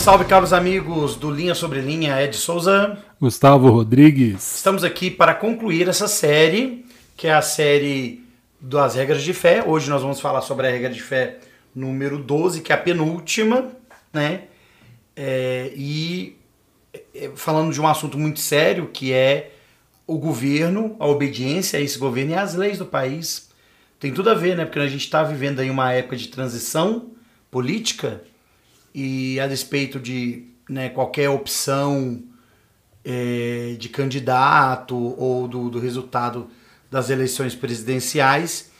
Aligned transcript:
Salve, 0.00 0.24
caros 0.24 0.54
amigos 0.54 1.14
do 1.14 1.30
Linha 1.30 1.54
Sobre 1.54 1.82
Linha, 1.82 2.22
Ed 2.22 2.34
Souza. 2.34 2.96
Gustavo 3.20 3.68
Rodrigues. 3.68 4.56
Estamos 4.56 4.82
aqui 4.82 5.10
para 5.10 5.34
concluir 5.34 5.90
essa 5.90 6.08
série, 6.08 6.86
que 7.14 7.26
é 7.26 7.34
a 7.34 7.42
série 7.42 8.24
das 8.58 8.94
regras 8.94 9.22
de 9.22 9.34
fé. 9.34 9.62
Hoje 9.62 9.90
nós 9.90 10.00
vamos 10.00 10.18
falar 10.18 10.40
sobre 10.40 10.66
a 10.66 10.70
regra 10.70 10.88
de 10.88 11.02
fé 11.02 11.36
número 11.74 12.16
12, 12.16 12.62
que 12.62 12.72
é 12.72 12.74
a 12.74 12.78
penúltima, 12.78 13.70
né? 14.10 14.44
É, 15.14 15.70
e 15.76 16.34
é, 17.14 17.30
falando 17.36 17.70
de 17.70 17.78
um 17.78 17.86
assunto 17.86 18.16
muito 18.16 18.40
sério, 18.40 18.88
que 18.90 19.12
é 19.12 19.52
o 20.06 20.16
governo, 20.16 20.96
a 20.98 21.06
obediência 21.06 21.78
a 21.78 21.82
esse 21.82 21.98
governo 21.98 22.32
e 22.32 22.36
as 22.36 22.54
leis 22.54 22.78
do 22.78 22.86
país. 22.86 23.50
Tem 24.00 24.10
tudo 24.14 24.30
a 24.30 24.34
ver, 24.34 24.56
né? 24.56 24.64
Porque 24.64 24.78
a 24.78 24.88
gente 24.88 25.04
está 25.04 25.22
vivendo 25.22 25.60
aí 25.60 25.68
uma 25.68 25.92
época 25.92 26.16
de 26.16 26.28
transição 26.28 27.10
política 27.50 28.22
e 28.94 29.38
a 29.40 29.46
despeito 29.46 29.98
de 29.98 30.46
né, 30.68 30.88
qualquer 30.88 31.28
opção 31.28 32.22
é, 33.04 33.76
de 33.78 33.88
candidato 33.88 34.96
ou 34.96 35.48
do, 35.48 35.70
do 35.70 35.78
resultado 35.78 36.50
das 36.90 37.10
eleições 37.10 37.54
presidenciais, 37.54 38.70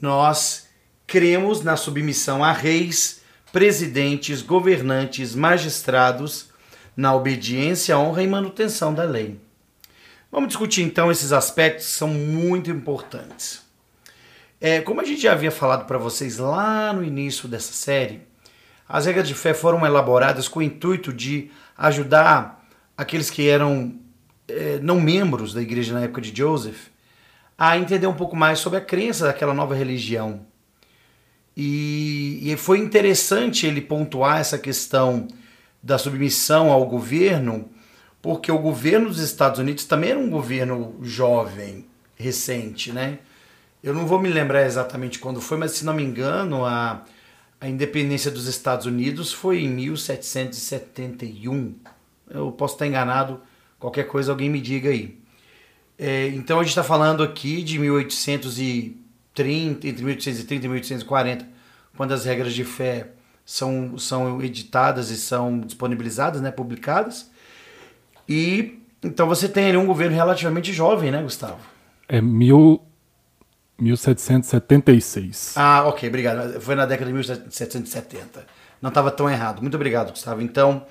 nós 0.00 0.68
cremos 1.06 1.62
na 1.62 1.76
submissão 1.76 2.44
a 2.44 2.52
reis, 2.52 3.20
presidentes, 3.52 4.42
governantes, 4.42 5.34
magistrados, 5.34 6.50
na 6.96 7.14
obediência, 7.14 7.98
honra 7.98 8.22
e 8.22 8.26
manutenção 8.26 8.94
da 8.94 9.04
lei. 9.04 9.40
Vamos 10.30 10.48
discutir 10.48 10.82
então 10.82 11.10
esses 11.10 11.32
aspectos 11.32 11.86
que 11.86 11.92
são 11.92 12.08
muito 12.08 12.70
importantes. 12.70 13.62
É, 14.60 14.80
como 14.80 15.00
a 15.00 15.04
gente 15.04 15.22
já 15.22 15.32
havia 15.32 15.50
falado 15.50 15.86
para 15.86 15.98
vocês 15.98 16.38
lá 16.38 16.92
no 16.92 17.02
início 17.02 17.48
dessa 17.48 17.72
série, 17.72 18.22
as 18.90 19.06
regras 19.06 19.28
de 19.28 19.34
fé 19.34 19.54
foram 19.54 19.86
elaboradas 19.86 20.48
com 20.48 20.58
o 20.58 20.62
intuito 20.62 21.12
de 21.12 21.48
ajudar 21.78 22.66
aqueles 22.96 23.30
que 23.30 23.48
eram 23.48 23.94
é, 24.48 24.80
não 24.82 25.00
membros 25.00 25.54
da 25.54 25.62
igreja 25.62 25.94
na 25.94 26.02
época 26.02 26.20
de 26.20 26.36
Joseph 26.36 26.88
a 27.56 27.78
entender 27.78 28.08
um 28.08 28.14
pouco 28.14 28.34
mais 28.34 28.58
sobre 28.58 28.80
a 28.80 28.82
crença 28.82 29.26
daquela 29.26 29.54
nova 29.54 29.76
religião. 29.76 30.40
E, 31.56 32.40
e 32.42 32.56
foi 32.56 32.78
interessante 32.78 33.64
ele 33.64 33.80
pontuar 33.80 34.40
essa 34.40 34.58
questão 34.58 35.28
da 35.80 35.96
submissão 35.96 36.72
ao 36.72 36.84
governo, 36.86 37.68
porque 38.20 38.50
o 38.50 38.58
governo 38.58 39.08
dos 39.08 39.20
Estados 39.20 39.60
Unidos 39.60 39.84
também 39.84 40.10
era 40.10 40.18
um 40.18 40.28
governo 40.28 40.96
jovem, 41.00 41.86
recente, 42.16 42.90
né? 42.92 43.18
Eu 43.84 43.94
não 43.94 44.06
vou 44.06 44.20
me 44.20 44.28
lembrar 44.28 44.66
exatamente 44.66 45.18
quando 45.20 45.40
foi, 45.40 45.56
mas 45.56 45.72
se 45.72 45.84
não 45.84 45.94
me 45.94 46.02
engano, 46.02 46.66
a, 46.66 47.02
a 47.60 47.68
independência 47.68 48.30
dos 48.30 48.46
Estados 48.46 48.86
Unidos 48.86 49.32
foi 49.32 49.62
em 49.62 49.68
1771. 49.68 51.74
Eu 52.30 52.52
posso 52.52 52.74
estar 52.74 52.86
enganado, 52.86 53.40
qualquer 53.78 54.04
coisa 54.04 54.32
alguém 54.32 54.48
me 54.48 54.60
diga 54.60 54.88
aí. 54.88 55.18
É, 55.98 56.28
então 56.28 56.58
a 56.58 56.62
gente 56.62 56.70
está 56.70 56.82
falando 56.82 57.22
aqui 57.22 57.62
de 57.62 57.78
1830, 57.78 59.86
entre 59.86 60.02
1830 60.02 60.64
e 60.64 60.68
1840, 60.68 61.46
quando 61.94 62.12
as 62.12 62.24
regras 62.24 62.54
de 62.54 62.64
fé 62.64 63.08
são, 63.44 63.98
são 63.98 64.42
editadas 64.42 65.10
e 65.10 65.18
são 65.18 65.60
disponibilizadas, 65.60 66.40
né, 66.40 66.50
publicadas. 66.50 67.30
E 68.26 68.80
então 69.02 69.26
você 69.26 69.48
tem 69.48 69.66
ali 69.66 69.76
um 69.76 69.86
governo 69.86 70.16
relativamente 70.16 70.72
jovem, 70.72 71.10
né, 71.10 71.22
Gustavo? 71.22 71.58
É 72.08 72.20
mil, 72.20 72.80
1776. 73.80 75.54
Ah, 75.56 75.84
ok, 75.86 76.08
obrigado. 76.08 76.60
Foi 76.60 76.74
na 76.74 76.86
década 76.86 77.06
de 77.06 77.14
1770. 77.14 78.46
Não 78.80 78.88
estava 78.88 79.10
tão 79.10 79.28
errado. 79.28 79.60
Muito 79.60 79.74
obrigado, 79.74 80.10
Gustavo. 80.10 80.40
Então, 80.42 80.86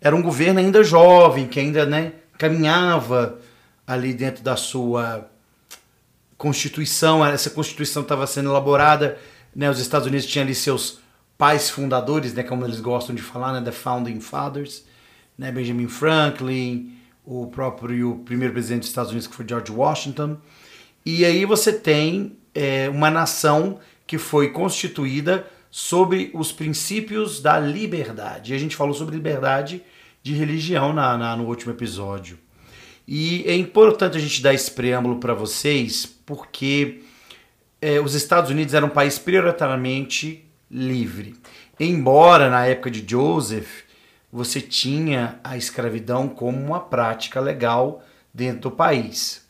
era 0.00 0.14
um 0.14 0.22
governo 0.22 0.60
ainda 0.60 0.82
jovem, 0.82 1.46
que 1.46 1.60
ainda 1.60 1.86
né, 1.86 2.12
caminhava 2.36 3.38
ali 3.86 4.12
dentro 4.12 4.42
da 4.42 4.56
sua 4.56 5.28
Constituição. 6.36 7.24
Essa 7.24 7.50
Constituição 7.50 8.02
estava 8.02 8.26
sendo 8.26 8.50
elaborada, 8.50 9.18
né, 9.54 9.70
os 9.70 9.78
Estados 9.78 10.08
Unidos 10.08 10.26
tinham 10.26 10.44
ali 10.44 10.54
seus 10.54 11.00
pais 11.38 11.70
fundadores, 11.70 12.34
né, 12.34 12.42
como 12.42 12.64
eles 12.64 12.80
gostam 12.80 13.14
de 13.14 13.22
falar, 13.22 13.52
né, 13.52 13.60
the 13.60 13.72
Founding 13.72 14.20
Fathers, 14.20 14.84
né, 15.38 15.52
Benjamin 15.52 15.88
Franklin, 15.88 16.96
o 17.24 17.46
próprio 17.46 18.22
primeiro 18.24 18.52
presidente 18.52 18.80
dos 18.80 18.88
Estados 18.88 19.10
Unidos, 19.10 19.28
que 19.28 19.34
foi 19.34 19.46
George 19.48 19.70
Washington. 19.70 20.36
E 21.04 21.24
aí 21.24 21.44
você 21.44 21.72
tem 21.72 22.36
é, 22.54 22.88
uma 22.88 23.10
nação 23.10 23.78
que 24.06 24.18
foi 24.18 24.50
constituída 24.50 25.46
sobre 25.70 26.30
os 26.34 26.52
princípios 26.52 27.40
da 27.40 27.58
liberdade. 27.58 28.52
E 28.52 28.56
a 28.56 28.58
gente 28.58 28.76
falou 28.76 28.94
sobre 28.94 29.16
liberdade 29.16 29.82
de 30.22 30.34
religião 30.34 30.92
na, 30.92 31.16
na 31.16 31.36
no 31.36 31.46
último 31.46 31.72
episódio. 31.72 32.38
E 33.08 33.42
é 33.46 33.56
importante 33.56 34.16
a 34.16 34.20
gente 34.20 34.42
dar 34.42 34.54
esse 34.54 34.70
preâmbulo 34.70 35.18
para 35.18 35.34
vocês, 35.34 36.06
porque 36.06 37.00
é, 37.80 38.00
os 38.00 38.14
Estados 38.14 38.50
Unidos 38.50 38.74
eram 38.74 38.86
um 38.88 38.90
país 38.90 39.18
prioritariamente 39.18 40.44
livre. 40.70 41.34
Embora 41.80 42.48
na 42.48 42.64
época 42.66 42.90
de 42.90 43.04
Joseph 43.08 43.82
você 44.32 44.60
tinha 44.60 45.38
a 45.44 45.56
escravidão 45.56 46.28
como 46.28 46.58
uma 46.58 46.80
prática 46.80 47.40
legal 47.40 48.02
dentro 48.32 48.62
do 48.62 48.70
país. 48.70 49.46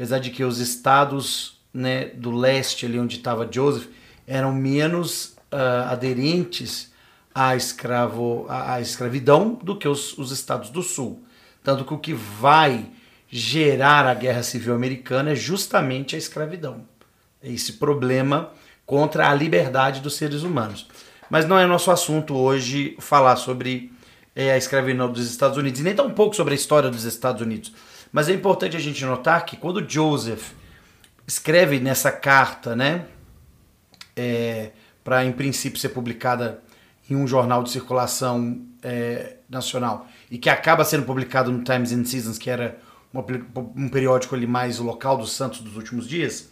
Apesar 0.00 0.18
de 0.18 0.30
que 0.30 0.42
os 0.42 0.60
estados 0.60 1.60
né, 1.74 2.06
do 2.06 2.30
leste, 2.30 2.86
ali 2.86 2.98
onde 2.98 3.18
estava 3.18 3.46
Joseph, 3.52 3.86
eram 4.26 4.50
menos 4.50 5.36
uh, 5.52 5.90
aderentes 5.90 6.90
à, 7.34 7.54
escravo, 7.54 8.46
à, 8.48 8.76
à 8.76 8.80
escravidão 8.80 9.60
do 9.62 9.76
que 9.76 9.86
os, 9.86 10.16
os 10.16 10.32
estados 10.32 10.70
do 10.70 10.82
sul. 10.82 11.22
Tanto 11.62 11.84
que 11.84 11.92
o 11.92 11.98
que 11.98 12.14
vai 12.14 12.86
gerar 13.28 14.06
a 14.06 14.14
guerra 14.14 14.42
civil 14.42 14.74
americana 14.74 15.32
é 15.32 15.34
justamente 15.34 16.16
a 16.16 16.18
escravidão. 16.18 16.80
É 17.42 17.52
esse 17.52 17.74
problema 17.74 18.52
contra 18.86 19.28
a 19.28 19.34
liberdade 19.34 20.00
dos 20.00 20.14
seres 20.14 20.44
humanos. 20.44 20.88
Mas 21.28 21.46
não 21.46 21.58
é 21.58 21.66
nosso 21.66 21.90
assunto 21.90 22.34
hoje 22.34 22.96
falar 23.00 23.36
sobre 23.36 23.92
é, 24.34 24.52
a 24.52 24.56
escravidão 24.56 25.12
dos 25.12 25.30
Estados 25.30 25.58
Unidos, 25.58 25.78
e 25.78 25.82
nem 25.82 25.94
tão 25.94 26.10
pouco 26.10 26.34
sobre 26.34 26.54
a 26.54 26.56
história 26.56 26.88
dos 26.88 27.04
Estados 27.04 27.42
Unidos. 27.42 27.70
Mas 28.12 28.28
é 28.28 28.32
importante 28.32 28.76
a 28.76 28.80
gente 28.80 29.04
notar 29.04 29.44
que 29.44 29.56
quando 29.56 29.88
Joseph 29.88 30.52
escreve 31.26 31.78
nessa 31.78 32.10
carta, 32.10 32.74
né, 32.74 33.06
é, 34.16 34.72
para 35.04 35.24
em 35.24 35.32
princípio 35.32 35.78
ser 35.78 35.90
publicada 35.90 36.62
em 37.08 37.14
um 37.14 37.26
jornal 37.26 37.62
de 37.62 37.70
circulação 37.70 38.60
é, 38.82 39.36
nacional 39.48 40.06
e 40.30 40.38
que 40.38 40.48
acaba 40.48 40.84
sendo 40.84 41.04
publicado 41.04 41.50
no 41.50 41.62
Times 41.62 41.92
and 41.92 42.04
Seasons, 42.04 42.38
que 42.38 42.50
era 42.50 42.78
uma, 43.12 43.24
um 43.76 43.88
periódico 43.88 44.34
ali 44.34 44.46
mais 44.46 44.78
local 44.78 45.16
dos 45.16 45.32
Santos 45.32 45.60
dos 45.60 45.76
últimos 45.76 46.08
dias, 46.08 46.48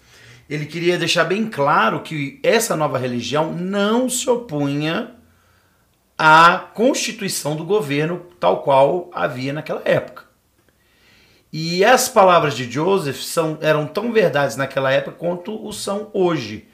ele 0.49 0.65
queria 0.65 0.97
deixar 0.97 1.25
bem 1.25 1.49
claro 1.49 2.03
que 2.03 2.41
essa 2.43 2.75
nova 2.77 2.99
religião 2.99 3.53
não 3.53 4.09
se 4.09 4.29
opunha 4.31 5.15
à 6.17 6.59
constituição 6.75 7.55
do 7.55 7.65
governo 7.65 8.27
tal 8.41 8.63
qual 8.63 9.11
havia 9.13 9.53
naquela 9.53 9.83
época. 9.85 10.28
E 11.53 11.85
as 11.85 12.09
palavras 12.09 12.55
de 12.55 12.71
Joseph 12.71 13.21
são, 13.23 13.59
eram 13.61 13.87
tão 13.87 14.13
verdades 14.13 14.57
naquela 14.57 14.93
época 14.93 15.17
quanto 15.17 15.67
o 15.67 15.73
são 15.73 16.11
hoje. 16.13 16.69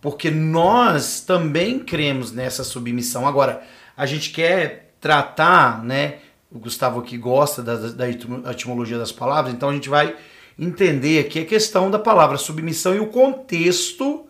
Porque 0.00 0.30
nós 0.30 1.20
também 1.20 1.78
cremos 1.78 2.32
nessa 2.32 2.64
submissão. 2.64 3.26
Agora, 3.26 3.62
a 3.96 4.04
gente 4.04 4.30
quer 4.30 4.94
tratar, 5.00 5.82
né? 5.82 6.18
O 6.50 6.58
Gustavo 6.58 7.00
aqui 7.00 7.16
gosta 7.16 7.62
da, 7.62 7.76
da 7.76 8.08
etimologia 8.08 8.98
das 8.98 9.12
palavras, 9.12 9.54
então 9.54 9.70
a 9.70 9.72
gente 9.72 9.88
vai 9.88 10.14
entender 10.58 11.20
aqui 11.20 11.40
a 11.40 11.46
questão 11.46 11.90
da 11.90 11.98
palavra 11.98 12.36
submissão 12.36 12.94
e 12.94 13.00
o 13.00 13.06
contexto 13.06 14.26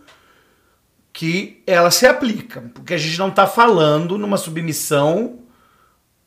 que 1.13 1.63
ela 1.67 1.91
se 1.91 2.07
aplica. 2.07 2.71
Porque 2.75 2.95
a 2.95 2.99
gente 2.99 3.19
não 3.19 3.29
está 3.29 3.47
falando 3.47 4.17
numa 4.17 4.37
submissão 4.37 5.41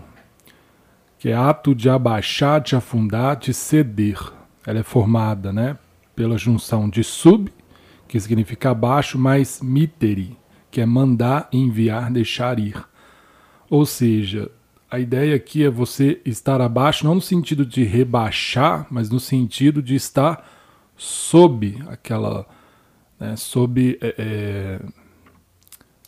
que 1.18 1.30
é 1.30 1.34
ato 1.34 1.74
de 1.74 1.88
abaixar, 1.88 2.60
de 2.60 2.76
afundar, 2.76 3.36
de 3.36 3.54
ceder. 3.54 4.18
Ela 4.66 4.80
é 4.80 4.82
formada 4.82 5.52
né, 5.52 5.78
pela 6.14 6.36
junção 6.36 6.88
de 6.88 7.02
sub, 7.02 7.50
que 8.06 8.20
significa 8.20 8.70
abaixo, 8.70 9.18
mais 9.18 9.62
miteri, 9.62 10.36
que 10.70 10.82
é 10.82 10.86
mandar, 10.86 11.48
enviar, 11.50 12.10
deixar 12.10 12.58
ir. 12.58 12.76
Ou 13.70 13.86
seja, 13.86 14.50
a 14.90 14.98
ideia 14.98 15.36
aqui 15.36 15.64
é 15.64 15.70
você 15.70 16.20
estar 16.26 16.60
abaixo, 16.60 17.06
não 17.06 17.14
no 17.14 17.20
sentido 17.22 17.64
de 17.64 17.84
rebaixar, 17.84 18.86
mas 18.90 19.08
no 19.08 19.20
sentido 19.20 19.82
de 19.82 19.94
estar 19.94 20.46
sob 20.96 21.82
aquela. 21.88 22.44
Né, 23.18 23.34
sob. 23.36 23.98
É, 24.00 24.14
é, 24.18 24.80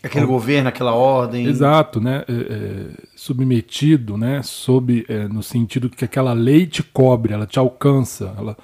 Aquele 0.02 0.26
governo, 0.26 0.69
aquela 0.69 0.94
ordem. 0.94 1.46
Exato, 1.46 2.00
né? 2.00 2.25
É, 2.28 2.32
é, 2.32 2.87
submetido, 3.14 4.16
né? 4.16 4.43
Sob, 4.43 5.06
é, 5.08 5.28
no 5.28 5.43
sentido 5.43 5.88
que 5.88 6.04
aquela 6.04 6.32
lei 6.32 6.66
te 6.66 6.82
cobre, 6.82 7.32
ela 7.32 7.46
te 7.46 7.58
alcança, 7.58 8.34
ela, 8.37 8.56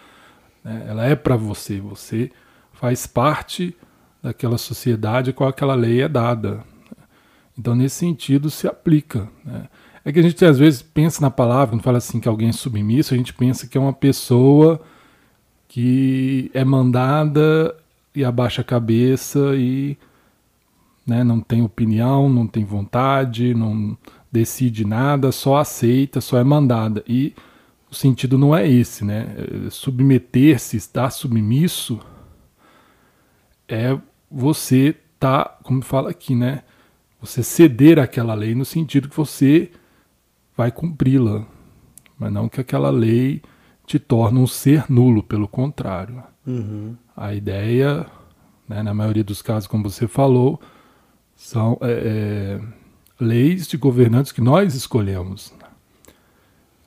né, 0.64 0.86
ela 0.88 1.04
é 1.06 1.14
para 1.14 1.36
você. 1.36 1.80
Você 1.80 2.32
faz 2.72 3.06
parte 3.06 3.76
daquela 4.22 4.58
sociedade 4.58 5.32
com 5.32 5.44
aquela 5.44 5.74
lei 5.74 6.02
é 6.02 6.08
dada. 6.08 6.64
Então, 7.56 7.74
nesse 7.74 7.96
sentido, 7.96 8.50
se 8.50 8.66
aplica. 8.66 9.28
Né? 9.44 9.68
É 10.04 10.12
que 10.12 10.18
a 10.20 10.22
gente 10.22 10.44
às 10.44 10.58
vezes 10.58 10.82
pensa 10.82 11.20
na 11.20 11.30
palavra, 11.30 11.74
quando 11.74 11.82
fala 11.82 11.98
assim 11.98 12.18
que 12.18 12.28
alguém 12.28 12.48
é 12.48 12.52
submisso, 12.52 13.14
a 13.14 13.16
gente 13.16 13.34
pensa 13.34 13.66
que 13.66 13.76
é 13.76 13.80
uma 13.80 13.92
pessoa 13.92 14.80
que 15.68 16.50
é 16.54 16.64
mandada 16.64 17.76
e 18.14 18.24
abaixa 18.24 18.62
a 18.62 18.64
cabeça 18.64 19.54
e 19.54 19.98
né, 21.08 21.24
não 21.24 21.40
tem 21.40 21.62
opinião, 21.62 22.28
não 22.28 22.46
tem 22.46 22.64
vontade, 22.64 23.54
não 23.54 23.96
decide 24.30 24.84
nada, 24.84 25.32
só 25.32 25.56
aceita, 25.56 26.20
só 26.20 26.38
é 26.38 26.44
mandada. 26.44 27.02
E 27.08 27.34
o 27.90 27.94
sentido 27.94 28.36
não 28.36 28.54
é 28.54 28.68
esse, 28.68 29.04
né? 29.04 29.26
Submeter-se, 29.70 30.76
estar 30.76 31.10
submisso 31.10 31.98
é 33.66 33.98
você 34.30 34.94
tá, 35.18 35.58
como 35.62 35.82
fala 35.82 36.10
aqui, 36.10 36.34
né? 36.34 36.62
Você 37.20 37.42
ceder 37.42 37.98
àquela 37.98 38.34
lei 38.34 38.54
no 38.54 38.64
sentido 38.64 39.08
que 39.08 39.16
você 39.16 39.70
vai 40.56 40.70
cumpri-la, 40.70 41.46
mas 42.18 42.32
não 42.32 42.48
que 42.48 42.60
aquela 42.60 42.90
lei 42.90 43.42
te 43.86 43.98
torne 43.98 44.38
um 44.38 44.46
ser 44.46 44.84
nulo, 44.90 45.22
pelo 45.22 45.48
contrário. 45.48 46.22
Uhum. 46.46 46.94
A 47.16 47.34
ideia, 47.34 48.06
né, 48.68 48.82
na 48.82 48.92
maioria 48.92 49.24
dos 49.24 49.40
casos, 49.40 49.66
como 49.66 49.88
você 49.88 50.06
falou, 50.06 50.60
são 51.38 51.78
é, 51.80 51.90
é, 51.90 52.60
leis 53.20 53.68
de 53.68 53.76
governantes 53.76 54.32
que 54.32 54.40
nós 54.40 54.74
escolhemos. 54.74 55.54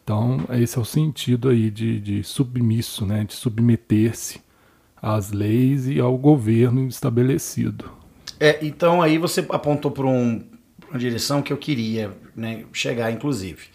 Então, 0.04 0.42
esse 0.52 0.78
é 0.78 0.82
o 0.82 0.86
sentido 0.86 1.48
aí 1.48 1.72
de, 1.72 2.02
de 2.02 2.24
submisso, 2.24 3.06
né, 3.06 3.24
de 3.24 3.34
submeter-se 3.34 4.42
às 5.02 5.32
leis 5.32 5.88
e 5.88 6.02
ao 6.02 6.18
governo 6.18 6.86
estabelecido. 6.86 7.90
É, 8.40 8.60
então 8.62 9.02
aí 9.02 9.18
você 9.18 9.46
apontou 9.50 9.90
para 9.90 10.06
um, 10.06 10.44
uma 10.90 11.00
direção 11.00 11.42
que 11.42 11.54
eu 11.54 11.58
queria 11.58 12.12
né, 12.36 12.66
chegar, 12.74 13.10
inclusive. 13.10 13.68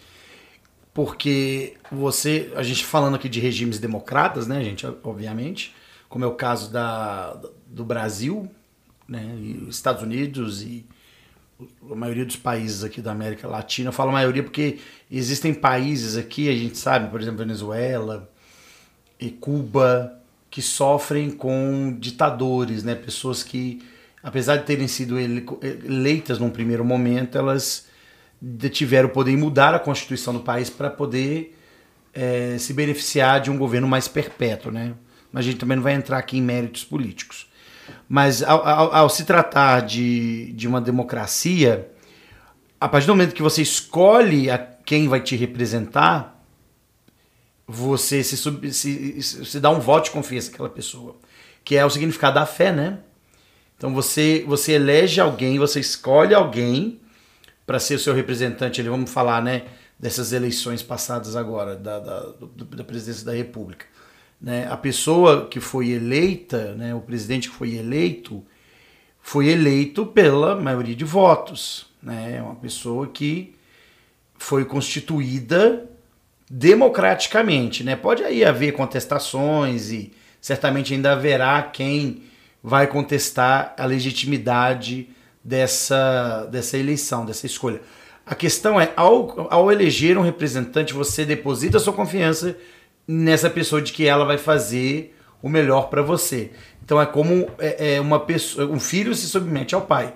Porque 0.93 1.73
você, 1.91 2.51
a 2.55 2.61
gente 2.61 2.85
falando 2.85 3.15
aqui 3.15 3.27
de 3.27 3.39
regimes 3.39 3.79
democratas, 3.79 4.45
né, 4.45 4.63
gente, 4.63 4.85
obviamente, 5.03 5.73
como 6.07 6.23
é 6.23 6.27
o 6.27 6.35
caso 6.35 6.71
da, 6.71 7.39
do 7.65 7.83
Brasil, 7.83 8.49
né, 9.07 9.23
e 9.39 9.67
Estados 9.69 10.03
Unidos 10.03 10.61
e 10.61 10.85
a 11.89 11.95
maioria 11.95 12.25
dos 12.25 12.35
países 12.35 12.83
aqui 12.83 13.01
da 13.01 13.11
América 13.11 13.47
Latina, 13.47 13.89
eu 13.89 13.93
falo 13.93 14.11
maioria 14.11 14.43
porque 14.43 14.77
existem 15.09 15.53
países 15.53 16.15
aqui, 16.15 16.49
a 16.49 16.53
gente 16.53 16.77
sabe, 16.77 17.09
por 17.09 17.19
exemplo, 17.19 17.39
Venezuela 17.39 18.29
e 19.19 19.31
Cuba, 19.31 20.19
que 20.51 20.61
sofrem 20.61 21.31
com 21.31 21.95
ditadores, 21.99 22.83
né, 22.83 22.93
pessoas 22.93 23.43
que 23.43 23.81
apesar 24.27 24.57
de 24.57 24.65
terem 24.65 24.87
sido 24.87 25.17
eleitas 25.19 26.37
num 26.37 26.49
primeiro 26.49 26.83
momento, 26.83 27.37
elas 27.37 27.87
tiveram 28.71 29.09
poder 29.09 29.37
mudar 29.37 29.73
a 29.73 29.79
constituição 29.79 30.33
do 30.33 30.41
país 30.41 30.69
para 30.69 30.89
poder 30.89 31.57
é, 32.13 32.57
se 32.57 32.73
beneficiar 32.73 33.39
de 33.39 33.49
um 33.49 33.57
governo 33.57 33.87
mais 33.87 34.07
perpétuo, 34.07 34.71
né? 34.71 34.93
Mas 35.31 35.45
a 35.45 35.49
gente 35.49 35.59
também 35.59 35.77
não 35.77 35.83
vai 35.83 35.93
entrar 35.93 36.17
aqui 36.17 36.37
em 36.37 36.41
méritos 36.41 36.83
políticos. 36.83 37.49
Mas 38.07 38.41
ao, 38.41 38.65
ao, 38.65 38.93
ao 38.93 39.09
se 39.09 39.25
tratar 39.25 39.81
de, 39.81 40.53
de 40.53 40.67
uma 40.67 40.79
democracia, 40.79 41.91
a 42.79 42.87
partir 42.87 43.07
do 43.07 43.13
momento 43.13 43.35
que 43.35 43.41
você 43.41 43.61
escolhe 43.61 44.49
a 44.49 44.57
quem 44.57 45.07
vai 45.07 45.19
te 45.21 45.35
representar, 45.35 46.41
você 47.67 48.23
se, 48.23 48.37
se, 48.71 49.21
se 49.21 49.59
dá 49.59 49.69
um 49.69 49.79
voto 49.79 50.05
de 50.05 50.11
confiança 50.11 50.49
àquela 50.49 50.69
pessoa, 50.69 51.17
que 51.65 51.75
é 51.75 51.85
o 51.85 51.89
significado 51.89 52.35
da 52.35 52.45
fé, 52.45 52.71
né? 52.71 52.99
Então 53.77 53.93
você, 53.93 54.43
você 54.47 54.73
elege 54.73 55.19
alguém, 55.19 55.59
você 55.59 55.79
escolhe 55.79 56.33
alguém 56.33 56.99
para 57.65 57.79
ser 57.79 57.95
o 57.95 57.99
seu 57.99 58.13
representante. 58.13 58.81
Vamos 58.81 59.11
falar, 59.11 59.41
né, 59.41 59.65
dessas 59.99 60.31
eleições 60.31 60.81
passadas 60.81 61.35
agora, 61.35 61.75
da, 61.75 61.99
da, 61.99 62.33
da 62.77 62.83
presidência 62.83 63.25
da 63.25 63.33
República. 63.33 63.85
Né? 64.39 64.67
A 64.69 64.77
pessoa 64.77 65.47
que 65.47 65.59
foi 65.59 65.89
eleita, 65.89 66.73
né, 66.75 66.93
o 66.93 67.01
presidente 67.01 67.49
que 67.49 67.55
foi 67.55 67.75
eleito, 67.75 68.45
foi 69.21 69.47
eleito 69.47 70.05
pela 70.05 70.55
maioria 70.55 70.95
de 70.95 71.03
votos. 71.03 71.87
Né? 72.01 72.37
É 72.37 72.41
uma 72.41 72.55
pessoa 72.55 73.07
que 73.07 73.55
foi 74.37 74.63
constituída 74.63 75.89
democraticamente. 76.49 77.83
Né? 77.83 77.95
Pode 77.95 78.23
aí 78.23 78.45
haver 78.45 78.73
contestações 78.73 79.91
e 79.91 80.13
certamente 80.39 80.93
ainda 80.93 81.13
haverá 81.13 81.61
quem 81.63 82.23
vai 82.63 82.87
contestar 82.87 83.73
a 83.77 83.85
legitimidade 83.85 85.09
dessa, 85.43 86.45
dessa 86.45 86.77
eleição, 86.77 87.25
dessa 87.25 87.45
escolha. 87.45 87.81
A 88.25 88.35
questão 88.35 88.79
é, 88.79 88.91
ao, 88.95 89.47
ao 89.49 89.71
eleger 89.71 90.17
um 90.17 90.21
representante, 90.21 90.93
você 90.93 91.23
deposita 91.23 91.79
sua 91.79 91.93
confiança 91.93 92.57
nessa 93.07 93.49
pessoa 93.49 93.81
de 93.81 93.93
que 93.93 94.05
ela 94.05 94.25
vai 94.25 94.37
fazer 94.37 95.15
o 95.41 95.49
melhor 95.49 95.89
para 95.89 96.01
você. 96.01 96.51
Então 96.83 97.01
é 97.01 97.05
como 97.05 97.49
é, 97.59 97.95
é, 97.95 98.01
uma 98.01 98.19
pessoa, 98.19 98.67
um 98.67 98.79
filho 98.79 99.15
se 99.15 99.27
submete 99.27 99.75
ao 99.75 99.81
pai. 99.81 100.13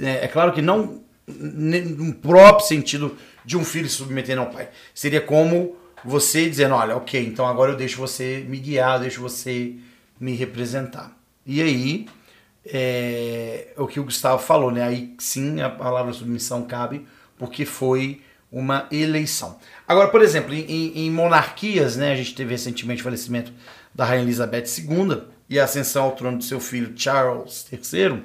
É, 0.00 0.24
é 0.24 0.28
claro 0.28 0.52
que 0.52 0.62
não 0.62 1.02
no 1.26 2.12
próprio 2.14 2.66
sentido 2.66 3.16
de 3.44 3.56
um 3.56 3.64
filho 3.64 3.88
se 3.88 3.96
submetendo 3.96 4.40
ao 4.40 4.50
pai. 4.50 4.68
Seria 4.94 5.20
como 5.20 5.76
você 6.04 6.48
dizendo, 6.48 6.74
olha, 6.74 6.96
ok, 6.96 7.24
então 7.24 7.46
agora 7.46 7.72
eu 7.72 7.76
deixo 7.76 7.98
você 7.98 8.44
me 8.48 8.58
guiar, 8.58 8.96
eu 8.96 9.00
deixo 9.02 9.20
você 9.20 9.74
me 10.18 10.34
representar. 10.34 11.16
E 11.46 11.60
aí, 11.62 12.06
é, 12.66 13.72
o 13.76 13.86
que 13.86 14.00
o 14.00 14.04
Gustavo 14.04 14.42
falou, 14.42 14.70
né? 14.70 14.82
Aí 14.82 15.14
sim 15.18 15.60
a 15.60 15.68
palavra 15.68 16.12
submissão 16.12 16.62
cabe, 16.62 17.06
porque 17.38 17.64
foi 17.64 18.20
uma 18.52 18.86
eleição. 18.90 19.58
Agora, 19.86 20.08
por 20.08 20.22
exemplo, 20.22 20.52
em, 20.52 21.06
em, 21.06 21.10
monarquias, 21.10 21.96
né? 21.96 22.12
A 22.12 22.16
gente 22.16 22.34
teve 22.34 22.50
recentemente 22.50 23.00
o 23.00 23.04
falecimento 23.04 23.52
da 23.94 24.04
Rainha 24.04 24.24
Elizabeth 24.24 24.64
II 24.78 25.22
e 25.48 25.58
a 25.58 25.64
ascensão 25.64 26.04
ao 26.04 26.12
trono 26.12 26.38
do 26.38 26.44
seu 26.44 26.60
filho 26.60 26.92
Charles 26.96 27.66
III. 27.72 28.22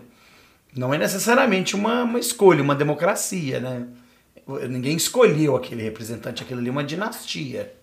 Não 0.75 0.93
é 0.93 0.97
necessariamente 0.97 1.75
uma, 1.75 2.03
uma 2.03 2.19
escolha, 2.19 2.61
uma 2.61 2.75
democracia, 2.75 3.59
né? 3.59 3.85
Ninguém 4.69 4.95
escolheu 4.95 5.55
aquele 5.55 5.81
representante, 5.83 6.43
aquilo 6.43 6.59
ali 6.59 6.69
é 6.69 6.71
uma 6.71 6.83
dinastia. 6.83 7.73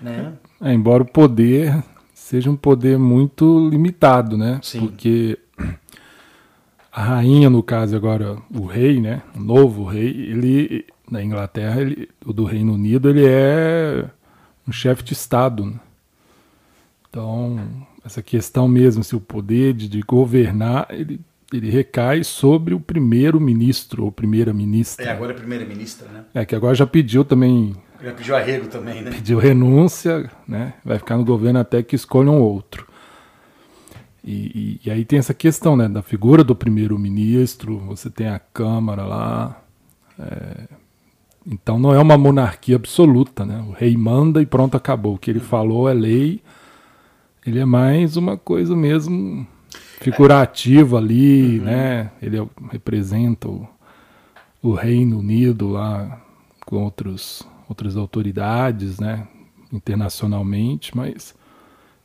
Né? 0.00 0.32
É, 0.60 0.72
embora 0.72 1.02
o 1.02 1.06
poder 1.06 1.82
seja 2.14 2.50
um 2.50 2.56
poder 2.56 2.98
muito 2.98 3.68
limitado, 3.68 4.38
né? 4.38 4.60
Sim. 4.62 4.80
Porque 4.80 5.38
a 6.90 7.02
rainha, 7.02 7.50
no 7.50 7.62
caso 7.62 7.96
agora, 7.96 8.38
o 8.54 8.64
rei, 8.64 9.00
né? 9.00 9.22
O 9.34 9.40
novo 9.40 9.84
rei, 9.84 10.08
ele 10.08 10.86
na 11.12 11.22
Inglaterra, 11.22 11.80
ele, 11.80 12.08
o 12.24 12.32
do 12.32 12.44
Reino 12.44 12.72
Unido, 12.72 13.10
ele 13.10 13.24
é 13.26 14.04
um 14.66 14.72
chefe 14.72 15.02
de 15.02 15.12
Estado. 15.12 15.66
Né? 15.66 15.74
Então, 17.08 17.60
essa 18.04 18.22
questão 18.22 18.66
mesmo, 18.66 19.04
se 19.04 19.14
o 19.14 19.20
poder 19.20 19.74
de, 19.74 19.88
de 19.88 20.00
governar, 20.00 20.86
ele, 20.90 21.20
ele 21.52 21.70
recai 21.70 22.24
sobre 22.24 22.72
o 22.72 22.80
primeiro-ministro 22.80 24.04
ou 24.04 24.10
primeira-ministra. 24.10 25.04
É, 25.04 25.10
agora 25.10 25.32
é 25.32 25.36
primeira-ministra, 25.36 26.08
né? 26.08 26.24
É, 26.32 26.44
que 26.46 26.54
agora 26.54 26.74
já 26.74 26.86
pediu 26.86 27.24
também 27.24 27.76
já 28.02 28.12
pediu 28.12 28.34
arrego 28.34 28.66
também, 28.66 29.00
né? 29.00 29.10
Pediu 29.12 29.38
renúncia, 29.38 30.28
né? 30.48 30.74
Vai 30.84 30.98
ficar 30.98 31.16
no 31.16 31.24
governo 31.24 31.60
até 31.60 31.84
que 31.84 31.94
escolham 31.94 32.40
outro. 32.40 32.88
E, 34.24 34.80
e, 34.84 34.88
e 34.88 34.90
aí 34.90 35.04
tem 35.04 35.20
essa 35.20 35.32
questão, 35.32 35.76
né? 35.76 35.88
Da 35.88 36.02
figura 36.02 36.42
do 36.42 36.56
primeiro-ministro, 36.56 37.78
você 37.78 38.10
tem 38.10 38.28
a 38.28 38.40
Câmara 38.40 39.04
lá, 39.04 39.62
é, 40.18 40.68
Então 41.46 41.78
não 41.78 41.92
é 41.92 41.98
uma 41.98 42.16
monarquia 42.16 42.76
absoluta, 42.76 43.44
né? 43.44 43.64
O 43.68 43.72
rei 43.72 43.96
manda 43.96 44.40
e 44.40 44.46
pronto, 44.46 44.76
acabou. 44.76 45.14
O 45.14 45.18
que 45.18 45.30
ele 45.30 45.40
falou 45.40 45.88
é 45.88 45.94
lei. 45.94 46.40
Ele 47.44 47.58
é 47.58 47.64
mais 47.64 48.16
uma 48.16 48.36
coisa 48.36 48.76
mesmo 48.76 49.46
figurativa 50.00 50.98
ali, 50.98 51.58
uhum. 51.58 51.64
né? 51.64 52.10
Ele 52.20 52.38
é 52.38 52.46
representa 52.70 53.48
o, 53.48 53.68
o 54.62 54.72
Reino 54.72 55.18
Unido 55.18 55.68
lá 55.68 56.20
com 56.64 56.76
outros, 56.76 57.42
outras 57.68 57.96
autoridades, 57.96 59.00
né? 59.00 59.26
Internacionalmente, 59.72 60.96
mas 60.96 61.34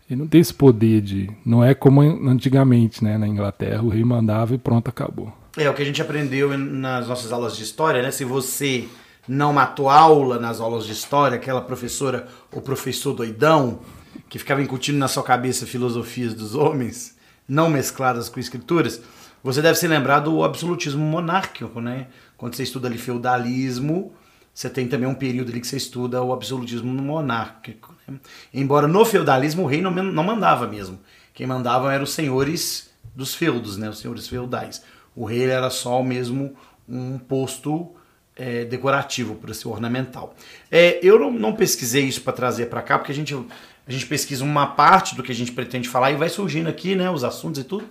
ele 0.10 0.22
não 0.22 0.28
tem 0.28 0.42
esse 0.42 0.54
poder 0.54 1.02
de. 1.02 1.30
Não 1.46 1.64
é 1.64 1.74
como 1.74 2.02
antigamente, 2.02 3.04
né? 3.04 3.18
Na 3.18 3.28
Inglaterra, 3.28 3.84
o 3.84 3.90
rei 3.90 4.04
mandava 4.04 4.56
e 4.56 4.58
pronto, 4.58 4.88
acabou. 4.88 5.32
É 5.56 5.70
o 5.70 5.74
que 5.74 5.82
a 5.82 5.86
gente 5.86 6.02
aprendeu 6.02 6.58
nas 6.58 7.08
nossas 7.08 7.32
aulas 7.32 7.58
de 7.58 7.64
história, 7.64 8.02
né? 8.02 8.10
Se 8.10 8.24
você 8.24 8.88
não 9.28 9.52
matou 9.52 9.90
aula 9.90 10.40
nas 10.40 10.60
aulas 10.60 10.86
de 10.86 10.94
história, 10.94 11.36
aquela 11.36 11.62
professora 11.62 12.28
ou 12.52 12.62
professor 12.62 13.14
doidão 13.14 13.82
que 14.30 14.40
ficava 14.40 14.62
incutindo 14.62 14.98
na 14.98 15.08
sua 15.08 15.24
cabeça 15.24 15.66
filosofias 15.66 16.34
dos 16.34 16.56
homens, 16.56 17.18
não 17.48 17.70
mescladas 17.70 18.30
com 18.30 18.40
escrituras, 18.40 19.02
você 19.44 19.62
deve 19.62 19.78
se 19.78 19.88
lembrar 19.88 20.20
do 20.20 20.44
absolutismo 20.44 21.04
monárquico, 21.04 21.80
né? 21.80 22.08
Quando 22.36 22.56
você 22.56 22.64
estuda 22.64 22.88
ali 22.88 22.98
feudalismo, 22.98 24.12
você 24.54 24.70
tem 24.70 24.88
também 24.88 25.08
um 25.08 25.14
período 25.14 25.52
ali 25.52 25.62
que 25.62 25.68
você 25.68 25.78
estuda 25.78 26.22
o 26.22 26.34
absolutismo 26.34 26.92
monárquico. 26.92 27.96
Né? 28.08 28.20
Embora 28.54 28.88
no 28.88 29.06
feudalismo 29.06 29.64
o 29.64 29.66
rei 29.68 29.82
não, 29.82 29.92
não 29.92 30.24
mandava 30.24 30.68
mesmo. 30.68 31.00
Quem 31.34 31.46
mandava 31.46 31.94
eram 31.94 32.04
os 32.04 32.14
senhores 32.14 32.90
dos 33.16 33.36
feudos, 33.36 33.78
né? 33.78 33.90
Os 33.90 34.00
senhores 34.00 34.28
feudais. 34.28 34.84
O 35.16 35.26
rei 35.26 35.46
era 35.46 35.70
só 35.70 36.02
mesmo 36.04 36.56
um 36.90 37.18
posto 37.18 37.96
é, 38.38 38.66
decorativo, 38.66 39.36
por 39.36 39.54
ser 39.54 39.68
ornamental. 39.68 40.36
É, 40.72 41.00
eu 41.02 41.20
não, 41.20 41.32
não, 41.32 41.54
pesquisei 41.54 42.06
isso 42.06 42.22
para 42.22 42.34
trazer 42.34 42.68
para 42.68 42.82
cá, 42.82 42.98
porque 43.00 43.12
a 43.12 43.16
gente, 43.16 43.34
a 43.34 43.92
gente 43.92 44.06
pesquisa 44.06 44.44
uma 44.44 44.68
parte 44.68 45.16
do 45.16 45.24
que 45.24 45.32
a 45.32 45.36
gente 45.36 45.52
pretende 45.52 45.90
falar 45.90 46.12
e 46.12 46.16
vai 46.16 46.30
surgindo 46.30 46.70
aqui, 46.70 46.96
né, 46.96 47.10
os 47.10 47.24
assuntos 47.24 47.62
e 47.62 47.64
tudo. 47.64 47.88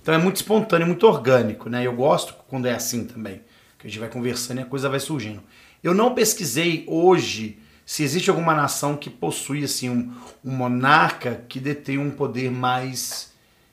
Então 0.00 0.14
é 0.14 0.18
muito 0.18 0.36
espontâneo, 0.36 0.86
muito 0.86 1.06
orgânico, 1.06 1.68
né? 1.68 1.86
Eu 1.86 1.92
gosto 1.92 2.34
quando 2.48 2.66
é 2.66 2.72
assim 2.72 3.04
também, 3.04 3.42
que 3.78 3.86
a 3.86 3.90
gente 3.90 3.98
vai 3.98 4.08
conversando 4.08 4.58
e 4.58 4.62
a 4.62 4.66
coisa 4.66 4.88
vai 4.88 5.00
surgindo. 5.00 5.42
Eu 5.82 5.92
não 5.92 6.14
pesquisei 6.14 6.84
hoje 6.86 7.58
se 7.84 8.02
existe 8.02 8.30
alguma 8.30 8.54
nação 8.54 8.96
que 8.96 9.10
possui 9.10 9.64
assim 9.64 9.90
um, 9.90 10.12
um 10.44 10.50
monarca 10.50 11.44
que 11.48 11.58
detém 11.58 11.98
um 11.98 12.10
poder 12.10 12.50
mais 12.50 13.32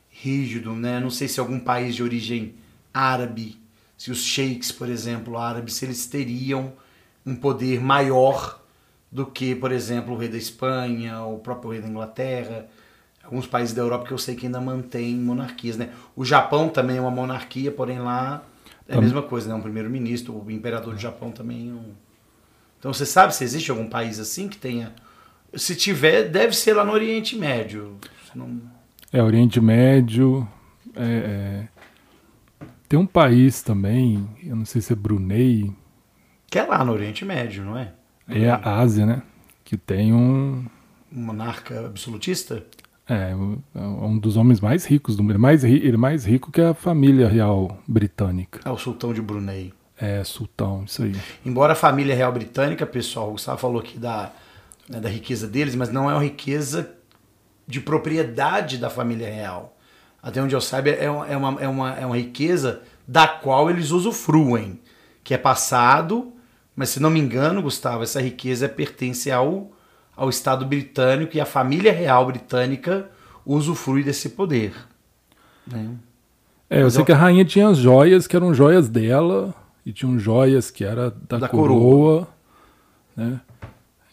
rígido, 0.10 0.74
né? 0.74 1.00
Não 1.00 1.10
sei 1.10 1.28
se 1.28 1.40
algum 1.40 1.60
país 1.60 1.96
de 1.96 2.04
origem 2.04 2.56
árabe 2.94 3.58
se 4.06 4.12
os 4.12 4.24
sheiks, 4.24 4.72
por 4.72 4.88
exemplo, 4.88 5.36
árabes, 5.36 5.74
se 5.74 5.86
eles 5.86 6.06
teriam 6.06 6.74
um 7.26 7.36
poder 7.36 7.82
maior 7.82 8.62
do 9.12 9.26
que, 9.26 9.56
por 9.56 9.72
exemplo, 9.72 10.14
o 10.14 10.18
rei 10.18 10.30
da 10.30 10.38
Espanha, 10.38 11.24
o 11.24 11.40
próprio 11.40 11.72
rei 11.72 11.82
da 11.82 11.88
Inglaterra, 11.88 12.68
alguns 13.24 13.48
países 13.48 13.74
da 13.74 13.82
Europa 13.82 14.06
que 14.06 14.12
eu 14.12 14.20
sei 14.20 14.36
que 14.36 14.46
ainda 14.46 14.62
mantêm 14.62 15.16
monarquias, 15.16 15.76
né? 15.76 15.90
O 16.16 16.24
Japão 16.24 16.70
também 16.70 16.98
é 16.98 17.02
uma 17.02 17.10
monarquia, 17.10 17.72
porém 17.72 17.98
lá 17.98 18.44
é 18.88 18.96
a 18.96 19.02
mesma 19.02 19.24
coisa, 19.24 19.50
né? 19.50 19.56
Um 19.56 19.62
primeiro-ministro, 19.62 20.40
o 20.40 20.52
imperador 20.52 20.94
do 20.94 21.02
Japão 21.02 21.32
também. 21.32 21.72
É 21.72 21.74
um... 21.74 21.94
Então 22.78 22.94
você 22.94 23.08
sabe 23.08 23.34
se 23.34 23.44
existe 23.44 23.72
algum 23.72 23.90
país 23.90 24.20
assim 24.20 24.48
que 24.48 24.58
tenha? 24.58 24.94
Se 25.56 25.76
tiver, 25.76 26.30
deve 26.30 26.56
ser 26.56 26.76
lá 26.76 26.86
no 26.86 26.92
Oriente 26.92 27.36
Médio. 27.36 27.98
Não... 28.36 28.62
É 29.12 29.24
Oriente 29.24 29.60
Médio. 29.60 30.48
É, 30.96 31.68
é 31.68 31.75
tem 32.96 33.02
um 33.02 33.06
país 33.06 33.62
também, 33.62 34.26
eu 34.42 34.56
não 34.56 34.64
sei 34.64 34.80
se 34.80 34.94
é 34.94 34.96
Brunei. 34.96 35.70
Que 36.50 36.60
é 36.60 36.64
lá 36.64 36.86
no 36.86 36.94
Oriente 36.94 37.26
Médio, 37.26 37.66
não 37.66 37.78
é? 37.78 37.92
É 38.26 38.50
a 38.50 38.78
Ásia, 38.80 39.06
né? 39.06 39.22
Que 39.66 39.76
tem 39.76 40.14
um. 40.14 40.66
Um 41.12 41.22
monarca 41.22 41.88
absolutista? 41.88 42.66
É, 43.08 43.32
é, 43.32 43.80
um 43.82 44.18
dos 44.18 44.38
homens 44.38 44.62
mais 44.62 44.86
ricos 44.86 45.18
do 45.18 45.24
mundo. 45.24 45.32
Ele 45.32 45.38
é 45.38 45.42
mais, 45.42 45.64
ele 45.66 45.94
é 45.94 45.98
mais 45.98 46.26
rico 46.26 46.54
que 46.54 46.62
a 46.62 46.74
família 46.74 47.28
real 47.28 47.78
britânica. 47.86 48.62
É 48.64 48.72
o 48.72 48.78
sultão 48.78 49.14
de 49.14 49.22
Brunei. 49.22 49.74
É, 50.00 50.24
sultão, 50.24 50.86
isso 50.86 51.04
aí. 51.04 51.14
Embora 51.46 51.74
a 51.74 51.76
família 51.76 52.16
real 52.16 52.32
britânica, 52.32 52.86
pessoal, 52.86 53.28
o 53.28 53.32
Gustavo 53.34 53.58
falou 53.58 53.82
aqui 53.82 54.00
da, 54.00 54.32
né, 54.88 55.02
da 55.02 55.10
riqueza 55.10 55.50
deles, 55.50 55.76
mas 55.76 55.92
não 55.92 56.10
é 56.10 56.14
uma 56.14 56.24
riqueza 56.24 56.96
de 57.68 57.82
propriedade 57.82 58.78
da 58.78 58.90
família 58.90 59.30
real 59.30 59.75
até 60.26 60.42
onde 60.42 60.56
eu 60.56 60.60
saiba, 60.60 60.90
é 60.90 61.08
uma, 61.08 61.28
é 61.28 61.38
uma, 61.38 61.62
é 61.62 61.68
uma, 61.68 61.94
é 61.94 62.06
uma 62.08 62.18
riqueza 62.18 62.82
da 63.08 63.28
qual 63.28 63.70
eles 63.70 63.92
usufruem, 63.92 64.80
que 65.24 65.36
é 65.36 65.38
passado, 65.38 66.34
mas 66.76 66.90
se 66.90 67.00
não 67.00 67.12
me 67.12 67.20
engano, 67.20 67.62
Gustavo, 67.62 68.02
essa 68.02 68.20
riqueza 68.20 68.68
pertence 68.68 69.32
ao, 69.32 69.72
ao 70.18 70.28
Estado 70.28 70.66
britânico 70.66 71.38
e 71.38 71.40
a 71.40 71.46
família 71.46 71.94
real 71.94 72.26
britânica 72.26 73.08
usufrui 73.46 74.02
desse 74.02 74.30
poder. 74.30 74.74
Né? 75.68 75.92
É, 76.72 76.80
eu 76.80 76.86
mas 76.86 76.94
sei 76.94 77.04
eu... 77.04 77.06
que 77.06 77.12
a 77.12 77.18
rainha 77.18 77.46
tinha 77.46 77.68
as 77.68 77.78
joias 77.78 78.26
que 78.26 78.36
eram 78.36 78.52
joias 78.52 78.90
dela, 78.90 79.54
e 79.86 79.94
tinham 79.94 80.18
joias 80.18 80.72
que 80.72 80.84
era 80.84 81.12
da, 81.12 81.38
da 81.38 81.48
coroa, 81.48 81.78
coroa, 81.78 82.28
né? 83.16 83.40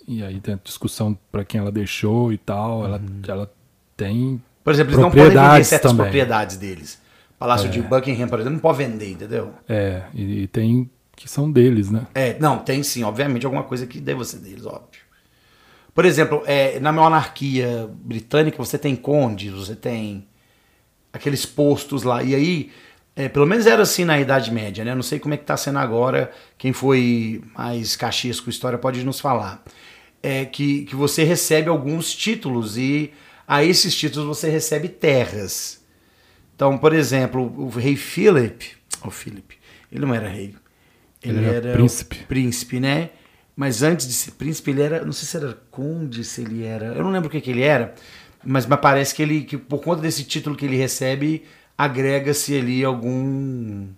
E 0.07 0.23
aí 0.23 0.39
tem 0.41 0.53
a 0.53 0.59
discussão 0.63 1.17
para 1.31 1.43
quem 1.43 1.59
ela 1.59 1.73
deixou 1.73 2.31
e 2.31 2.37
tal. 2.37 2.81
Uhum. 2.81 2.85
Ela, 2.85 3.03
ela 3.29 3.53
tem 3.97 4.43
por 4.63 4.73
exemplo, 4.73 4.93
eles 4.93 5.03
não 5.03 5.11
podem 5.11 5.31
vender 5.31 5.65
certas 5.65 5.91
também. 5.91 6.05
propriedades 6.05 6.57
deles. 6.57 7.01
Palácio 7.39 7.67
é. 7.67 7.71
de 7.71 7.83
Buckingham, 7.83 8.29
por 8.29 8.39
exemplo, 8.39 8.55
não 8.55 8.61
pode 8.61 8.79
vender, 8.79 9.11
entendeu? 9.11 9.53
É, 9.69 10.03
e, 10.15 10.47
tem 10.47 10.89
que 11.17 11.29
são 11.29 11.51
deles, 11.51 11.91
né? 11.91 12.07
É, 12.15 12.37
não, 12.39 12.59
tem 12.59 12.83
sim, 12.83 13.03
obviamente, 13.03 13.45
alguma 13.45 13.65
coisa 13.65 13.87
que 13.87 14.01
deve 14.01 14.25
ser 14.25 14.39
deles, 14.39 14.65
óbvio. 14.65 15.03
Por 15.95 16.05
exemplo, 16.05 16.43
é, 16.47 16.81
na 16.81 16.93
monarquia 16.93 17.89
britânica 17.93 18.57
você 18.57 18.79
tem 18.79 18.97
condes, 18.97 19.53
você 19.53 19.77
tem 19.77 20.27
aqueles 21.13 21.45
postos 21.45 22.03
lá, 22.03 22.23
e 22.23 22.35
aí, 22.35 22.71
é, 23.15 23.29
pelo 23.29 23.47
menos 23.47 23.67
era 23.67 23.83
assim 23.83 24.05
na 24.05 24.19
Idade 24.19 24.51
Média, 24.51 24.85
né? 24.85 24.95
Não 24.95 25.03
sei 25.03 25.19
como 25.19 25.35
é 25.35 25.37
que 25.37 25.45
tá 25.45 25.57
sendo 25.57 25.79
agora, 25.79 26.31
quem 26.57 26.73
foi 26.73 27.43
mais 27.55 27.95
caxias 27.95 28.41
com 28.41 28.49
história 28.49 28.79
pode 28.79 29.05
nos 29.05 29.21
falar. 29.21 29.63
É 30.23 30.45
que, 30.45 30.85
que 30.85 30.95
você 30.95 31.25
recebe 31.25 31.69
alguns 31.69 32.15
títulos 32.15 32.79
e 32.79 33.13
a 33.53 33.63
esses 33.63 33.95
títulos 33.95 34.27
você 34.27 34.49
recebe 34.49 34.89
terras. 34.89 35.85
Então, 36.57 36.79
por 36.79 36.95
exemplo, 36.95 37.43
o 37.59 37.69
rei 37.69 37.97
Philip, 37.97 38.71
o 39.05 39.11
Philip, 39.11 39.59
ele 39.91 40.07
não 40.07 40.15
era 40.15 40.27
rei, 40.27 40.55
ele, 41.23 41.37
ele 41.37 41.47
era, 41.47 41.57
era 41.69 41.73
príncipe. 41.75 42.17
príncipe, 42.27 42.81
né? 42.81 43.11
Mas 43.55 43.83
antes 43.83 44.09
de 44.09 44.15
ser 44.15 44.31
príncipe, 44.33 44.71
ele 44.71 44.81
era, 44.81 45.05
não 45.05 45.13
sei 45.13 45.29
se 45.29 45.37
era 45.37 45.59
conde, 45.71 46.25
se 46.25 46.41
ele 46.41 46.65
era, 46.65 46.87
eu 46.87 47.05
não 47.05 47.11
lembro 47.11 47.29
o 47.29 47.31
que, 47.31 47.43
que 47.43 47.51
ele 47.51 47.61
era, 47.61 47.95
mas 48.43 48.65
me 48.65 48.75
parece 48.79 49.15
que 49.15 49.21
ele, 49.21 49.43
que 49.43 49.59
por 49.59 49.83
conta 49.83 50.01
desse 50.01 50.25
título 50.25 50.57
que 50.57 50.65
ele 50.65 50.79
recebe, 50.79 51.45
agrega-se 51.77 52.57
ali 52.57 52.83
algum 52.83 53.89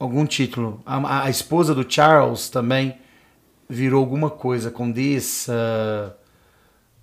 algum 0.00 0.26
título. 0.26 0.82
A, 0.84 1.26
a, 1.26 1.30
esposa 1.30 1.76
do 1.76 1.88
Charles 1.88 2.48
também 2.48 2.98
virou 3.68 4.00
alguma 4.00 4.30
coisa, 4.30 4.68
condessa, 4.68 6.16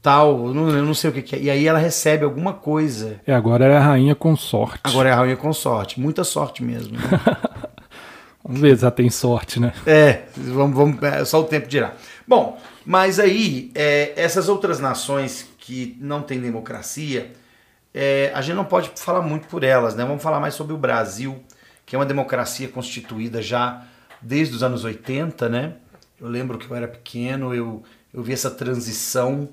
tal, 0.06 0.46
eu 0.46 0.54
não, 0.54 0.70
eu 0.70 0.86
não 0.86 0.94
sei 0.94 1.10
o 1.10 1.14
que, 1.14 1.24
que, 1.24 1.36
é. 1.36 1.40
E 1.40 1.50
aí 1.50 1.68
ela 1.68 1.80
recebe 1.80 2.24
alguma 2.24 2.54
coisa. 2.54 3.20
É, 3.26 3.34
agora 3.34 3.66
é 3.66 3.76
a 3.76 3.80
rainha 3.80 4.14
consorte. 4.14 4.82
Agora 4.84 5.10
é 5.10 5.12
a 5.12 5.16
rainha 5.16 5.36
consorte. 5.36 6.00
Muita 6.00 6.24
sorte 6.24 6.64
mesmo. 6.64 6.96
Né? 6.96 7.02
vamos 8.46 8.62
ver 8.62 8.78
se 8.78 8.84
ela 8.84 8.92
tem 8.92 9.10
sorte, 9.10 9.60
né? 9.60 9.74
É, 9.84 10.26
vamos, 10.38 10.78
vamos, 10.78 11.02
é, 11.02 11.26
só 11.26 11.42
o 11.42 11.46
tempo 11.46 11.68
dirá. 11.68 11.96
Bom, 12.28 12.56
mas 12.86 13.20
aí, 13.20 13.72
é, 13.74 14.14
essas 14.16 14.48
outras 14.48 14.80
nações 14.80 15.50
que 15.58 15.98
não 16.00 16.22
têm 16.22 16.40
democracia, 16.40 17.32
é, 17.92 18.32
a 18.36 18.44
gente 18.44 18.56
não 18.56 18.66
pode 18.66 18.92
falar 18.98 19.24
muito 19.24 19.48
por 19.48 19.64
elas, 19.64 19.96
né? 19.96 20.06
Vamos 20.06 20.22
falar 20.22 20.40
mais 20.40 20.54
sobre 20.54 20.76
o 20.76 20.78
Brasil, 20.78 21.44
que 21.84 21.96
é 21.96 21.98
uma 21.98 22.06
democracia 22.06 22.68
constituída 22.68 23.42
já 23.42 23.84
desde 24.22 24.54
os 24.54 24.62
anos 24.62 24.84
80, 24.84 25.50
né? 25.50 25.74
Eu 26.22 26.28
lembro 26.28 26.60
que 26.60 26.70
eu 26.70 26.78
era 26.78 26.88
pequeno, 26.88 27.56
eu, 27.56 27.82
eu 28.14 28.22
vi 28.22 28.34
essa 28.34 28.52
transição 28.52 29.50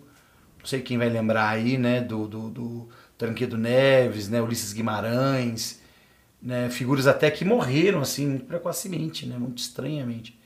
não 0.62 0.66
sei 0.66 0.80
quem 0.80 0.96
vai 0.96 1.08
lembrar 1.08 1.48
aí, 1.48 1.76
né, 1.76 2.00
do, 2.00 2.28
do, 2.28 2.48
do 2.48 2.88
Tranquedo 3.18 3.58
Neves, 3.58 4.28
né, 4.28 4.40
Ulisses 4.40 4.72
Guimarães, 4.72 5.80
né, 6.40 6.70
figuras 6.70 7.08
até 7.08 7.30
que 7.32 7.44
morreram 7.44 8.00
assim 8.00 8.38
precocemente, 8.38 9.26
né, 9.26 9.36
muito 9.36 9.58
estranhamente. 9.58 10.38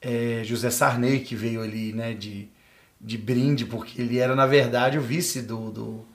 É, 0.00 0.42
José 0.44 0.70
Sarney 0.70 1.20
que 1.20 1.34
veio 1.34 1.60
ali, 1.60 1.92
né, 1.92 2.14
de, 2.14 2.48
de 3.00 3.18
brinde 3.18 3.66
porque 3.66 4.00
ele 4.00 4.18
era 4.18 4.36
na 4.36 4.46
verdade 4.46 4.96
o 4.96 5.02
vice 5.02 5.42
do 5.42 5.70
do, 5.72 6.06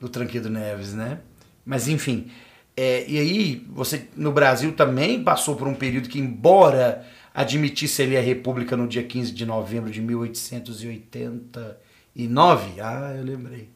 do 0.00 0.08
Tranquedo 0.08 0.50
Neves, 0.50 0.94
né? 0.94 1.20
Mas 1.64 1.86
enfim, 1.86 2.28
é, 2.76 3.08
e 3.08 3.18
aí 3.18 3.66
você 3.68 4.08
no 4.16 4.32
Brasil 4.32 4.72
também 4.72 5.22
passou 5.22 5.54
por 5.54 5.68
um 5.68 5.74
período 5.74 6.08
que 6.08 6.18
embora 6.18 7.06
admitisse 7.32 8.02
ele 8.02 8.16
a 8.16 8.20
república 8.20 8.76
no 8.76 8.88
dia 8.88 9.02
15 9.04 9.32
de 9.32 9.46
novembro 9.46 9.90
de 9.90 10.00
1880 10.00 11.87
1889, 12.14 12.80
ah, 12.80 13.14
eu 13.16 13.24
lembrei, 13.24 13.68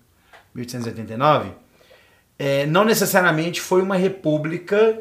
1889, 0.54 1.52
é, 2.38 2.66
não 2.66 2.84
necessariamente 2.84 3.60
foi 3.60 3.82
uma 3.82 3.96
república 3.96 5.00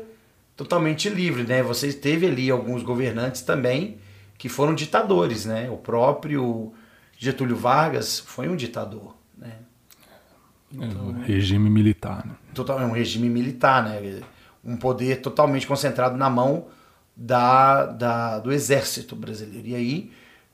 totalmente 0.55 1.09
livre, 1.09 1.43
né? 1.43 1.63
Você 1.63 1.91
teve 1.91 2.27
ali 2.27 2.51
alguns 2.51 2.83
governantes 2.83 3.41
também 3.41 3.97
que 4.37 4.47
foram 4.47 4.75
ditadores, 4.75 5.45
né? 5.45 5.69
O 5.69 5.77
próprio 5.77 6.73
Getúlio 7.17 7.55
Vargas 7.55 8.19
foi 8.19 8.47
um 8.47 8.55
ditador, 8.55 9.15
né? 9.37 9.53
Então, 10.71 11.09
é 11.09 11.13
um 11.13 11.21
regime 11.21 11.69
militar, 11.69 12.25
né? 12.25 12.33
Total, 12.53 12.79
é 12.79 12.85
um 12.85 12.91
regime 12.91 13.29
militar, 13.29 13.83
né? 13.83 14.21
Um 14.63 14.77
poder 14.77 15.21
totalmente 15.21 15.65
concentrado 15.65 16.17
na 16.17 16.29
mão 16.29 16.67
da, 17.15 17.85
da, 17.87 18.39
do 18.39 18.51
exército 18.51 19.15
brasileiro. 19.15 19.67
E 19.67 19.75
aí, 19.75 20.11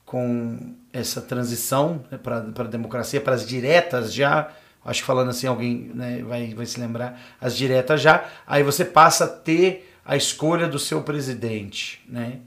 com 0.08 0.74
essa 0.94 1.20
transição 1.20 2.02
né, 2.10 2.18
para 2.18 2.38
a 2.38 2.64
democracia, 2.64 3.20
para 3.20 3.36
as 3.36 3.46
diretas 3.46 4.14
já, 4.14 4.50
acho 4.86 5.02
que 5.02 5.06
falando 5.06 5.30
assim, 5.30 5.48
alguém 5.48 5.92
né, 5.94 6.24
vai, 6.26 6.54
vai 6.54 6.66
se 6.66 6.80
lembrar, 6.80 7.22
as 7.42 7.58
diretas 7.58 8.02
já, 8.02 8.26
aí 8.48 8.64
você 8.64 8.86
passa 8.86 9.26
a 9.26 9.28
ter 9.28 9.94
a 10.06 10.16
escolha 10.16 10.66
do 10.66 10.80
seu 10.80 11.04
presidente, 11.04 12.02
né? 12.08 12.40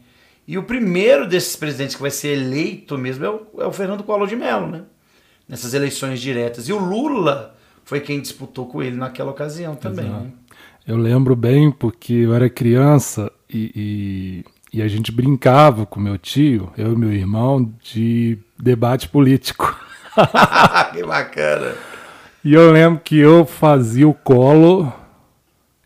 E 0.48 0.56
o 0.56 0.62
primeiro 0.62 1.28
desses 1.28 1.54
presidentes 1.54 1.94
que 1.94 2.00
vai 2.00 2.10
ser 2.10 2.28
eleito 2.28 2.96
mesmo 2.96 3.24
é 3.26 3.28
o, 3.30 3.46
é 3.58 3.66
o 3.66 3.72
Fernando 3.72 4.02
Collor 4.02 4.26
de 4.26 4.34
Mello, 4.34 4.66
né? 4.66 4.82
Nessas 5.46 5.74
eleições 5.74 6.18
diretas. 6.18 6.66
E 6.66 6.72
o 6.72 6.78
Lula 6.78 7.54
foi 7.84 8.00
quem 8.00 8.22
disputou 8.22 8.66
com 8.66 8.82
ele 8.82 8.96
naquela 8.96 9.30
ocasião 9.32 9.76
também. 9.76 10.08
Né? 10.08 10.32
Eu 10.86 10.96
lembro 10.96 11.36
bem 11.36 11.70
porque 11.70 12.14
eu 12.14 12.34
era 12.34 12.48
criança 12.48 13.30
e, 13.48 13.70
e, 13.76 14.44
e, 14.72 14.82
a 14.82 14.88
gente 14.88 15.10
brincava 15.10 15.84
com 15.84 15.98
meu 15.98 16.16
tio, 16.16 16.72
eu 16.76 16.92
e 16.92 16.96
meu 16.96 17.12
irmão, 17.12 17.72
de 17.82 18.38
debate 18.58 19.08
político. 19.08 19.78
que 20.92 21.04
bacana! 21.04 21.74
E 22.44 22.54
eu 22.54 22.72
lembro 22.72 23.00
que 23.04 23.18
eu 23.18 23.44
fazia 23.44 24.08
o 24.08 24.14
colo 24.14 24.92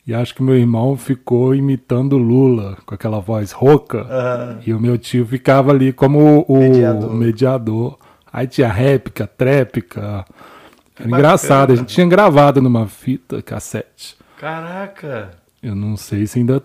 e 0.07 0.13
acho 0.13 0.35
que 0.35 0.43
meu 0.43 0.57
irmão 0.57 0.97
ficou 0.99 1.55
imitando 1.55 2.19
Lula, 2.19 2.77
com 2.85 2.95
aquela 2.95 3.21
voz 3.21 3.53
rouca. 3.53 4.03
Uhum. 4.03 4.59
E 4.67 4.75
o 4.75 4.79
meu 4.79 4.99
tio 4.99 5.25
ficava 5.25 5.71
ali 5.71 5.93
como 5.95 6.45
o 6.47 6.59
mediador. 6.59 7.15
mediador. 7.15 7.99
Aí 8.31 8.47
tinha 8.47 8.69
réplica, 8.69 9.27
tréplica. 9.27 10.27
Era 10.99 11.09
engraçado. 11.09 11.73
A 11.73 11.77
gente 11.77 11.95
tinha 11.95 12.07
gravado 12.07 12.61
numa 12.61 12.87
fita 12.87 13.41
cassete. 13.41 14.15
Caraca! 14.39 15.44
Eu 15.65 15.75
não 15.75 15.97
sei 15.97 16.27
se 16.27 16.39
ainda 16.39 16.63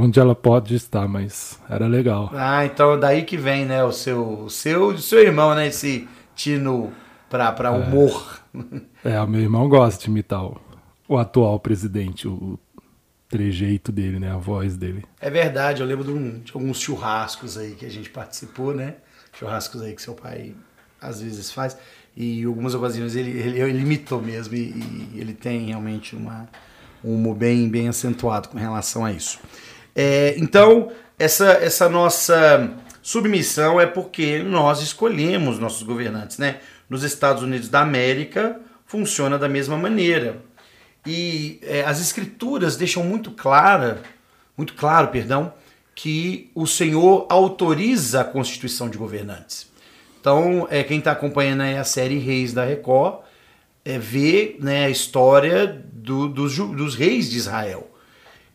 onde 0.00 0.18
ela 0.18 0.34
pode 0.34 0.74
estar, 0.74 1.06
mas 1.06 1.60
era 1.68 1.86
legal. 1.86 2.30
Ah, 2.32 2.64
então 2.64 2.98
daí 2.98 3.24
que 3.24 3.36
vem, 3.36 3.66
né, 3.66 3.84
o 3.84 3.92
seu, 3.92 4.44
o 4.44 4.48
seu, 4.48 4.88
o 4.88 4.98
seu 4.98 5.20
irmão, 5.20 5.54
né, 5.54 5.66
esse 5.66 6.08
tino 6.34 6.90
para 7.28 7.52
para 7.52 7.70
humor. 7.72 8.40
É. 9.04 9.12
é, 9.12 9.20
o 9.20 9.28
meu 9.28 9.42
irmão 9.42 9.68
gosta 9.68 10.02
de 10.02 10.08
imitar 10.08 10.42
o, 10.42 10.58
o 11.06 11.18
atual 11.18 11.60
presidente, 11.60 12.26
o 12.26 12.58
trejeito 13.28 13.92
dele, 13.92 14.18
né, 14.18 14.32
a 14.32 14.38
voz 14.38 14.78
dele. 14.78 15.04
É 15.20 15.28
verdade, 15.28 15.82
eu 15.82 15.86
lembro 15.86 16.04
de, 16.04 16.12
um, 16.12 16.40
de 16.40 16.52
alguns 16.54 16.80
churrascos 16.80 17.58
aí 17.58 17.72
que 17.72 17.84
a 17.84 17.90
gente 17.90 18.08
participou, 18.08 18.72
né? 18.72 18.94
Churrascos 19.38 19.82
aí 19.82 19.94
que 19.94 20.00
seu 20.00 20.14
pai 20.14 20.54
às 20.98 21.20
vezes 21.20 21.50
faz 21.52 21.76
e 22.16 22.44
algumas 22.44 22.74
ocasiões 22.74 23.14
ele, 23.14 23.30
ele, 23.38 23.60
ele 23.60 23.80
imitou 23.80 24.22
mesmo 24.22 24.54
e, 24.54 24.70
e 25.12 25.20
ele 25.20 25.34
tem 25.34 25.66
realmente 25.66 26.16
uma 26.16 26.48
um 27.06 27.14
humor 27.14 27.36
bem, 27.36 27.68
bem 27.68 27.88
acentuado 27.88 28.48
com 28.48 28.58
relação 28.58 29.04
a 29.04 29.12
isso. 29.12 29.38
É, 29.94 30.34
então, 30.36 30.90
essa, 31.18 31.52
essa 31.52 31.88
nossa 31.88 32.70
submissão 33.00 33.80
é 33.80 33.86
porque 33.86 34.42
nós 34.42 34.82
escolhemos 34.82 35.58
nossos 35.58 35.84
governantes. 35.84 36.38
Né? 36.38 36.58
Nos 36.90 37.04
Estados 37.04 37.42
Unidos 37.42 37.68
da 37.68 37.80
América 37.80 38.60
funciona 38.84 39.38
da 39.38 39.48
mesma 39.48 39.78
maneira. 39.78 40.42
E 41.06 41.60
é, 41.62 41.84
as 41.84 42.00
escrituras 42.00 42.76
deixam 42.76 43.04
muito 43.04 43.30
clara, 43.30 44.02
muito 44.56 44.74
claro, 44.74 45.08
perdão, 45.08 45.52
que 45.94 46.50
o 46.54 46.66
Senhor 46.66 47.26
autoriza 47.30 48.22
a 48.22 48.24
constituição 48.24 48.90
de 48.90 48.98
governantes. 48.98 49.70
Então, 50.20 50.66
é, 50.68 50.82
quem 50.82 50.98
está 50.98 51.12
acompanhando 51.12 51.62
a 51.62 51.84
série 51.84 52.18
Reis 52.18 52.52
da 52.52 52.64
Record 52.64 53.20
é, 53.84 53.98
vê 53.98 54.56
né, 54.58 54.86
a 54.86 54.90
história 54.90 55.84
do, 56.06 56.28
dos, 56.28 56.56
dos 56.56 56.94
reis 56.94 57.28
de 57.28 57.36
Israel. 57.36 57.90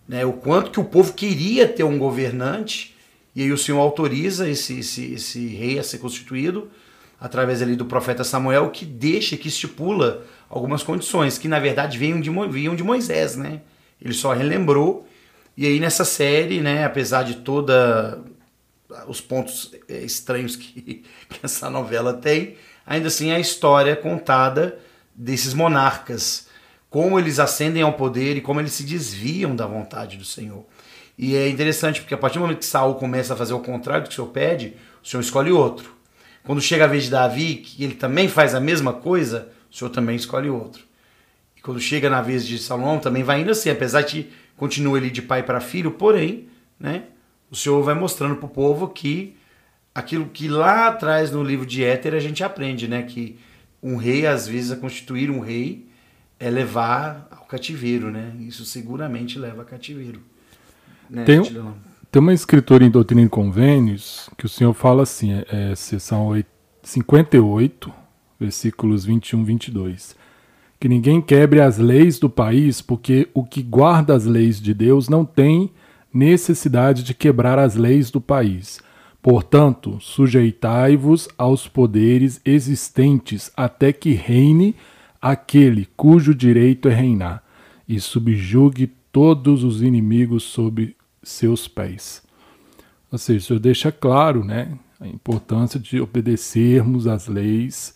Né, 0.07 0.25
o 0.25 0.31
quanto 0.31 0.71
que 0.71 0.79
o 0.79 0.85
povo 0.85 1.13
queria 1.13 1.67
ter 1.67 1.83
um 1.83 1.99
governante, 1.99 2.95
e 3.35 3.43
aí 3.43 3.51
o 3.51 3.57
Senhor 3.57 3.79
autoriza 3.79 4.49
esse, 4.49 4.79
esse, 4.79 5.13
esse 5.13 5.47
rei 5.47 5.77
a 5.77 5.83
ser 5.83 5.97
constituído, 5.97 6.71
através 7.19 7.61
ali 7.61 7.75
do 7.75 7.85
profeta 7.85 8.23
Samuel, 8.23 8.69
que 8.69 8.85
deixa, 8.85 9.35
que 9.35 9.49
estipula 9.49 10.25
algumas 10.49 10.81
condições, 10.81 11.37
que 11.37 11.47
na 11.47 11.59
verdade 11.59 11.97
vinham 11.97 12.21
de, 12.21 12.29
vinham 12.49 12.75
de 12.75 12.83
Moisés, 12.83 13.35
né? 13.35 13.61
Ele 14.01 14.13
só 14.13 14.33
relembrou. 14.33 15.07
E 15.55 15.67
aí 15.67 15.79
nessa 15.79 16.05
série, 16.05 16.61
né, 16.61 16.85
apesar 16.85 17.23
de 17.23 17.35
toda 17.35 18.19
os 19.07 19.21
pontos 19.21 19.71
é, 19.87 19.99
estranhos 19.99 20.55
que, 20.55 21.03
que 21.29 21.39
essa 21.43 21.69
novela 21.69 22.13
tem, 22.13 22.55
ainda 22.85 23.07
assim 23.07 23.31
a 23.31 23.39
história 23.39 23.91
é 23.91 23.95
contada 23.95 24.79
desses 25.13 25.53
monarcas, 25.53 26.49
como 26.91 27.17
eles 27.17 27.39
ascendem 27.39 27.81
ao 27.81 27.93
poder 27.93 28.35
e 28.35 28.41
como 28.41 28.59
eles 28.59 28.73
se 28.73 28.83
desviam 28.83 29.55
da 29.55 29.65
vontade 29.65 30.17
do 30.17 30.25
Senhor. 30.25 30.65
E 31.17 31.37
é 31.37 31.47
interessante 31.47 32.01
porque 32.01 32.13
a 32.13 32.17
partir 32.17 32.37
do 32.37 32.41
momento 32.41 32.59
que 32.59 32.65
Saul 32.65 32.95
começa 32.95 33.33
a 33.33 33.37
fazer 33.37 33.53
o 33.53 33.61
contrário 33.61 34.03
do 34.03 34.09
que 34.09 34.13
o 34.13 34.15
Senhor 34.17 34.27
pede, 34.27 34.75
o 35.01 35.07
Senhor 35.07 35.21
escolhe 35.21 35.51
outro. 35.53 35.95
Quando 36.43 36.59
chega 36.59 36.83
a 36.83 36.87
vez 36.87 37.05
de 37.05 37.11
Davi, 37.11 37.55
que 37.55 37.81
ele 37.81 37.95
também 37.95 38.27
faz 38.27 38.53
a 38.53 38.59
mesma 38.59 38.91
coisa, 38.91 39.47
o 39.71 39.75
Senhor 39.75 39.89
também 39.89 40.17
escolhe 40.17 40.49
outro. 40.49 40.83
E 41.55 41.61
quando 41.61 41.79
chega 41.79 42.09
na 42.09 42.21
vez 42.21 42.45
de 42.45 42.59
Salomão, 42.59 42.99
também 42.99 43.23
vai 43.23 43.39
indo 43.39 43.51
assim, 43.51 43.69
apesar 43.69 44.01
de 44.01 44.27
continua 44.57 44.97
ele 44.97 45.09
de 45.09 45.21
pai 45.21 45.43
para 45.43 45.61
filho, 45.61 45.91
porém, 45.91 46.49
né, 46.77 47.03
o 47.49 47.55
Senhor 47.55 47.81
vai 47.83 47.95
mostrando 47.95 48.35
para 48.35 48.47
o 48.47 48.49
povo 48.49 48.89
que 48.89 49.37
aquilo 49.95 50.25
que 50.25 50.49
lá 50.49 50.87
atrás 50.87 51.31
no 51.31 51.41
livro 51.41 51.65
de 51.65 51.85
Éter 51.85 52.13
a 52.13 52.19
gente 52.19 52.43
aprende, 52.43 52.85
né, 52.85 53.03
que 53.03 53.39
um 53.81 53.95
rei, 53.95 54.27
às 54.27 54.45
vezes, 54.45 54.71
a 54.71 54.75
constituir 54.75 55.31
um 55.31 55.39
rei 55.39 55.89
é 56.41 56.49
levar 56.49 57.27
ao 57.31 57.45
cativeiro, 57.45 58.11
né? 58.11 58.33
Isso 58.39 58.65
seguramente 58.65 59.37
leva 59.37 59.61
a 59.61 59.65
cativeiro. 59.65 60.19
Né, 61.09 61.23
tem, 61.23 61.41
tem 61.43 62.19
uma 62.19 62.33
escritura 62.33 62.83
em 62.83 62.89
Doutrina 62.89 63.21
e 63.21 63.29
Convênios 63.29 64.29
que 64.37 64.45
o 64.45 64.49
senhor 64.49 64.73
fala 64.73 65.03
assim, 65.03 65.33
é, 65.33 65.71
é 65.71 65.75
seção 65.75 66.31
58, 66.81 67.93
versículos 68.39 69.05
21 69.05 69.41
e 69.41 69.45
22. 69.45 70.15
Que 70.79 70.89
ninguém 70.89 71.21
quebre 71.21 71.61
as 71.61 71.77
leis 71.77 72.17
do 72.17 72.29
país, 72.29 72.81
porque 72.81 73.29
o 73.33 73.43
que 73.43 73.61
guarda 73.61 74.15
as 74.15 74.25
leis 74.25 74.59
de 74.59 74.73
Deus 74.73 75.07
não 75.07 75.23
tem 75.23 75.71
necessidade 76.11 77.03
de 77.03 77.13
quebrar 77.13 77.59
as 77.59 77.75
leis 77.75 78.09
do 78.09 78.19
país 78.19 78.81
Portanto, 79.21 79.99
sujeitai-vos 80.01 81.29
aos 81.37 81.67
poderes 81.67 82.41
existentes 82.43 83.51
até 83.55 83.93
que 83.93 84.13
reine 84.13 84.75
aquele 85.21 85.85
cujo 85.95 86.33
direito 86.33 86.89
é 86.89 86.93
reinar, 86.93 87.43
e 87.87 87.99
subjugue 87.99 88.87
todos 89.11 89.63
os 89.63 89.81
inimigos 89.81 90.43
sob 90.43 90.95
seus 91.21 91.67
pés. 91.67 92.23
Ou 93.11 93.17
seja, 93.17 93.39
o 93.39 93.41
Senhor 93.41 93.59
deixa 93.59 93.91
claro 93.91 94.43
né, 94.43 94.77
a 94.99 95.07
importância 95.07 95.79
de 95.79 95.99
obedecermos 95.99 97.07
às 97.07 97.27
leis, 97.27 97.93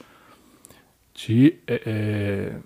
de 1.14 1.56
é, 1.66 1.82
é 1.86 2.60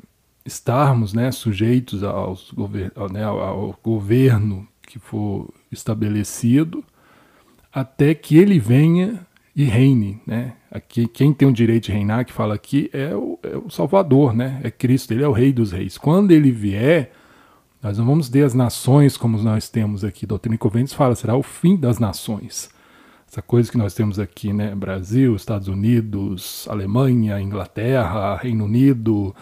estarmos 0.44 1.14
né, 1.14 1.32
sujeitos 1.32 2.04
aos 2.04 2.52
gover 2.52 2.92
né, 3.12 3.24
ao 3.24 3.78
governo 3.84 4.68
que 4.82 4.98
for 4.98 5.54
estabelecido 5.72 6.84
até 7.72 8.16
que 8.16 8.36
ele 8.36 8.60
venha 8.60 9.26
e 9.60 9.66
reine, 9.66 10.22
né? 10.26 10.54
Aqui, 10.72 11.06
quem 11.06 11.34
tem 11.34 11.46
o 11.46 11.52
direito 11.52 11.88
de 11.88 11.92
reinar, 11.92 12.24
que 12.24 12.32
fala 12.32 12.56
aqui, 12.56 12.90
é 12.94 13.14
o, 13.14 13.38
é 13.44 13.58
o 13.58 13.70
Salvador, 13.70 14.34
né? 14.34 14.58
É 14.64 14.72
Cristo, 14.72 15.12
ele 15.12 15.22
é 15.22 15.28
o 15.28 15.34
Rei 15.34 15.52
dos 15.52 15.74
Reis. 15.74 15.98
Quando 15.98 16.32
ele 16.32 16.50
vier, 16.50 17.12
nós 17.84 17.98
não 17.98 18.06
vamos 18.06 18.30
ter 18.30 18.46
as 18.46 18.54
nações 18.54 19.18
como 19.18 19.38
nós 19.40 19.68
temos 19.68 20.06
aqui. 20.06 20.26
Doutrina 20.26 20.56
e 20.56 20.58
Convênios 20.58 20.94
fala, 20.94 21.14
será 21.14 21.36
o 21.36 21.44
fim 21.44 21.76
das 21.76 22.00
nações. 22.00 22.70
Essa 23.30 23.42
coisa 23.42 23.70
que 23.70 23.78
nós 23.78 23.94
temos 23.94 24.18
aqui, 24.18 24.54
né? 24.54 24.74
Brasil, 24.74 25.36
Estados 25.36 25.68
Unidos, 25.68 26.66
Alemanha, 26.70 27.42
Inglaterra, 27.42 28.38
Reino 28.38 28.64
Unido, 28.64 29.36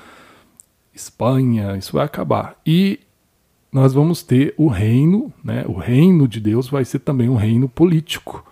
Espanha, 0.95 1.77
isso 1.77 1.93
vai 1.93 2.05
acabar. 2.05 2.59
E 2.65 3.01
nós 3.71 3.93
vamos 3.93 4.23
ter 4.23 4.55
o 4.57 4.67
reino, 4.67 5.31
né? 5.43 5.63
o 5.67 5.73
reino 5.73 6.27
de 6.27 6.39
Deus 6.39 6.67
vai 6.67 6.83
ser 6.83 6.97
também 6.97 7.29
um 7.29 7.35
reino 7.35 7.69
político. 7.69 8.43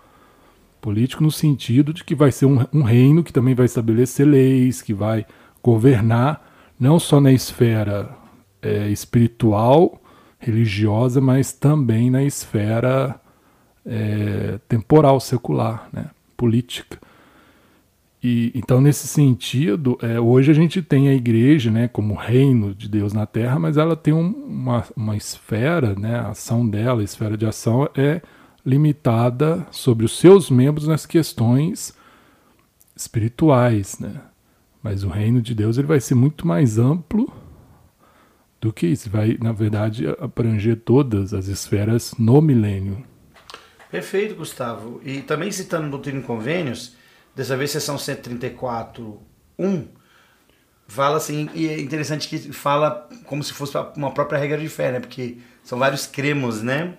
Político 0.86 1.24
no 1.24 1.32
sentido 1.32 1.92
de 1.92 2.04
que 2.04 2.14
vai 2.14 2.32
ser 2.32 2.46
um, 2.46 2.64
um 2.72 2.84
reino 2.84 3.24
que 3.24 3.34
também 3.34 3.56
vai 3.56 3.66
estabelecer 3.66 4.24
leis, 4.24 4.84
que 4.84 4.94
vai 4.94 5.26
governar, 5.64 6.48
não 6.80 7.00
só 7.00 7.20
na 7.20 7.32
esfera 7.32 8.16
é, 8.62 8.88
espiritual, 8.90 10.00
religiosa, 10.38 11.20
mas 11.20 11.52
também 11.52 12.12
na 12.12 12.24
esfera 12.24 13.20
é, 13.84 14.60
temporal, 14.70 15.20
secular, 15.20 15.90
né? 15.92 16.12
política. 16.38 17.00
E, 18.22 18.52
então, 18.54 18.80
nesse 18.80 19.08
sentido, 19.08 19.98
é, 20.04 20.20
hoje 20.20 20.52
a 20.52 20.54
gente 20.54 20.84
tem 20.84 21.10
a 21.10 21.16
igreja 21.16 21.72
né, 21.72 21.88
como 21.88 22.14
reino 22.14 22.76
de 22.76 22.88
Deus 22.88 23.12
na 23.12 23.26
terra, 23.26 23.58
mas 23.58 23.76
ela 23.76 23.96
tem 23.96 24.14
um, 24.14 24.30
uma, 24.30 24.84
uma 24.96 25.18
esfera, 25.18 25.96
né, 25.96 26.20
a 26.20 26.28
ação 26.28 26.70
dela, 26.70 27.02
a 27.02 27.04
esfera 27.04 27.36
de 27.36 27.48
ação 27.48 27.90
é 27.96 28.22
limitada 28.66 29.68
sobre 29.72 30.06
os 30.06 30.18
seus 30.18 30.50
membros 30.50 30.88
nas 30.88 31.06
questões 31.06 31.94
espirituais, 32.96 34.00
né? 34.00 34.22
Mas 34.82 35.04
o 35.04 35.10
reino 35.10 35.42
de 35.42 35.54
Deus 35.54 35.78
ele 35.78 35.88
vai 35.88 36.00
ser 36.00 36.16
muito 36.16 36.48
mais 36.48 36.78
amplo 36.78 37.32
do 38.62 38.74
que 38.74 38.88
isso. 38.88 39.10
Vai, 39.10 39.38
na 39.42 39.52
verdade, 39.52 40.06
abranger 40.20 40.78
todas 40.78 41.34
as 41.34 41.48
esferas 41.48 42.14
no 42.18 42.42
milênio. 42.42 43.04
Perfeito, 43.92 44.36
Gustavo. 44.36 45.02
E 45.04 45.22
também 45.22 45.52
citando 45.52 45.90
Doutrina 45.90 46.20
e 46.20 46.24
Convênios, 46.24 46.96
dessa 47.36 47.56
vez 47.56 47.72
sessão 47.72 47.98
134, 47.98 49.20
1, 49.58 49.88
fala 50.88 51.18
assim, 51.18 51.50
e 51.54 51.68
é 51.68 51.80
interessante 51.80 52.28
que 52.28 52.38
fala 52.52 53.10
como 53.26 53.44
se 53.44 53.54
fosse 53.54 53.76
uma 53.96 54.12
própria 54.12 54.38
regra 54.38 54.58
de 54.58 54.70
fé, 54.70 54.92
né? 54.92 55.00
Porque 55.00 55.38
são 55.64 55.80
vários 55.80 56.06
cremos, 56.06 56.62
né? 56.62 56.98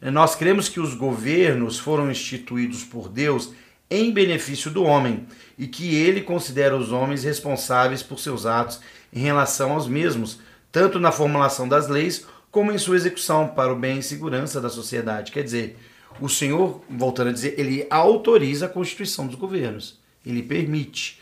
Nós 0.00 0.34
cremos 0.34 0.68
que 0.68 0.80
os 0.80 0.94
governos 0.94 1.78
foram 1.78 2.10
instituídos 2.10 2.84
por 2.84 3.08
Deus 3.08 3.52
em 3.90 4.12
benefício 4.12 4.70
do 4.70 4.82
homem 4.82 5.26
e 5.58 5.66
que 5.66 5.94
ele 5.94 6.20
considera 6.20 6.76
os 6.76 6.92
homens 6.92 7.24
responsáveis 7.24 8.02
por 8.02 8.18
seus 8.18 8.44
atos 8.44 8.80
em 9.12 9.20
relação 9.20 9.72
aos 9.72 9.86
mesmos, 9.86 10.40
tanto 10.70 10.98
na 10.98 11.12
formulação 11.12 11.68
das 11.68 11.88
leis 11.88 12.26
como 12.50 12.72
em 12.72 12.78
sua 12.78 12.96
execução 12.96 13.48
para 13.48 13.72
o 13.72 13.76
bem 13.76 13.98
e 13.98 14.02
segurança 14.02 14.60
da 14.60 14.68
sociedade. 14.68 15.32
Quer 15.32 15.44
dizer, 15.44 15.78
o 16.20 16.28
Senhor, 16.28 16.82
voltando 16.88 17.28
a 17.28 17.32
dizer, 17.32 17.54
ele 17.58 17.86
autoriza 17.90 18.66
a 18.66 18.68
constituição 18.68 19.26
dos 19.26 19.36
governos, 19.36 19.98
ele 20.24 20.42
permite. 20.42 21.20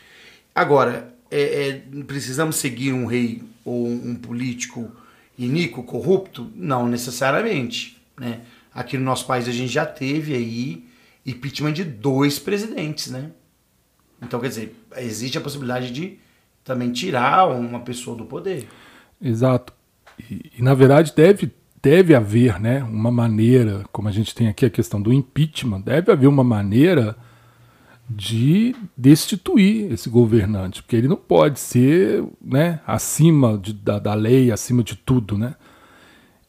Agora, 0.53 1.13
é, 1.29 1.41
é, 1.41 1.83
precisamos 2.07 2.55
seguir 2.55 2.93
um 2.93 3.05
rei 3.05 3.43
ou 3.63 3.87
um 3.87 4.15
político 4.15 4.89
iníquo, 5.37 5.83
corrupto? 5.83 6.49
Não 6.55 6.87
necessariamente. 6.87 8.01
Né? 8.17 8.41
Aqui 8.75 8.97
no 8.97 9.05
nosso 9.05 9.25
país 9.25 9.47
a 9.47 9.51
gente 9.53 9.71
já 9.71 9.85
teve 9.85 10.35
aí 10.35 10.85
impeachment 11.25 11.71
de 11.71 11.85
dois 11.85 12.37
presidentes, 12.37 13.09
né? 13.09 13.31
Então, 14.21 14.39
quer 14.39 14.49
dizer, 14.49 14.75
existe 14.97 15.37
a 15.37 15.41
possibilidade 15.41 15.91
de 15.91 16.19
também 16.63 16.91
tirar 16.91 17.47
uma 17.47 17.79
pessoa 17.79 18.17
do 18.17 18.25
poder. 18.25 18.67
Exato. 19.21 19.71
E, 20.19 20.51
e, 20.57 20.61
na 20.61 20.73
verdade 20.73 21.13
deve, 21.15 21.51
deve 21.81 22.13
haver 22.13 22.59
né, 22.59 22.83
uma 22.83 23.11
maneira, 23.11 23.85
como 23.91 24.09
a 24.09 24.11
gente 24.11 24.35
tem 24.35 24.47
aqui 24.47 24.65
a 24.65 24.69
questão 24.69 25.01
do 25.01 25.13
impeachment, 25.13 25.81
deve 25.81 26.11
haver 26.11 26.27
uma 26.27 26.43
maneira 26.43 27.15
de 28.09 28.75
destituir 28.95 29.91
esse 29.91 30.09
governante, 30.09 30.81
porque 30.81 30.95
ele 30.95 31.07
não 31.07 31.15
pode 31.15 31.59
ser 31.59 32.23
né, 32.41 32.79
acima 32.85 33.57
de, 33.57 33.73
da, 33.73 33.99
da 33.99 34.13
lei, 34.13 34.51
acima 34.51 34.83
de 34.83 34.95
tudo, 34.95 35.37
né? 35.37 35.55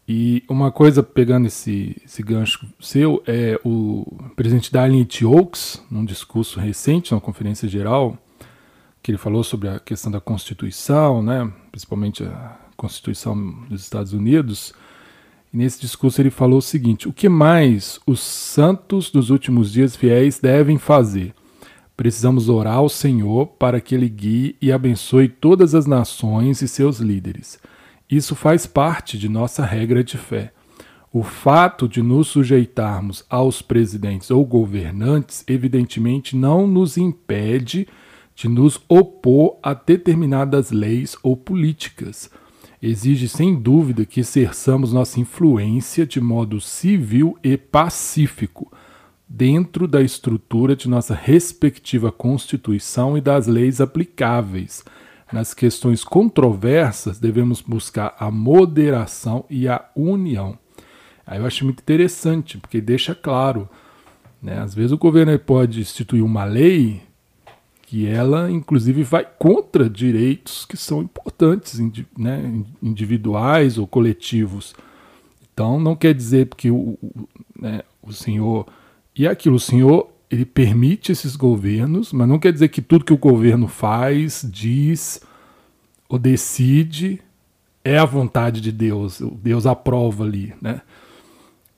E 0.08 0.44
uma 0.48 0.70
coisa, 0.70 1.02
pegando 1.02 1.46
esse, 1.46 2.00
esse 2.04 2.22
gancho 2.22 2.64
seu, 2.78 3.22
é 3.26 3.60
o 3.64 4.06
presidente 4.36 4.72
Darlene 4.72 5.04
T. 5.04 5.24
Oaks, 5.24 5.82
num 5.90 6.04
discurso 6.04 6.60
recente, 6.60 7.12
na 7.12 7.20
conferência 7.20 7.68
geral, 7.68 8.16
que 9.02 9.10
ele 9.10 9.18
falou 9.18 9.42
sobre 9.42 9.68
a 9.68 9.80
questão 9.80 10.10
da 10.12 10.20
Constituição, 10.20 11.22
né, 11.22 11.52
principalmente 11.72 12.22
a 12.22 12.56
Constituição 12.76 13.36
dos 13.68 13.82
Estados 13.82 14.12
Unidos, 14.12 14.72
e 15.52 15.56
nesse 15.56 15.80
discurso 15.80 16.20
ele 16.20 16.30
falou 16.30 16.58
o 16.58 16.62
seguinte: 16.62 17.08
o 17.08 17.12
que 17.12 17.28
mais 17.28 17.98
os 18.06 18.20
santos 18.20 19.10
dos 19.10 19.30
últimos 19.30 19.72
dias 19.72 19.96
fiéis 19.96 20.38
devem 20.38 20.78
fazer? 20.78 21.34
Precisamos 21.96 22.48
orar 22.48 22.76
ao 22.76 22.88
Senhor 22.88 23.46
para 23.46 23.80
que 23.80 23.94
Ele 23.94 24.08
guie 24.08 24.54
e 24.60 24.70
abençoe 24.70 25.28
todas 25.28 25.74
as 25.74 25.86
nações 25.86 26.60
e 26.60 26.68
seus 26.68 26.98
líderes. 26.98 27.58
Isso 28.08 28.36
faz 28.36 28.66
parte 28.66 29.18
de 29.18 29.28
nossa 29.28 29.64
regra 29.64 30.04
de 30.04 30.16
fé. 30.16 30.52
O 31.12 31.24
fato 31.24 31.88
de 31.88 32.02
nos 32.02 32.28
sujeitarmos 32.28 33.24
aos 33.28 33.60
presidentes 33.60 34.30
ou 34.30 34.44
governantes, 34.44 35.42
evidentemente, 35.48 36.36
não 36.36 36.68
nos 36.68 36.96
impede 36.96 37.88
de 38.34 38.48
nos 38.48 38.80
opor 38.88 39.58
a 39.62 39.74
determinadas 39.74 40.70
leis 40.70 41.16
ou 41.22 41.36
políticas. 41.36 42.30
Exige 42.80 43.28
sem 43.28 43.56
dúvida 43.56 44.04
que 44.04 44.20
exerçamos 44.20 44.92
nossa 44.92 45.18
influência 45.18 46.06
de 46.06 46.20
modo 46.20 46.60
civil 46.60 47.36
e 47.42 47.56
pacífico, 47.56 48.70
dentro 49.26 49.88
da 49.88 50.02
estrutura 50.02 50.76
de 50.76 50.88
nossa 50.88 51.14
respectiva 51.14 52.12
Constituição 52.12 53.18
e 53.18 53.20
das 53.20 53.48
leis 53.48 53.80
aplicáveis 53.80 54.84
nas 55.32 55.52
questões 55.52 56.04
controversas, 56.04 57.18
devemos 57.18 57.60
buscar 57.60 58.14
a 58.18 58.30
moderação 58.30 59.44
e 59.50 59.68
a 59.68 59.84
união. 59.94 60.58
Aí 61.26 61.38
eu 61.38 61.46
acho 61.46 61.64
muito 61.64 61.80
interessante, 61.80 62.58
porque 62.58 62.80
deixa 62.80 63.14
claro, 63.14 63.68
né? 64.40 64.58
às 64.58 64.74
vezes 64.74 64.92
o 64.92 64.98
governo 64.98 65.36
pode 65.38 65.80
instituir 65.80 66.24
uma 66.24 66.44
lei 66.44 67.02
que 67.82 68.06
ela, 68.06 68.50
inclusive, 68.50 69.04
vai 69.04 69.24
contra 69.38 69.88
direitos 69.88 70.64
que 70.64 70.76
são 70.76 71.02
importantes, 71.02 71.78
né? 72.18 72.62
individuais 72.82 73.78
ou 73.78 73.86
coletivos. 73.86 74.74
Então, 75.52 75.78
não 75.78 75.94
quer 75.94 76.12
dizer 76.12 76.48
que 76.56 76.70
o, 76.70 76.98
né, 77.58 77.82
o 78.02 78.12
senhor. 78.12 78.66
E 79.14 79.26
aquilo, 79.26 79.54
o 79.54 79.60
senhor 79.60 80.10
ele 80.30 80.44
permite 80.44 81.12
esses 81.12 81.36
governos, 81.36 82.12
mas 82.12 82.28
não 82.28 82.38
quer 82.38 82.52
dizer 82.52 82.68
que 82.68 82.82
tudo 82.82 83.04
que 83.04 83.12
o 83.12 83.18
governo 83.18 83.68
faz, 83.68 84.46
diz 84.50 85.20
ou 86.08 86.18
decide 86.18 87.20
é 87.84 87.98
a 87.98 88.04
vontade 88.04 88.60
de 88.60 88.72
Deus, 88.72 89.22
Deus 89.42 89.66
aprova 89.66 90.24
ali, 90.24 90.52
né? 90.60 90.80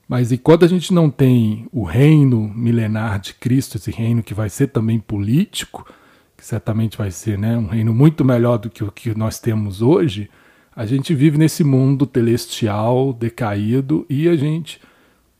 Mas 0.08 0.32
enquanto 0.32 0.64
a 0.64 0.68
gente 0.68 0.92
não 0.94 1.11
tem 1.11 1.68
o 1.70 1.84
reino 1.84 2.50
milenar 2.54 3.20
de 3.20 3.34
Cristo, 3.34 3.76
esse 3.76 3.90
reino 3.90 4.22
que 4.22 4.32
vai 4.32 4.48
ser 4.48 4.68
também 4.68 4.98
político, 4.98 5.87
que 6.34 6.46
certamente 6.46 6.96
vai 6.96 7.11
ser 7.11 7.37
né, 7.37 7.58
um 7.58 7.66
reino 7.66 7.92
muito 7.92 8.24
melhor 8.24 8.56
do 8.56 8.70
que 8.70 8.82
o 8.82 8.90
que 8.90 9.14
nós 9.14 9.38
temos 9.38 9.82
hoje, 9.82 10.30
a 10.74 10.87
gente 10.87 11.14
vive 11.14 11.37
nesse 11.37 11.62
mundo 11.62 12.08
celestial 12.11 13.12
decaído 13.12 14.06
e 14.08 14.28
a 14.28 14.37
gente 14.37 14.80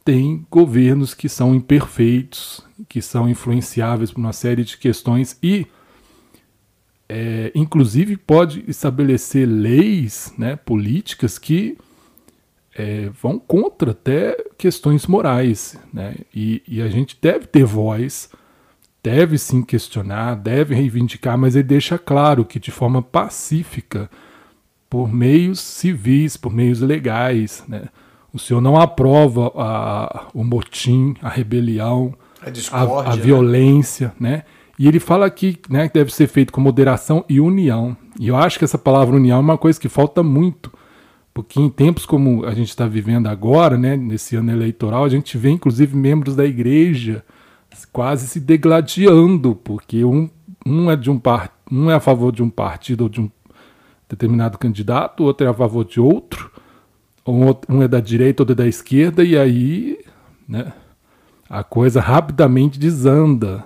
tem 0.09 0.47
governos 0.51 1.13
que 1.13 1.29
são 1.29 1.55
imperfeitos, 1.55 2.65
que 2.89 3.03
são 3.03 3.29
influenciáveis 3.29 4.11
por 4.11 4.21
uma 4.21 4.33
série 4.33 4.65
de 4.65 4.79
questões 4.79 5.39
e, 5.43 5.67
é, 7.07 7.53
inclusive, 7.55 8.17
pode 8.17 8.65
estabelecer 8.67 9.47
leis 9.47 10.33
né, 10.39 10.57
políticas 10.57 11.39
que 11.39 11.77
é, 12.75 13.11
vão 13.21 13.39
contra 13.39 13.91
até 13.91 14.35
questões 14.57 15.07
morais. 15.07 15.79
Né? 15.93 16.17
E, 16.35 16.63
e, 16.67 16.81
a 16.81 16.89
gente 16.89 17.15
deve 17.21 17.47
ter 17.47 17.65
voz, 17.65 18.31
deve 19.03 19.37
sim 19.37 19.63
questionar, 19.63 20.37
deve 20.37 20.75
reivindicar, 20.75 21.37
mas 21.37 21.55
ele 21.55 21.69
deixa 21.69 21.99
claro 21.99 22.47
que 22.47 22.59
de 22.59 22.71
forma 22.71 23.03
pacífica, 23.03 24.11
por 24.89 25.13
meios 25.13 25.61
civis, 25.61 26.35
por 26.35 26.51
meios 26.51 26.81
legais, 26.81 27.63
né? 27.69 27.91
O 28.39 28.41
Senhor 28.41 28.61
não 28.61 28.81
aprova 28.81 29.53
a, 29.57 30.27
o 30.33 30.45
motim, 30.45 31.13
a 31.21 31.29
rebelião, 31.29 32.15
a, 32.41 32.79
a, 32.79 33.13
a 33.13 33.17
né? 33.17 33.21
violência, 33.21 34.15
né? 34.19 34.31
né? 34.31 34.43
E 34.79 34.87
ele 34.87 35.01
fala 35.01 35.27
aqui 35.27 35.59
né, 35.69 35.89
que 35.89 35.95
deve 35.95 36.15
ser 36.15 36.29
feito 36.29 36.53
com 36.53 36.61
moderação 36.61 37.25
e 37.29 37.41
união. 37.41 37.97
E 38.17 38.29
eu 38.29 38.37
acho 38.37 38.57
que 38.57 38.65
essa 38.65 38.79
palavra 38.79 39.17
união 39.17 39.39
é 39.39 39.41
uma 39.41 39.59
coisa 39.59 39.81
que 39.81 39.89
falta 39.89 40.23
muito. 40.23 40.73
Porque 41.35 41.61
em 41.61 41.69
tempos 41.69 42.07
como 42.07 42.47
a 42.47 42.55
gente 42.55 42.69
está 42.69 42.87
vivendo 42.87 43.27
agora, 43.27 43.77
né, 43.77 43.97
nesse 43.97 44.37
ano 44.37 44.53
eleitoral, 44.53 45.05
a 45.05 45.09
gente 45.09 45.37
vê 45.37 45.51
inclusive 45.51 45.97
membros 45.97 46.37
da 46.37 46.45
igreja 46.45 47.25
quase 47.93 48.29
se 48.29 48.39
degladiando, 48.39 49.57
porque 49.57 50.05
um, 50.05 50.31
um, 50.65 50.89
é, 50.89 50.95
de 50.95 51.11
um, 51.11 51.19
par, 51.19 51.53
um 51.69 51.91
é 51.91 51.95
a 51.95 52.01
favor 52.01 52.31
de 52.31 52.43
um 52.43 52.51
partido 52.51 53.03
ou 53.03 53.09
de 53.09 53.21
um 53.21 53.29
determinado 54.09 54.59
candidato, 54.59 55.25
o 55.25 55.27
outro 55.27 55.45
é 55.45 55.51
a 55.51 55.55
favor 55.55 55.85
de 55.85 56.01
outro 56.01 56.53
um 57.31 57.83
é 57.83 57.89
da 57.89 58.01
direita, 58.01 58.43
outro 58.43 58.53
é 58.53 58.57
da 58.57 58.67
esquerda, 58.67 59.23
e 59.23 59.37
aí 59.37 59.99
né, 60.49 60.73
a 61.49 61.63
coisa 61.63 62.01
rapidamente 62.01 62.79
desanda. 62.79 63.65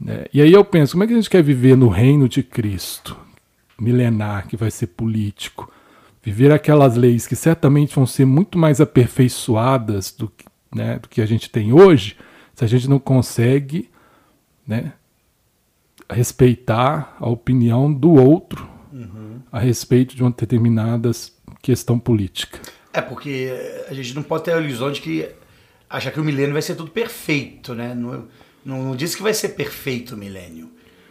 Né? 0.00 0.26
E 0.32 0.40
aí 0.40 0.52
eu 0.52 0.64
penso, 0.64 0.92
como 0.92 1.04
é 1.04 1.06
que 1.06 1.12
a 1.12 1.16
gente 1.16 1.30
quer 1.30 1.42
viver 1.42 1.76
no 1.76 1.88
reino 1.88 2.28
de 2.28 2.42
Cristo, 2.42 3.16
milenar, 3.78 4.46
que 4.46 4.56
vai 4.56 4.70
ser 4.70 4.88
político? 4.88 5.70
Viver 6.22 6.50
aquelas 6.52 6.96
leis 6.96 7.26
que 7.26 7.36
certamente 7.36 7.94
vão 7.94 8.06
ser 8.06 8.24
muito 8.24 8.58
mais 8.58 8.80
aperfeiçoadas 8.80 10.12
do 10.12 10.28
que, 10.28 10.44
né, 10.74 10.98
do 10.98 11.08
que 11.08 11.20
a 11.20 11.26
gente 11.26 11.50
tem 11.50 11.72
hoje, 11.72 12.16
se 12.54 12.64
a 12.64 12.66
gente 12.66 12.88
não 12.88 12.98
consegue 12.98 13.90
né, 14.66 14.92
respeitar 16.10 17.16
a 17.20 17.28
opinião 17.28 17.92
do 17.92 18.12
outro 18.12 18.68
uhum. 18.92 19.40
a 19.52 19.58
respeito 19.58 20.16
de 20.16 20.22
uma 20.22 20.30
determinadas 20.30 21.35
questão 21.66 21.98
política. 21.98 22.60
É, 22.92 23.00
porque 23.00 23.52
a 23.90 23.92
gente 23.92 24.14
não 24.14 24.22
pode 24.22 24.44
ter 24.44 24.52
a 24.52 24.60
ilusão 24.60 24.92
de 24.92 25.00
que 25.00 25.28
achar 25.90 26.12
que 26.12 26.20
o 26.20 26.24
milênio 26.24 26.52
vai 26.52 26.62
ser 26.62 26.76
tudo 26.76 26.92
perfeito, 26.92 27.74
né? 27.74 27.92
Não, 27.92 28.24
não, 28.64 28.84
não 28.84 28.96
diz 28.96 29.16
que 29.16 29.22
vai 29.22 29.34
ser 29.34 29.50
perfeito 29.50 30.14
o 30.14 30.16
milênio. 30.16 30.70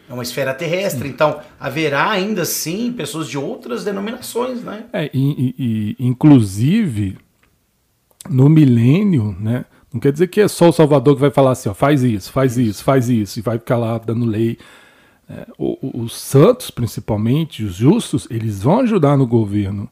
É 0.09 0.13
uma 0.13 0.23
esfera 0.23 0.53
terrestre, 0.53 1.09
então 1.09 1.41
haverá 1.59 2.09
ainda 2.09 2.43
assim 2.43 2.93
pessoas 2.93 3.27
de 3.27 3.37
outras 3.37 3.83
denominações, 3.83 4.61
né? 4.63 4.85
É, 4.93 5.09
e, 5.13 5.55
e, 5.59 5.95
inclusive 5.99 7.17
no 8.29 8.47
milênio, 8.47 9.35
né? 9.37 9.65
Não 9.91 9.99
quer 9.99 10.13
dizer 10.13 10.27
que 10.27 10.39
é 10.39 10.47
só 10.47 10.69
o 10.69 10.73
Salvador 10.73 11.15
que 11.15 11.21
vai 11.21 11.31
falar 11.31 11.51
assim, 11.51 11.69
ó, 11.69 11.73
faz 11.73 12.01
isso, 12.01 12.31
faz 12.31 12.57
isso, 12.57 12.83
faz 12.83 13.09
isso, 13.09 13.39
e 13.39 13.41
vai 13.41 13.57
ficar 13.57 13.77
lá 13.77 13.97
dando 13.97 14.25
lei. 14.25 14.57
É, 15.29 15.45
os 15.57 16.15
santos, 16.15 16.69
principalmente, 16.69 17.63
os 17.63 17.75
justos, 17.75 18.27
eles 18.29 18.61
vão 18.61 18.79
ajudar 18.81 19.17
no 19.17 19.25
governo. 19.25 19.89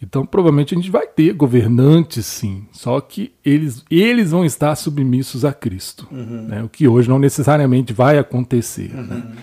Então, 0.00 0.26
provavelmente 0.26 0.74
a 0.74 0.76
gente 0.76 0.90
vai 0.90 1.06
ter 1.06 1.32
governantes, 1.32 2.26
sim, 2.26 2.66
só 2.70 3.00
que 3.00 3.32
eles, 3.44 3.82
eles 3.90 4.30
vão 4.30 4.44
estar 4.44 4.74
submissos 4.76 5.44
a 5.44 5.52
Cristo, 5.52 6.06
uhum. 6.10 6.42
né, 6.48 6.62
o 6.62 6.68
que 6.68 6.86
hoje 6.86 7.08
não 7.08 7.18
necessariamente 7.18 7.94
vai 7.94 8.18
acontecer. 8.18 8.92
Uhum. 8.94 9.06
Né? 9.06 9.36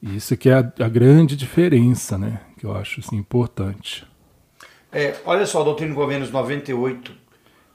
Isso 0.00 0.36
que 0.36 0.48
é 0.48 0.54
a, 0.54 0.72
a, 0.78 0.88
grande 0.88 1.34
diferença, 1.34 2.16
né, 2.16 2.40
que 2.56 2.64
eu 2.64 2.76
acho 2.76 3.00
assim, 3.00 3.16
importante. 3.16 4.06
É, 4.92 5.16
olha 5.24 5.44
só, 5.44 5.64
Doutrina 5.64 5.90
e 5.90 5.94
Governos 5.94 6.30
98, 6.30 7.12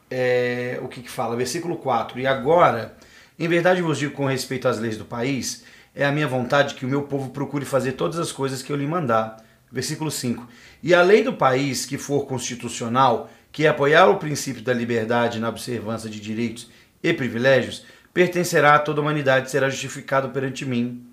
é, 0.09 0.79
o 0.81 0.88
que, 0.88 1.01
que 1.01 1.12
fala? 1.12 1.35
Versículo 1.35 1.75
4. 1.75 2.17
E 2.17 2.25
agora, 2.25 2.95
em 3.38 3.47
verdade 3.47 3.81
vos 3.81 3.97
digo 3.97 4.13
com 4.13 4.25
respeito 4.25 4.69
às 4.69 4.79
leis 4.79 4.97
do 4.97 5.03
país, 5.03 5.65
é 5.93 6.05
a 6.05 6.12
minha 6.12 6.27
vontade 6.27 6.75
que 6.75 6.85
o 6.85 6.89
meu 6.89 7.03
povo 7.03 7.29
procure 7.31 7.65
fazer 7.65 7.93
todas 7.93 8.17
as 8.17 8.31
coisas 8.31 8.62
que 8.62 8.71
eu 8.71 8.77
lhe 8.77 8.88
mandar. 8.88 9.43
Versículo 9.71 10.09
5. 10.09 10.47
E 10.82 10.94
a 10.94 11.02
lei 11.02 11.24
do 11.24 11.34
país 11.34 11.86
que 11.86 11.98
for 11.98 12.26
constitucional, 12.26 13.30
que 13.52 13.65
é 13.65 13.70
apoiar 13.70 14.08
o 14.08 14.18
princípio 14.18 14.62
da 14.62 14.74
liberdade 14.74 15.39
na 15.39 15.50
observância 15.50 16.10
de 16.10 16.20
direitos 16.20 16.70
e 17.04 17.13
privilégios, 17.13 17.84
pertencerá 18.13 18.76
a 18.76 18.80
toda 18.80 19.00
a 19.00 19.04
humanidade 19.04 19.48
e 19.48 19.52
será 19.52 19.70
justificado 19.70 20.30
perante 20.30 20.65
mim. 20.65 21.06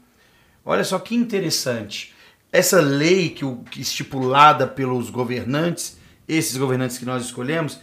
Olha 0.65 0.85
só 0.85 0.99
que 0.99 1.15
interessante. 1.15 2.15
Essa 2.53 2.81
lei 2.81 3.31
que, 3.31 3.45
que 3.71 3.81
estipulada 3.81 4.67
pelos 4.67 5.11
governantes, 5.11 5.99
esses 6.29 6.57
governantes 6.57 6.99
que 6.99 7.05
nós 7.05 7.25
escolhemos, 7.25 7.79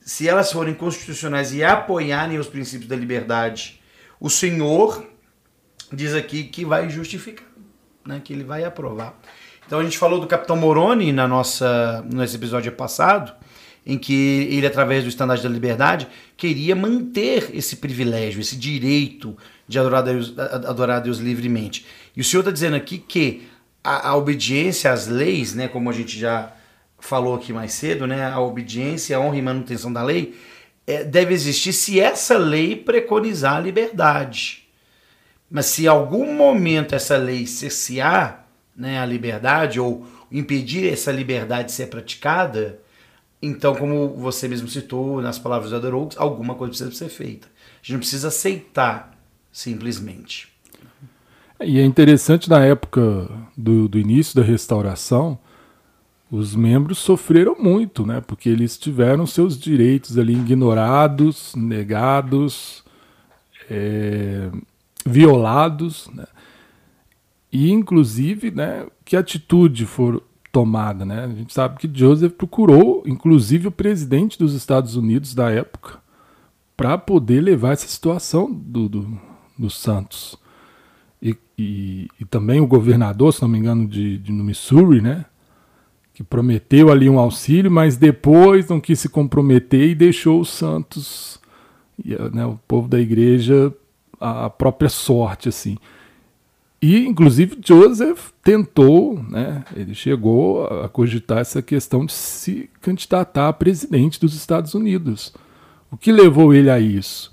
se 0.00 0.28
elas 0.28 0.52
forem 0.52 0.74
constitucionais 0.74 1.52
e 1.52 1.62
apoiarem 1.62 2.38
os 2.38 2.46
princípios 2.46 2.88
da 2.88 2.96
liberdade, 2.96 3.80
o 4.20 4.30
Senhor 4.30 5.06
diz 5.92 6.14
aqui 6.14 6.44
que 6.44 6.64
vai 6.64 6.88
justificar, 6.88 7.46
né? 8.06 8.20
que 8.22 8.32
ele 8.32 8.44
vai 8.44 8.64
aprovar. 8.64 9.18
Então 9.68 9.80
a 9.80 9.84
gente 9.84 9.98
falou 9.98 10.18
do 10.18 10.26
Capitão 10.26 10.56
Moroni 10.56 11.12
na 11.12 11.28
nossa, 11.28 12.02
nesse 12.10 12.36
episódio 12.36 12.72
passado, 12.72 13.34
em 13.84 13.98
que 13.98 14.48
ele, 14.50 14.66
através 14.66 15.04
do 15.04 15.10
Estandarte 15.10 15.42
da 15.42 15.48
Liberdade, 15.50 16.08
queria 16.38 16.74
manter 16.74 17.50
esse 17.52 17.76
privilégio, 17.76 18.40
esse 18.40 18.56
direito 18.56 19.36
de 19.68 19.78
adorar 19.78 20.02
Deus, 20.02 20.32
adorar 20.38 21.02
Deus 21.02 21.18
livremente. 21.18 21.84
E 22.16 22.20
o 22.22 22.24
Senhor 22.24 22.40
está 22.40 22.50
dizendo 22.50 22.76
aqui 22.76 22.96
que 22.96 23.46
a, 23.84 24.08
a, 24.08 24.16
obediência 24.16 24.90
às 24.90 25.06
leis, 25.06 25.54
né, 25.54 25.68
como 25.68 25.90
a 25.90 25.92
gente 25.92 26.18
já 26.18 26.50
falou 26.98 27.34
aqui 27.34 27.52
mais 27.52 27.74
cedo, 27.74 28.06
né, 28.06 28.24
a 28.24 28.40
obediência, 28.40 29.18
a 29.18 29.20
honra 29.20 29.36
e 29.36 29.42
manutenção 29.42 29.92
da 29.92 30.02
lei, 30.02 30.34
é, 30.86 31.04
deve 31.04 31.34
existir 31.34 31.74
se 31.74 32.00
essa 32.00 32.38
lei 32.38 32.74
preconizar 32.74 33.56
a 33.56 33.60
liberdade. 33.60 34.66
Mas 35.50 35.66
se 35.66 35.84
em 35.84 35.88
algum 35.88 36.32
momento 36.32 36.94
essa 36.94 37.18
lei 37.18 37.46
cessear, 37.46 38.47
né, 38.78 39.00
a 39.00 39.04
liberdade 39.04 39.80
ou 39.80 40.06
impedir 40.30 40.90
essa 40.90 41.10
liberdade 41.10 41.66
de 41.68 41.72
ser 41.72 41.88
praticada, 41.88 42.78
então, 43.40 43.74
como 43.74 44.08
você 44.16 44.48
mesmo 44.48 44.68
citou 44.68 45.20
nas 45.20 45.38
palavras 45.38 45.70
do 45.70 45.76
Adorou, 45.76 46.08
alguma 46.16 46.54
coisa 46.54 46.70
precisa 46.70 46.90
ser 46.90 47.08
feita. 47.08 47.46
A 47.46 47.78
gente 47.82 47.92
não 47.92 47.98
precisa 48.00 48.28
aceitar 48.28 49.16
simplesmente. 49.52 50.48
E 51.60 51.78
é 51.78 51.84
interessante 51.84 52.48
na 52.48 52.64
época 52.64 53.28
do, 53.56 53.88
do 53.88 53.98
início 53.98 54.36
da 54.36 54.42
restauração, 54.42 55.38
os 56.30 56.54
membros 56.54 56.98
sofreram 56.98 57.56
muito, 57.58 58.06
né? 58.06 58.20
Porque 58.20 58.48
eles 58.48 58.76
tiveram 58.76 59.26
seus 59.26 59.58
direitos 59.58 60.18
ali 60.18 60.34
ignorados, 60.34 61.54
negados, 61.56 62.84
é, 63.70 64.50
violados, 65.06 66.08
né? 66.12 66.26
E, 67.50 67.70
inclusive, 67.70 68.50
né, 68.50 68.86
que 69.04 69.16
atitude 69.16 69.86
for 69.86 70.22
tomada. 70.52 71.04
Né? 71.04 71.24
A 71.24 71.28
gente 71.28 71.52
sabe 71.52 71.78
que 71.78 71.90
Joseph 71.92 72.32
procurou, 72.32 73.02
inclusive, 73.06 73.68
o 73.68 73.72
presidente 73.72 74.38
dos 74.38 74.54
Estados 74.54 74.96
Unidos 74.96 75.34
da 75.34 75.50
época 75.50 75.98
para 76.76 76.96
poder 76.96 77.40
levar 77.40 77.72
essa 77.72 77.88
situação 77.88 78.52
do, 78.52 78.88
do, 78.88 79.20
do 79.58 79.68
Santos. 79.68 80.36
E, 81.20 81.36
e, 81.58 82.08
e, 82.20 82.24
também 82.24 82.60
o 82.60 82.66
governador, 82.66 83.34
se 83.34 83.42
não 83.42 83.48
me 83.48 83.58
engano, 83.58 83.86
de, 83.88 84.18
de, 84.18 84.30
no 84.30 84.44
Missouri, 84.44 85.00
né? 85.00 85.24
que 86.14 86.24
prometeu 86.24 86.90
ali 86.90 87.08
um 87.08 87.18
auxílio, 87.18 87.70
mas 87.70 87.96
depois 87.96 88.68
não 88.68 88.80
quis 88.80 88.98
se 88.98 89.08
comprometer 89.08 89.90
e 89.90 89.94
deixou 89.94 90.40
o 90.40 90.44
Santos, 90.44 91.40
né, 92.32 92.44
o 92.44 92.58
povo 92.66 92.88
da 92.88 92.98
igreja, 92.98 93.72
a 94.18 94.50
própria 94.50 94.88
sorte. 94.88 95.48
assim. 95.48 95.78
E, 96.80 97.06
inclusive, 97.06 97.58
Joseph 97.64 98.30
tentou, 98.42 99.20
né, 99.22 99.64
ele 99.74 99.94
chegou 99.94 100.64
a 100.66 100.88
cogitar 100.88 101.38
essa 101.38 101.60
questão 101.60 102.06
de 102.06 102.12
se 102.12 102.70
candidatar 102.80 103.48
a 103.48 103.52
presidente 103.52 104.20
dos 104.20 104.34
Estados 104.34 104.74
Unidos. 104.74 105.34
O 105.90 105.96
que 105.96 106.12
levou 106.12 106.54
ele 106.54 106.70
a 106.70 106.78
isso? 106.78 107.32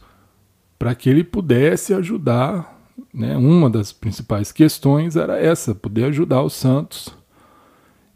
Para 0.80 0.96
que 0.96 1.10
ele 1.10 1.24
pudesse 1.24 1.94
ajudar, 1.94 2.76
né, 3.14 3.38
uma 3.38 3.70
das 3.70 3.94
principais 3.94 4.52
questões 4.52 5.16
era 5.16 5.40
essa, 5.40 5.76
poder 5.76 6.06
ajudar 6.06 6.42
os 6.42 6.54
santos. 6.54 7.10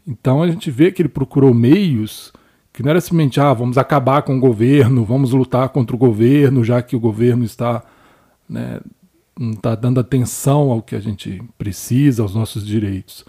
Então 0.04 0.42
a 0.42 0.48
gente 0.48 0.68
vê 0.68 0.90
que 0.90 1.00
ele 1.00 1.08
procurou 1.08 1.54
meios 1.54 2.32
que 2.72 2.82
não 2.82 2.90
era 2.90 3.00
simplesmente, 3.00 3.40
ah, 3.40 3.52
vamos 3.52 3.76
acabar 3.76 4.22
com 4.22 4.36
o 4.36 4.40
governo, 4.40 5.04
vamos 5.04 5.32
lutar 5.32 5.68
contra 5.70 5.94
o 5.94 5.98
governo, 5.98 6.64
já 6.64 6.80
que 6.80 6.94
o 6.94 7.00
governo 7.00 7.44
está 7.44 7.82
né, 8.48 8.80
não 9.40 9.52
está 9.52 9.74
dando 9.74 9.98
atenção 9.98 10.70
ao 10.70 10.82
que 10.82 10.94
a 10.94 11.00
gente 11.00 11.42
precisa, 11.56 12.22
aos 12.22 12.34
nossos 12.34 12.64
direitos. 12.64 13.24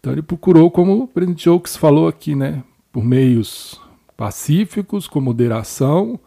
Então 0.00 0.12
ele 0.12 0.22
procurou, 0.22 0.68
como 0.68 1.04
o 1.04 1.06
presidente 1.06 1.48
Oaks 1.48 1.76
falou 1.76 2.08
aqui, 2.08 2.34
né, 2.34 2.64
por 2.90 3.04
meios 3.04 3.80
pacíficos, 4.16 5.06
com 5.06 5.20
moderação, 5.20 6.18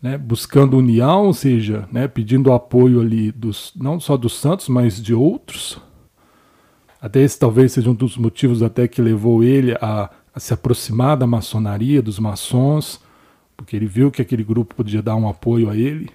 né, 0.00 0.16
buscando 0.16 0.78
união, 0.78 1.26
ou 1.26 1.34
seja, 1.34 1.88
né, 1.90 2.06
pedindo 2.06 2.52
apoio 2.52 3.00
ali 3.00 3.32
dos, 3.32 3.72
não 3.74 3.98
só 3.98 4.16
dos 4.16 4.38
santos, 4.38 4.68
mas 4.68 5.02
de 5.02 5.12
outros. 5.12 5.80
Até 7.00 7.20
esse 7.22 7.36
talvez 7.38 7.72
seja 7.72 7.90
um 7.90 7.94
dos 7.94 8.16
motivos 8.16 8.62
até 8.62 8.86
que 8.86 9.02
levou 9.02 9.42
ele 9.42 9.76
a, 9.80 10.10
a 10.32 10.38
se 10.38 10.54
aproximar 10.54 11.16
da 11.16 11.26
maçonaria, 11.26 12.00
dos 12.00 12.20
maçons, 12.20 13.00
porque 13.56 13.74
ele 13.74 13.86
viu 13.86 14.12
que 14.12 14.22
aquele 14.22 14.44
grupo 14.44 14.76
podia 14.76 15.02
dar 15.02 15.16
um 15.16 15.28
apoio 15.28 15.68
a 15.68 15.76
ele. 15.76 16.08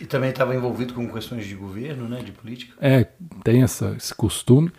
E 0.00 0.06
também 0.06 0.30
estava 0.30 0.54
envolvido 0.54 0.94
com 0.94 1.08
questões 1.08 1.46
de 1.46 1.54
governo, 1.54 2.08
né, 2.08 2.22
de 2.22 2.32
política. 2.32 2.74
É, 2.80 3.06
tem 3.42 3.62
essa, 3.62 3.94
esse 3.96 4.14
costume. 4.14 4.70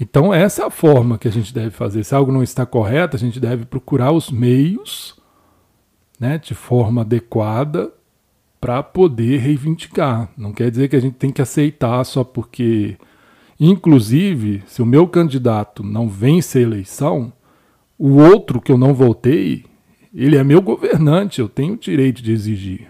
Então, 0.00 0.32
essa 0.32 0.62
é 0.62 0.66
a 0.66 0.70
forma 0.70 1.18
que 1.18 1.26
a 1.26 1.32
gente 1.32 1.52
deve 1.52 1.70
fazer. 1.70 2.04
Se 2.04 2.14
algo 2.14 2.30
não 2.30 2.42
está 2.42 2.64
correto, 2.64 3.16
a 3.16 3.18
gente 3.18 3.40
deve 3.40 3.64
procurar 3.64 4.12
os 4.12 4.30
meios 4.30 5.16
né, 6.18 6.38
de 6.38 6.54
forma 6.54 7.02
adequada 7.02 7.92
para 8.60 8.82
poder 8.82 9.38
reivindicar. 9.38 10.30
Não 10.36 10.52
quer 10.52 10.70
dizer 10.70 10.88
que 10.88 10.96
a 10.96 11.00
gente 11.00 11.14
tem 11.14 11.32
que 11.32 11.42
aceitar 11.42 12.04
só 12.04 12.24
porque. 12.24 12.96
Inclusive, 13.60 14.62
se 14.66 14.80
o 14.80 14.86
meu 14.86 15.08
candidato 15.08 15.82
não 15.82 16.08
vence 16.08 16.58
a 16.58 16.62
eleição, 16.62 17.32
o 17.98 18.16
outro 18.16 18.60
que 18.60 18.70
eu 18.70 18.78
não 18.78 18.94
votei, 18.94 19.64
ele 20.14 20.36
é 20.36 20.44
meu 20.44 20.62
governante, 20.62 21.40
eu 21.40 21.48
tenho 21.48 21.74
o 21.74 21.78
direito 21.78 22.22
de 22.22 22.30
exigir. 22.30 22.86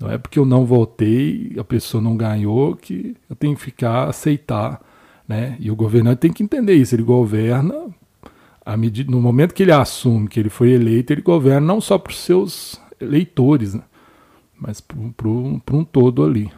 Não 0.00 0.10
é 0.10 0.16
porque 0.16 0.38
eu 0.38 0.46
não 0.46 0.64
votei, 0.64 1.54
a 1.58 1.62
pessoa 1.62 2.02
não 2.02 2.16
ganhou, 2.16 2.74
que 2.74 3.14
eu 3.28 3.36
tenho 3.36 3.54
que 3.54 3.60
ficar, 3.60 4.08
aceitar. 4.08 4.80
Né? 5.28 5.56
E 5.60 5.70
o 5.70 5.76
governante 5.76 6.20
tem 6.20 6.32
que 6.32 6.42
entender 6.42 6.74
isso. 6.74 6.94
Ele 6.94 7.02
governa, 7.02 7.74
medida, 8.78 9.10
no 9.10 9.20
momento 9.20 9.52
que 9.52 9.62
ele 9.62 9.72
assume 9.72 10.26
que 10.26 10.40
ele 10.40 10.48
foi 10.48 10.70
eleito, 10.70 11.12
ele 11.12 11.20
governa 11.20 11.60
não 11.60 11.82
só 11.82 11.98
para 11.98 12.12
os 12.12 12.18
seus 12.18 12.80
eleitores, 12.98 13.74
né? 13.74 13.82
mas 14.58 14.80
para 14.80 15.28
um 15.28 15.84
todo 15.84 16.24
ali. 16.24 16.50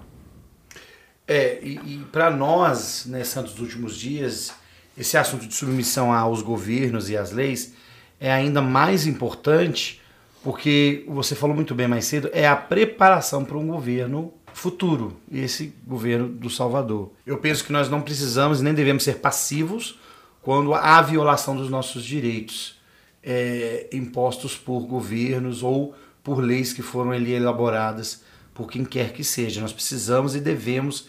É, 1.26 1.58
e, 1.64 1.74
e 1.84 2.06
para 2.12 2.30
nós, 2.30 3.06
né, 3.06 3.24
Santos, 3.24 3.52
dos 3.52 3.62
últimos 3.62 3.96
dias, 3.96 4.54
esse 4.96 5.16
assunto 5.16 5.46
de 5.46 5.54
submissão 5.54 6.12
aos 6.12 6.42
governos 6.42 7.10
e 7.10 7.16
às 7.16 7.32
leis 7.32 7.74
é 8.20 8.32
ainda 8.32 8.62
mais 8.62 9.06
importante 9.06 10.01
porque 10.42 11.04
você 11.06 11.34
falou 11.34 11.54
muito 11.54 11.74
bem 11.74 11.86
mais 11.86 12.04
cedo, 12.04 12.28
é 12.32 12.46
a 12.46 12.56
preparação 12.56 13.44
para 13.44 13.56
um 13.56 13.66
governo 13.66 14.32
futuro, 14.52 15.16
esse 15.30 15.74
governo 15.86 16.28
do 16.28 16.50
Salvador. 16.50 17.12
Eu 17.26 17.38
penso 17.38 17.64
que 17.64 17.72
nós 17.72 17.88
não 17.88 18.02
precisamos 18.02 18.60
nem 18.60 18.74
devemos 18.74 19.02
ser 19.02 19.18
passivos 19.18 19.98
quando 20.42 20.74
há 20.74 21.00
violação 21.00 21.56
dos 21.56 21.70
nossos 21.70 22.04
direitos 22.04 22.76
é, 23.22 23.88
impostos 23.92 24.56
por 24.56 24.80
governos 24.80 25.62
ou 25.62 25.94
por 26.22 26.40
leis 26.42 26.72
que 26.72 26.82
foram 26.82 27.12
ali 27.12 27.32
elaboradas 27.32 28.22
por 28.52 28.68
quem 28.70 28.84
quer 28.84 29.12
que 29.12 29.24
seja. 29.24 29.60
Nós 29.60 29.72
precisamos 29.72 30.34
e 30.34 30.40
devemos 30.40 31.08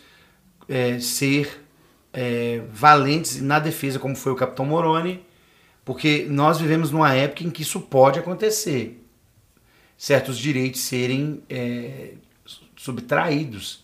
é, 0.69 0.99
ser 0.99 1.63
é, 2.13 2.61
valentes 2.71 3.41
na 3.41 3.59
defesa, 3.59 3.99
como 3.99 4.15
foi 4.15 4.31
o 4.31 4.35
Capitão 4.35 4.65
Moroni, 4.65 5.25
porque 5.83 6.25
nós 6.29 6.59
vivemos 6.59 6.91
numa 6.91 7.13
época 7.13 7.43
em 7.43 7.49
que 7.49 7.63
isso 7.63 7.81
pode 7.81 8.19
acontecer. 8.19 9.02
Certos 9.97 10.37
direitos 10.37 10.81
serem 10.81 11.41
é, 11.49 12.13
subtraídos 12.75 13.83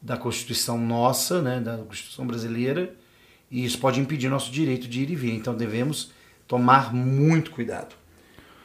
da 0.00 0.16
Constituição 0.16 0.78
nossa, 0.78 1.42
né, 1.42 1.60
da 1.60 1.78
Constituição 1.78 2.26
brasileira, 2.26 2.94
e 3.50 3.64
isso 3.64 3.78
pode 3.78 4.00
impedir 4.00 4.28
nosso 4.28 4.50
direito 4.50 4.86
de 4.86 5.02
ir 5.02 5.10
e 5.10 5.16
vir. 5.16 5.34
Então 5.34 5.54
devemos 5.54 6.12
tomar 6.46 6.94
muito 6.94 7.50
cuidado. 7.50 7.94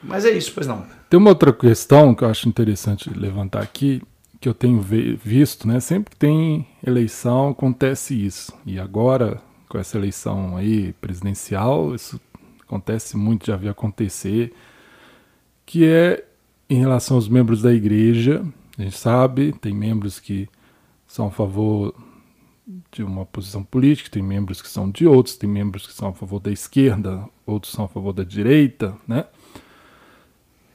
Mas 0.02 0.26
é 0.26 0.32
isso, 0.32 0.52
pois 0.54 0.68
não. 0.68 0.86
Tem 1.10 1.18
uma 1.18 1.30
outra 1.30 1.54
questão 1.54 2.14
que 2.14 2.24
eu 2.24 2.30
acho 2.30 2.48
interessante 2.48 3.10
levantar 3.10 3.62
aqui, 3.62 4.02
que 4.40 4.50
eu 4.50 4.54
tenho 4.54 4.82
visto, 4.82 5.66
né? 5.66 5.80
Sempre 5.80 6.12
que 6.12 6.18
tem 6.18 6.68
eleição 6.86 7.50
acontece 7.50 8.14
isso. 8.14 8.52
E 8.66 8.78
agora, 8.78 9.42
com 9.70 9.78
essa 9.78 9.98
eleição 9.98 10.58
aí 10.58 10.92
presidencial, 11.00 11.96
isso 11.96 12.20
acontece 12.62 13.16
muito, 13.16 13.48
já 13.48 13.56
vi 13.56 13.70
acontecer, 13.70 14.54
que 15.66 15.86
é 15.86 16.26
em 16.74 16.80
relação 16.80 17.18
aos 17.18 17.30
membros 17.30 17.62
da 17.62 17.74
igreja. 17.74 18.46
A 18.78 18.82
gente 18.82 18.98
sabe, 18.98 19.54
tem 19.54 19.74
membros 19.74 20.20
que 20.20 20.50
são 21.06 21.28
a 21.28 21.32
favor 21.32 21.94
de 22.92 23.04
uma 23.04 23.26
posição 23.26 23.64
política, 23.64 24.10
tem 24.10 24.24
membros 24.24 24.62
que 24.62 24.70
são 24.70 24.90
de 24.90 25.06
outros, 25.06 25.36
tem 25.36 25.50
membros 25.50 25.86
que 25.86 25.92
são 25.94 26.08
a 26.10 26.14
favor 26.14 26.40
da 26.40 26.52
esquerda, 26.52 27.28
outros 27.46 27.74
são 27.74 27.86
a 27.86 27.88
favor 27.88 28.14
da 28.14 28.24
direita, 28.24 28.96
né? 29.08 29.26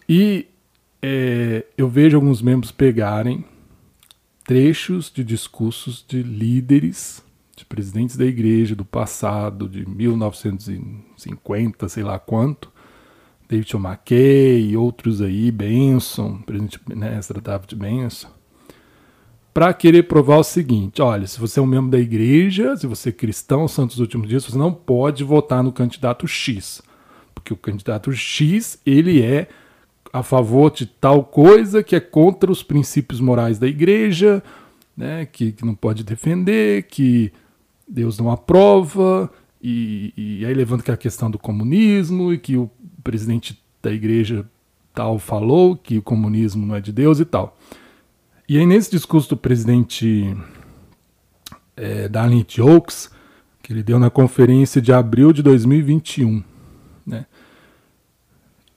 E 0.08 0.46
é, 1.02 1.66
eu 1.76 1.88
vejo 1.88 2.16
alguns 2.16 2.40
membros 2.40 2.70
pegarem 2.70 3.44
trechos 4.44 5.10
de 5.12 5.24
discursos 5.24 6.04
de 6.06 6.22
líderes, 6.22 7.20
de 7.56 7.64
presidentes 7.64 8.16
da 8.16 8.24
igreja 8.24 8.76
do 8.76 8.84
passado, 8.84 9.68
de 9.68 9.88
1950, 9.88 11.88
sei 11.88 12.04
lá 12.04 12.18
quanto, 12.18 12.70
David 13.48 13.74
McKay 13.76 14.70
e 14.70 14.76
outros 14.76 15.22
aí, 15.22 15.50
Benson, 15.50 16.38
presidente 16.42 16.78
né, 16.94 17.18
David 17.42 17.74
Benson, 17.74 18.28
para 19.54 19.72
querer 19.72 20.04
provar 20.04 20.36
o 20.36 20.44
seguinte: 20.44 21.00
olha, 21.00 21.26
se 21.26 21.40
você 21.40 21.58
é 21.58 21.62
um 21.62 21.66
membro 21.66 21.90
da 21.90 21.98
igreja, 21.98 22.76
se 22.76 22.86
você 22.86 23.08
é 23.08 23.12
cristão, 23.12 23.66
santos 23.66 23.96
dos 23.96 24.02
últimos 24.02 24.28
dias, 24.28 24.44
você 24.44 24.58
não 24.58 24.72
pode 24.72 25.24
votar 25.24 25.62
no 25.62 25.72
candidato 25.72 26.28
X. 26.28 26.82
Porque 27.34 27.52
o 27.52 27.56
candidato 27.56 28.12
X, 28.12 28.78
ele 28.84 29.22
é 29.22 29.48
a 30.12 30.22
favor 30.22 30.70
de 30.70 30.86
tal 30.86 31.24
coisa 31.24 31.82
que 31.82 31.96
é 31.96 32.00
contra 32.00 32.50
os 32.50 32.62
princípios 32.62 33.20
morais 33.20 33.58
da 33.58 33.66
igreja, 33.66 34.42
né, 34.96 35.26
que, 35.26 35.52
que 35.52 35.64
não 35.64 35.74
pode 35.74 36.02
defender, 36.04 36.84
que 36.84 37.32
Deus 37.86 38.18
não 38.18 38.30
aprova, 38.30 39.30
e, 39.62 40.12
e 40.16 40.46
aí 40.46 40.54
levanta 40.54 40.92
a 40.92 40.96
questão 40.96 41.30
do 41.30 41.38
comunismo, 41.38 42.32
e 42.32 42.38
que 42.38 42.56
o 42.56 42.70
presidente 43.08 43.58
da 43.82 43.90
igreja 43.90 44.46
tal 44.92 45.18
falou 45.18 45.74
que 45.74 45.96
o 45.96 46.02
comunismo 46.02 46.66
não 46.66 46.74
é 46.74 46.80
de 46.80 46.92
Deus 46.92 47.20
e 47.20 47.24
tal. 47.24 47.56
E 48.46 48.58
aí, 48.58 48.66
nesse 48.66 48.90
discurso 48.90 49.30
do 49.30 49.36
presidente 49.36 50.36
é, 51.74 52.06
Darlene 52.06 52.44
Oaks, 52.60 53.10
que 53.62 53.72
ele 53.72 53.82
deu 53.82 53.98
na 53.98 54.10
conferência 54.10 54.78
de 54.82 54.92
abril 54.92 55.32
de 55.32 55.42
2021, 55.42 56.44
né, 57.06 57.24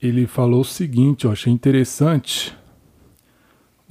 ele 0.02 0.26
falou 0.28 0.62
o 0.62 0.65
seguinte: 0.65 1.26
eu 1.26 1.32
achei 1.34 1.52
interessante 1.52 2.58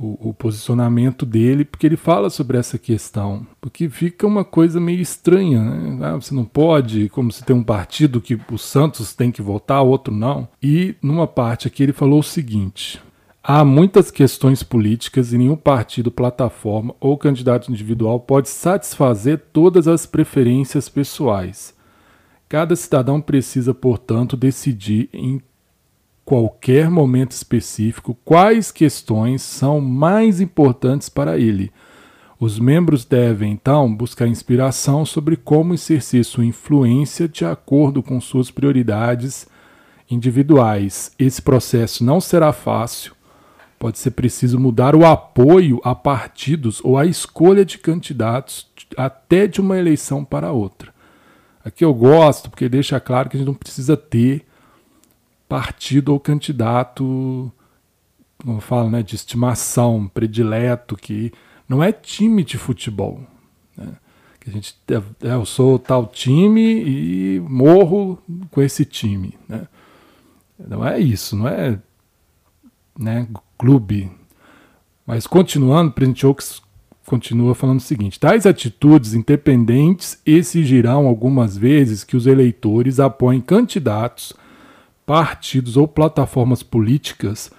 o, 0.00 0.30
o, 0.30 0.34
posicionamento 0.34 1.26
dele, 1.26 1.62
porque 1.62 1.86
ele 1.86 1.96
fala 1.96 2.30
sobre 2.30 2.56
essa 2.56 2.78
questão. 2.78 3.46
Porque 3.60 3.86
fica 3.90 4.26
uma 4.26 4.42
coisa 4.42 4.80
meio 4.80 5.00
estranha, 5.00 5.62
né? 5.62 6.06
Ah, 6.06 6.14
você 6.14 6.34
não 6.34 6.44
pode, 6.44 7.10
como 7.10 7.30
se 7.30 7.44
tem 7.44 7.54
um 7.54 7.62
partido 7.62 8.20
que 8.20 8.40
o 8.50 8.56
Santos 8.56 9.14
tem 9.14 9.30
que 9.30 9.42
votar, 9.42 9.82
outro 9.82 10.14
não. 10.14 10.48
E 10.62 10.94
numa 11.02 11.26
parte 11.26 11.68
aqui 11.68 11.82
ele 11.82 11.92
falou 11.92 12.20
o 12.20 12.24
seguinte. 12.24 12.98
Há 13.42 13.62
muitas 13.62 14.10
questões 14.10 14.62
políticas 14.62 15.34
e 15.34 15.38
nenhum 15.38 15.56
partido, 15.56 16.10
plataforma 16.10 16.94
ou 16.98 17.18
candidato 17.18 17.70
individual 17.70 18.20
pode 18.20 18.48
satisfazer 18.48 19.38
todas 19.52 19.86
as 19.86 20.06
preferências 20.06 20.88
pessoais. 20.88 21.74
Cada 22.48 22.74
cidadão 22.74 23.20
precisa, 23.20 23.74
portanto, 23.74 24.36
decidir 24.36 25.10
em 25.12 25.40
qualquer 26.30 26.88
momento 26.88 27.32
específico 27.32 28.16
quais 28.24 28.70
questões 28.70 29.42
são 29.42 29.80
mais 29.80 30.40
importantes 30.40 31.08
para 31.08 31.36
ele. 31.36 31.72
Os 32.38 32.56
membros 32.56 33.04
devem, 33.04 33.50
então, 33.50 33.92
buscar 33.92 34.28
inspiração 34.28 35.04
sobre 35.04 35.36
como 35.36 35.74
exercer 35.74 36.24
sua 36.24 36.44
influência 36.44 37.26
de 37.26 37.44
acordo 37.44 38.00
com 38.00 38.20
suas 38.20 38.48
prioridades 38.48 39.48
individuais. 40.08 41.10
Esse 41.18 41.42
processo 41.42 42.04
não 42.04 42.20
será 42.20 42.52
fácil. 42.52 43.12
Pode 43.76 43.98
ser 43.98 44.12
preciso 44.12 44.56
mudar 44.56 44.94
o 44.94 45.04
apoio 45.04 45.80
a 45.82 45.96
partidos 45.96 46.80
ou 46.84 46.96
a 46.96 47.06
escolha 47.06 47.64
de 47.64 47.76
candidatos 47.76 48.68
até 48.96 49.48
de 49.48 49.60
uma 49.60 49.76
eleição 49.76 50.24
para 50.24 50.52
outra. 50.52 50.94
Aqui 51.64 51.84
eu 51.84 51.92
gosto 51.92 52.50
porque 52.50 52.68
deixa 52.68 53.00
claro 53.00 53.28
que 53.28 53.36
a 53.36 53.38
gente 53.40 53.48
não 53.48 53.54
precisa 53.54 53.96
ter 53.96 54.46
partido 55.50 56.12
ou 56.12 56.20
candidato, 56.20 57.50
como 58.40 58.60
falo, 58.60 58.88
né, 58.88 59.02
de 59.02 59.16
estimação, 59.16 60.06
predileto, 60.06 60.96
que 60.96 61.32
não 61.68 61.82
é 61.82 61.90
time 61.90 62.44
de 62.44 62.56
futebol. 62.56 63.20
Né? 63.76 63.88
Que 64.38 64.48
a 64.48 64.52
gente, 64.52 64.76
é, 64.88 65.28
é, 65.28 65.34
eu 65.34 65.44
sou 65.44 65.76
tal 65.76 66.06
time 66.06 66.60
e 66.62 67.40
morro 67.40 68.16
com 68.52 68.62
esse 68.62 68.84
time. 68.84 69.36
Né? 69.48 69.66
Não 70.56 70.86
é 70.86 71.00
isso, 71.00 71.34
não 71.34 71.48
é 71.48 71.76
né, 72.96 73.26
clube. 73.58 74.08
Mas 75.04 75.26
continuando, 75.26 75.90
presidente 75.90 76.24
Oaks 76.24 76.62
continua 77.04 77.56
falando 77.56 77.80
o 77.80 77.82
seguinte: 77.82 78.20
tais 78.20 78.46
atitudes 78.46 79.14
independentes 79.14 80.20
exigirão 80.24 81.08
algumas 81.08 81.56
vezes 81.56 82.04
que 82.04 82.16
os 82.16 82.28
eleitores 82.28 83.00
apoiem 83.00 83.40
candidatos 83.40 84.32
partidos 85.10 85.76
ou 85.76 85.88
plataformas 85.88 86.62
políticas 86.62 87.50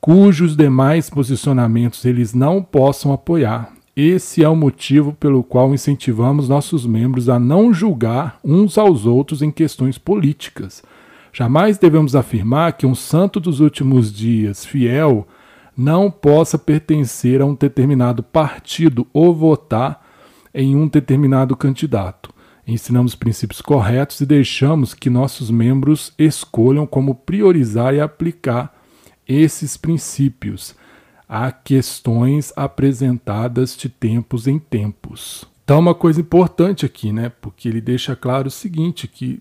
cujos 0.00 0.56
demais 0.56 1.10
posicionamentos 1.10 2.02
eles 2.06 2.32
não 2.32 2.62
possam 2.62 3.12
apoiar. 3.12 3.74
Esse 3.94 4.42
é 4.42 4.48
o 4.48 4.56
motivo 4.56 5.12
pelo 5.12 5.44
qual 5.44 5.74
incentivamos 5.74 6.48
nossos 6.48 6.86
membros 6.86 7.28
a 7.28 7.38
não 7.38 7.74
julgar 7.74 8.40
uns 8.42 8.78
aos 8.78 9.04
outros 9.04 9.42
em 9.42 9.50
questões 9.50 9.98
políticas. 9.98 10.82
Jamais 11.30 11.76
devemos 11.76 12.16
afirmar 12.16 12.72
que 12.72 12.86
um 12.86 12.94
santo 12.94 13.38
dos 13.38 13.60
últimos 13.60 14.10
dias, 14.10 14.64
fiel, 14.64 15.28
não 15.76 16.10
possa 16.10 16.56
pertencer 16.56 17.42
a 17.42 17.44
um 17.44 17.54
determinado 17.54 18.22
partido 18.22 19.06
ou 19.12 19.34
votar 19.34 20.02
em 20.54 20.74
um 20.74 20.88
determinado 20.88 21.54
candidato 21.54 22.33
ensinamos 22.66 23.14
princípios 23.14 23.60
corretos 23.60 24.20
e 24.20 24.26
deixamos 24.26 24.94
que 24.94 25.10
nossos 25.10 25.50
membros 25.50 26.12
escolham 26.18 26.86
como 26.86 27.14
priorizar 27.14 27.94
e 27.94 28.00
aplicar 28.00 28.74
esses 29.26 29.76
princípios 29.76 30.74
a 31.28 31.50
questões 31.50 32.52
apresentadas 32.56 33.76
de 33.76 33.88
tempos 33.88 34.46
em 34.46 34.58
tempos. 34.58 35.44
Então, 35.64 35.78
uma 35.78 35.94
coisa 35.94 36.20
importante 36.20 36.84
aqui, 36.84 37.10
né? 37.12 37.32
Porque 37.40 37.68
ele 37.68 37.80
deixa 37.80 38.14
claro 38.14 38.48
o 38.48 38.50
seguinte: 38.50 39.08
que 39.08 39.40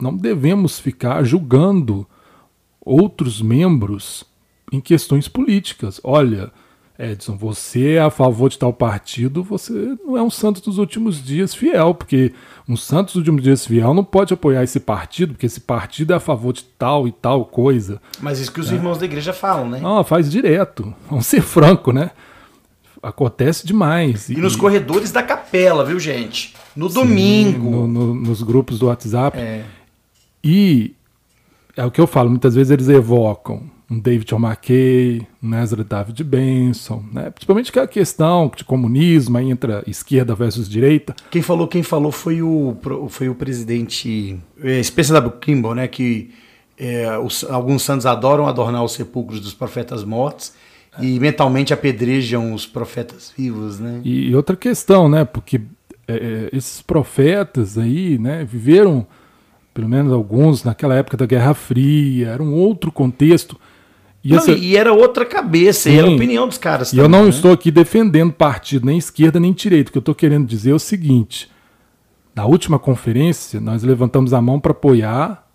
não 0.00 0.16
devemos 0.16 0.78
ficar 0.78 1.22
julgando 1.22 2.06
outros 2.80 3.40
membros 3.40 4.24
em 4.72 4.80
questões 4.80 5.28
políticas. 5.28 6.00
Olha, 6.02 6.52
Edson, 6.96 7.36
você 7.36 7.94
é 7.94 8.00
a 8.00 8.10
favor 8.10 8.48
de 8.48 8.56
tal 8.56 8.72
partido, 8.72 9.42
você 9.42 9.72
não 10.04 10.16
é 10.16 10.22
um 10.22 10.30
santo 10.30 10.60
dos 10.60 10.78
últimos 10.78 11.22
dias 11.22 11.52
fiel, 11.52 11.92
porque 11.92 12.32
um 12.68 12.76
santo 12.76 13.06
dos 13.08 13.16
últimos 13.16 13.42
dias 13.42 13.66
fiel 13.66 13.92
não 13.92 14.04
pode 14.04 14.32
apoiar 14.32 14.62
esse 14.62 14.78
partido, 14.78 15.32
porque 15.32 15.46
esse 15.46 15.60
partido 15.60 16.12
é 16.12 16.16
a 16.16 16.20
favor 16.20 16.52
de 16.52 16.62
tal 16.62 17.08
e 17.08 17.12
tal 17.12 17.46
coisa. 17.46 18.00
Mas 18.20 18.38
isso 18.38 18.52
que 18.52 18.60
os 18.60 18.70
é. 18.70 18.76
irmãos 18.76 18.98
da 18.98 19.06
igreja 19.06 19.32
falam, 19.32 19.68
né? 19.68 19.80
Não, 19.80 20.04
faz 20.04 20.30
direto. 20.30 20.94
Vamos 21.10 21.26
ser 21.26 21.42
franco, 21.42 21.92
né? 21.92 22.12
Acontece 23.02 23.66
demais. 23.66 24.28
E, 24.28 24.34
e 24.34 24.36
nos 24.36 24.54
corredores 24.54 25.10
da 25.10 25.22
capela, 25.22 25.84
viu, 25.84 25.98
gente? 25.98 26.54
No 26.76 26.88
sim, 26.88 26.94
domingo. 26.94 27.70
No, 27.70 27.86
no, 27.88 28.14
nos 28.14 28.40
grupos 28.40 28.78
do 28.78 28.86
WhatsApp. 28.86 29.36
É. 29.36 29.64
E 30.44 30.94
é 31.76 31.84
o 31.84 31.90
que 31.90 32.00
eu 32.00 32.06
falo, 32.06 32.30
muitas 32.30 32.54
vezes 32.54 32.70
eles 32.70 32.88
evocam 32.88 33.73
um 33.90 33.98
David 33.98 34.34
O'Mackey, 34.34 35.26
um 35.42 35.54
Ezra 35.54 35.84
David 35.84 36.24
Benson, 36.24 37.04
né? 37.12 37.30
principalmente 37.30 37.70
aquela 37.70 37.86
questão 37.86 38.50
de 38.54 38.64
comunismo, 38.64 39.36
aí 39.36 39.50
entra 39.50 39.84
esquerda 39.86 40.34
versus 40.34 40.68
direita. 40.68 41.14
Quem 41.30 41.42
falou, 41.42 41.68
quem 41.68 41.82
falou 41.82 42.10
foi 42.10 42.42
o, 42.42 42.76
foi 43.08 43.28
o 43.28 43.34
presidente 43.34 44.38
é, 44.62 44.82
Spencer 44.82 45.14
W. 45.14 45.32
Kimball, 45.38 45.74
né? 45.74 45.88
que 45.88 46.30
é, 46.78 47.16
os, 47.18 47.44
alguns 47.44 47.82
santos 47.82 48.06
adoram 48.06 48.48
adornar 48.48 48.82
os 48.82 48.92
sepulcros 48.92 49.40
dos 49.40 49.54
profetas 49.54 50.02
mortos 50.02 50.52
e 51.00 51.18
mentalmente 51.18 51.74
apedrejam 51.74 52.54
os 52.54 52.66
profetas 52.66 53.32
vivos. 53.36 53.78
Né? 53.78 54.00
E 54.04 54.34
outra 54.34 54.56
questão, 54.56 55.08
né? 55.08 55.24
porque 55.24 55.60
é, 56.08 56.14
é, 56.14 56.48
esses 56.52 56.80
profetas 56.80 57.76
aí 57.76 58.18
né, 58.18 58.44
viveram, 58.44 59.06
pelo 59.74 59.88
menos 59.88 60.12
alguns, 60.12 60.64
naquela 60.64 60.94
época 60.94 61.18
da 61.18 61.26
Guerra 61.26 61.52
Fria, 61.52 62.28
era 62.28 62.42
um 62.42 62.54
outro 62.54 62.90
contexto 62.90 63.58
E, 64.24 64.30
não, 64.30 64.38
essa... 64.38 64.52
e 64.52 64.74
era 64.74 64.92
outra 64.92 65.26
cabeça, 65.26 65.90
Sim. 65.90 65.96
e 65.96 65.98
era 65.98 66.08
a 66.08 66.10
opinião 66.10 66.48
dos 66.48 66.56
caras. 66.56 66.88
E 66.88 66.96
também, 66.96 67.04
eu 67.04 67.08
não 67.08 67.24
né? 67.24 67.30
estou 67.30 67.52
aqui 67.52 67.70
defendendo 67.70 68.32
partido, 68.32 68.86
nem 68.86 68.96
esquerda 68.96 69.38
nem 69.38 69.52
direita. 69.52 69.90
O 69.90 69.92
que 69.92 69.98
eu 69.98 70.00
estou 70.00 70.14
querendo 70.14 70.46
dizer 70.46 70.70
é 70.70 70.74
o 70.74 70.78
seguinte: 70.78 71.50
na 72.34 72.46
última 72.46 72.78
conferência, 72.78 73.60
nós 73.60 73.82
levantamos 73.82 74.32
a 74.32 74.40
mão 74.40 74.58
para 74.58 74.72
apoiar 74.72 75.46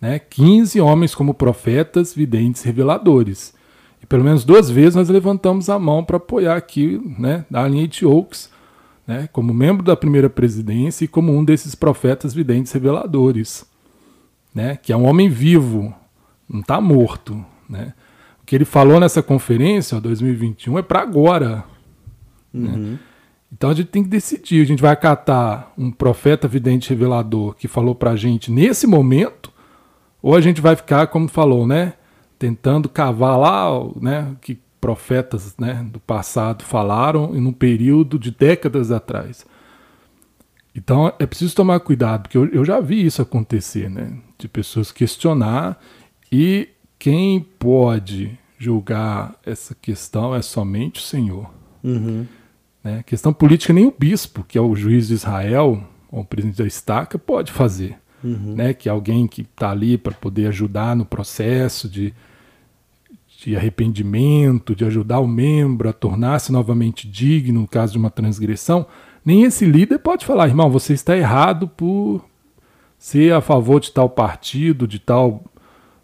né, 0.00 0.18
15 0.18 0.80
homens 0.80 1.14
como 1.14 1.32
profetas, 1.32 2.14
videntes, 2.14 2.62
reveladores. 2.62 3.54
E 4.02 4.06
pelo 4.06 4.24
menos 4.24 4.44
duas 4.44 4.70
vezes 4.70 4.94
nós 4.94 5.08
levantamos 5.08 5.68
a 5.68 5.78
mão 5.78 6.04
para 6.04 6.16
apoiar 6.16 6.56
aqui, 6.56 7.00
né, 7.18 7.44
da 7.50 7.66
linha 7.66 7.86
de 7.86 8.04
Oaks, 8.06 8.50
né, 9.06 9.28
como 9.32 9.52
membro 9.54 9.82
da 9.82 9.96
primeira 9.96 10.30
presidência 10.30 11.04
e 11.04 11.08
como 11.08 11.32
um 11.32 11.44
desses 11.44 11.74
profetas, 11.74 12.34
videntes, 12.34 12.72
reveladores, 12.72 13.64
né, 14.54 14.76
que 14.76 14.92
é 14.92 14.96
um 14.96 15.06
homem 15.06 15.28
vivo, 15.28 15.92
não 16.48 16.60
está 16.60 16.80
morto, 16.80 17.44
né. 17.68 17.92
O 18.48 18.50
que 18.50 18.56
ele 18.56 18.64
falou 18.64 18.98
nessa 18.98 19.22
conferência, 19.22 19.98
ó, 19.98 20.00
2021, 20.00 20.78
é 20.78 20.82
para 20.82 21.02
agora. 21.02 21.64
Né. 22.50 22.70
Uhum. 22.70 22.78
Né? 22.92 22.98
Então 23.52 23.68
a 23.68 23.74
gente 23.74 23.88
tem 23.88 24.02
que 24.02 24.08
decidir. 24.08 24.62
A 24.62 24.64
gente 24.64 24.80
vai 24.80 24.90
acatar 24.90 25.70
um 25.76 25.90
profeta 25.90 26.48
vidente 26.48 26.88
revelador 26.88 27.54
que 27.54 27.68
falou 27.68 27.94
para 27.94 28.12
a 28.12 28.16
gente 28.16 28.50
nesse 28.50 28.86
momento, 28.86 29.52
ou 30.22 30.34
a 30.34 30.40
gente 30.40 30.62
vai 30.62 30.74
ficar, 30.74 31.08
como 31.08 31.28
falou, 31.28 31.66
né? 31.66 31.92
Tentando 32.38 32.88
cavar 32.88 33.38
lá, 33.38 33.68
né? 34.00 34.34
Que 34.40 34.58
profetas 34.80 35.54
né, 35.58 35.86
do 35.92 36.00
passado 36.00 36.64
falaram 36.64 37.36
em 37.36 37.44
um 37.44 37.52
período 37.52 38.18
de 38.18 38.30
décadas 38.30 38.90
atrás. 38.90 39.44
Então 40.74 41.12
é 41.18 41.26
preciso 41.26 41.54
tomar 41.54 41.80
cuidado, 41.80 42.22
porque 42.22 42.38
eu, 42.38 42.46
eu 42.46 42.64
já 42.64 42.80
vi 42.80 43.04
isso 43.04 43.20
acontecer, 43.20 43.90
né? 43.90 44.16
De 44.38 44.48
pessoas 44.48 44.90
questionar 44.90 45.78
e 46.32 46.70
quem 46.98 47.40
pode 47.40 48.38
julgar 48.58 49.36
essa 49.46 49.74
questão 49.74 50.34
é 50.34 50.42
somente 50.42 51.00
o 51.00 51.02
Senhor. 51.02 51.48
Uhum. 51.82 52.26
Né? 52.82 53.04
Questão 53.06 53.32
política, 53.32 53.72
nem 53.72 53.86
o 53.86 53.94
bispo, 53.96 54.42
que 54.42 54.58
é 54.58 54.60
o 54.60 54.74
juiz 54.74 55.08
de 55.08 55.14
Israel, 55.14 55.82
ou 56.10 56.20
o 56.20 56.24
presidente 56.24 56.58
da 56.58 56.66
estaca, 56.66 57.18
pode 57.18 57.52
fazer. 57.52 57.96
Uhum. 58.22 58.54
Né? 58.56 58.74
Que 58.74 58.88
alguém 58.88 59.28
que 59.28 59.42
está 59.42 59.70
ali 59.70 59.96
para 59.96 60.12
poder 60.12 60.48
ajudar 60.48 60.96
no 60.96 61.04
processo 61.04 61.88
de, 61.88 62.12
de 63.38 63.56
arrependimento, 63.56 64.74
de 64.74 64.84
ajudar 64.84 65.20
o 65.20 65.28
membro 65.28 65.88
a 65.88 65.92
tornar-se 65.92 66.50
novamente 66.50 67.08
digno 67.08 67.60
no 67.60 67.68
caso 67.68 67.92
de 67.92 67.98
uma 67.98 68.10
transgressão. 68.10 68.86
Nem 69.24 69.44
esse 69.44 69.64
líder 69.64 69.98
pode 69.98 70.26
falar, 70.26 70.48
irmão, 70.48 70.68
você 70.68 70.94
está 70.94 71.16
errado 71.16 71.68
por 71.68 72.24
ser 72.98 73.32
a 73.32 73.40
favor 73.40 73.78
de 73.78 73.92
tal 73.92 74.10
partido, 74.10 74.88
de 74.88 74.98
tal 74.98 75.44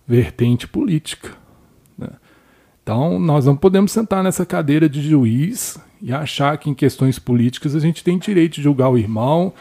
vertente 0.07 0.67
política. 0.69 1.31
Né? 1.97 2.09
Então, 2.83 3.19
nós 3.19 3.47
não 3.47 3.57
podemos 3.57 3.93
sentar 3.93 4.23
nessa 4.23 4.45
cadeira 4.45 4.89
de 4.89 5.03
juiz 5.03 5.79
e 6.01 6.13
achar 6.13 6.59
que 6.59 6.69
em 6.69 6.75
questões 6.75 7.19
políticas 7.19 7.75
a 7.75 7.81
gente 7.81 8.05
tem 8.05 8.19
direito 8.19 8.57
de 8.57 8.63
julgar 8.63 8.91
o 8.91 8.99
irmão 8.99 9.53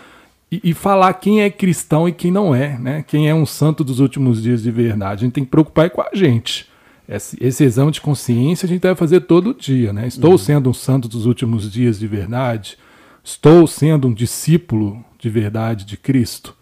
e, 0.51 0.59
e, 0.63 0.73
falar 0.73 1.13
quem 1.13 1.41
é 1.41 1.49
cristão 1.49 2.07
e 2.07 2.11
quem 2.11 2.31
não 2.31 2.53
é, 2.53 2.77
né? 2.77 3.03
Quem 3.07 3.27
é 3.27 3.33
um 3.33 3.45
santo 3.45 3.83
dos 3.83 3.99
últimos 3.99 4.43
dias 4.43 4.61
de 4.61 4.69
verdade. 4.69 5.23
A 5.23 5.25
gente 5.25 5.33
tem 5.33 5.43
que 5.43 5.49
preocupar 5.49 5.89
com 5.89 6.01
a 6.01 6.09
gente. 6.13 6.69
Esse, 7.07 7.37
esse 7.41 7.63
exame 7.63 7.91
de 7.91 7.99
consciência 7.99 8.65
a 8.65 8.69
gente 8.69 8.81
deve 8.81 8.95
fazer 8.95 9.21
todo 9.21 9.53
dia, 9.53 9.91
né? 9.91 10.05
Estou 10.05 10.31
uhum. 10.31 10.37
sendo 10.37 10.69
um 10.69 10.73
santo 10.73 11.07
dos 11.07 11.25
últimos 11.25 11.71
dias 11.71 11.97
de 11.97 12.05
verdade? 12.05 12.77
Estou 13.23 13.65
sendo 13.65 14.07
um 14.07 14.13
discípulo 14.13 15.03
de 15.17 15.29
verdade 15.29 15.85
de 15.85 15.97
Cristo? 15.97 16.55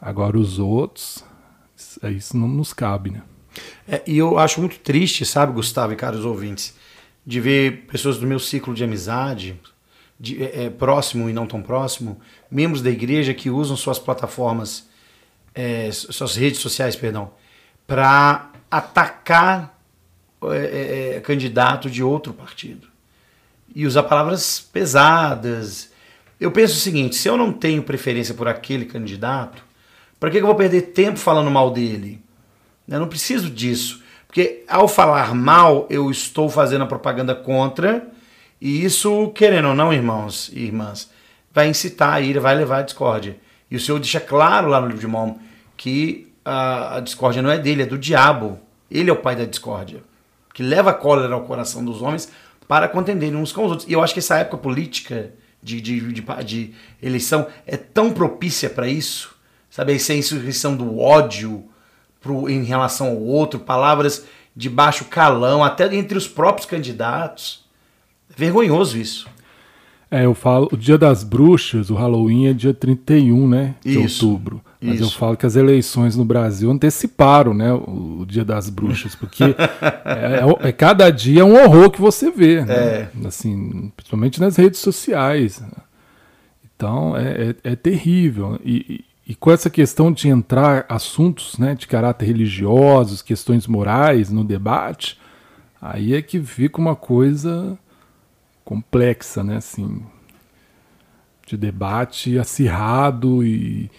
Agora 0.00 0.38
os 0.38 0.58
outros, 0.58 1.24
isso 2.10 2.36
não 2.36 2.48
nos 2.48 2.72
cabe, 2.72 3.10
né? 3.10 3.22
É, 3.88 4.02
e 4.06 4.18
eu 4.18 4.38
acho 4.38 4.60
muito 4.60 4.78
triste, 4.78 5.24
sabe, 5.24 5.52
Gustavo 5.52 5.92
e 5.92 5.96
caros 5.96 6.24
ouvintes, 6.24 6.74
de 7.24 7.40
ver 7.40 7.86
pessoas 7.86 8.18
do 8.18 8.26
meu 8.26 8.38
ciclo 8.38 8.74
de 8.74 8.84
amizade, 8.84 9.58
de, 10.18 10.42
é, 10.42 10.64
é, 10.64 10.70
próximo 10.70 11.28
e 11.28 11.32
não 11.32 11.46
tão 11.46 11.62
próximo, 11.62 12.20
membros 12.50 12.82
da 12.82 12.90
igreja 12.90 13.34
que 13.34 13.50
usam 13.50 13.76
suas 13.76 13.98
plataformas, 13.98 14.88
é, 15.54 15.90
suas 15.92 16.36
redes 16.36 16.60
sociais, 16.60 16.96
perdão, 16.96 17.32
para 17.86 18.50
atacar 18.70 19.78
é, 20.44 20.56
é, 20.56 21.16
é, 21.16 21.20
candidato 21.20 21.90
de 21.90 22.02
outro 22.02 22.32
partido 22.32 22.88
e 23.74 23.86
usar 23.86 24.02
palavras 24.04 24.60
pesadas. 24.60 25.90
Eu 26.38 26.52
penso 26.52 26.74
o 26.74 26.78
seguinte: 26.78 27.16
se 27.16 27.28
eu 27.28 27.36
não 27.36 27.52
tenho 27.52 27.82
preferência 27.82 28.34
por 28.34 28.46
aquele 28.46 28.84
candidato, 28.84 29.64
para 30.18 30.30
que 30.30 30.38
eu 30.38 30.46
vou 30.46 30.54
perder 30.54 30.82
tempo 30.82 31.18
falando 31.18 31.50
mal 31.50 31.70
dele? 31.70 32.22
Eu 32.88 33.00
não 33.00 33.08
preciso 33.08 33.50
disso. 33.50 34.02
Porque 34.26 34.64
ao 34.68 34.86
falar 34.86 35.34
mal, 35.34 35.86
eu 35.88 36.10
estou 36.10 36.48
fazendo 36.48 36.82
a 36.84 36.86
propaganda 36.86 37.34
contra, 37.34 38.06
e 38.60 38.84
isso, 38.84 39.30
querendo 39.34 39.68
ou 39.68 39.74
não, 39.74 39.92
irmãos 39.92 40.50
e 40.52 40.64
irmãs, 40.64 41.10
vai 41.52 41.68
incitar 41.68 42.14
a 42.14 42.20
ira, 42.20 42.40
vai 42.40 42.54
levar 42.54 42.78
a 42.78 42.82
discórdia. 42.82 43.38
E 43.70 43.76
o 43.76 43.80
Senhor 43.80 43.98
deixa 43.98 44.20
claro 44.20 44.68
lá 44.68 44.80
no 44.80 44.86
livro 44.86 45.00
de 45.00 45.06
Mormon 45.06 45.38
que 45.76 46.32
a, 46.44 46.96
a 46.96 47.00
discórdia 47.00 47.42
não 47.42 47.50
é 47.50 47.58
dele, 47.58 47.82
é 47.82 47.86
do 47.86 47.98
diabo. 47.98 48.58
Ele 48.90 49.10
é 49.10 49.12
o 49.12 49.16
pai 49.16 49.34
da 49.34 49.44
discórdia, 49.44 50.02
que 50.54 50.62
leva 50.62 50.90
a 50.90 50.94
cólera 50.94 51.34
ao 51.34 51.44
coração 51.44 51.84
dos 51.84 52.00
homens 52.00 52.30
para 52.68 52.88
contenderem 52.88 53.36
uns 53.36 53.52
com 53.52 53.64
os 53.64 53.70
outros. 53.70 53.88
E 53.88 53.92
eu 53.92 54.02
acho 54.02 54.14
que 54.14 54.20
essa 54.20 54.38
época 54.38 54.58
política 54.58 55.32
de, 55.62 55.80
de, 55.80 56.12
de, 56.12 56.22
de 56.44 56.74
eleição 57.02 57.46
é 57.66 57.76
tão 57.76 58.12
propícia 58.12 58.70
para 58.70 58.88
isso, 58.88 59.35
sabe? 59.76 59.94
Essa 59.94 60.14
insurreição 60.14 60.74
do 60.74 60.98
ódio, 60.98 61.62
pro, 62.18 62.48
em 62.48 62.64
relação 62.64 63.08
ao 63.08 63.20
outro, 63.20 63.60
palavras 63.60 64.24
de 64.56 64.70
baixo 64.70 65.04
calão, 65.04 65.62
até 65.62 65.94
entre 65.94 66.16
os 66.16 66.26
próprios 66.26 66.66
candidatos. 66.66 67.62
É 68.30 68.34
vergonhoso 68.34 68.96
isso. 68.96 69.28
É, 70.10 70.24
eu 70.24 70.34
falo, 70.34 70.66
o 70.72 70.78
dia 70.78 70.96
das 70.96 71.22
bruxas, 71.22 71.90
o 71.90 71.94
Halloween 71.94 72.46
é 72.46 72.54
dia 72.54 72.72
31, 72.72 73.46
né? 73.46 73.74
De 73.84 74.02
isso, 74.02 74.26
outubro. 74.26 74.62
Mas 74.80 74.94
isso. 74.94 75.04
eu 75.04 75.10
falo 75.10 75.36
que 75.36 75.44
as 75.44 75.56
eleições 75.56 76.16
no 76.16 76.24
Brasil 76.24 76.70
anteciparam, 76.70 77.52
né? 77.52 77.70
O, 77.70 78.20
o 78.20 78.26
dia 78.26 78.46
das 78.46 78.70
bruxas, 78.70 79.14
porque 79.14 79.44
é, 80.06 80.64
é, 80.64 80.68
é, 80.68 80.72
cada 80.72 81.10
dia 81.10 81.44
um 81.44 81.54
horror 81.54 81.90
que 81.90 82.00
você 82.00 82.30
vê, 82.30 82.64
né? 82.64 82.74
É. 82.74 83.08
Assim, 83.26 83.92
principalmente 83.94 84.40
nas 84.40 84.56
redes 84.56 84.80
sociais. 84.80 85.62
Então 86.74 87.14
é, 87.14 87.50
é, 87.62 87.72
é 87.72 87.76
terrível. 87.76 88.58
E, 88.64 89.04
e 89.26 89.34
com 89.34 89.50
essa 89.50 89.68
questão 89.68 90.12
de 90.12 90.28
entrar 90.28 90.86
assuntos 90.88 91.58
né, 91.58 91.74
de 91.74 91.88
caráter 91.88 92.26
religiosos, 92.26 93.22
questões 93.22 93.66
morais 93.66 94.30
no 94.30 94.44
debate, 94.44 95.18
aí 95.82 96.14
é 96.14 96.22
que 96.22 96.40
fica 96.40 96.80
uma 96.80 96.94
coisa 96.94 97.76
complexa, 98.64 99.42
né? 99.42 99.56
Assim, 99.56 100.02
de 101.46 101.56
debate 101.56 102.38
acirrado 102.38 103.44
e, 103.44 103.90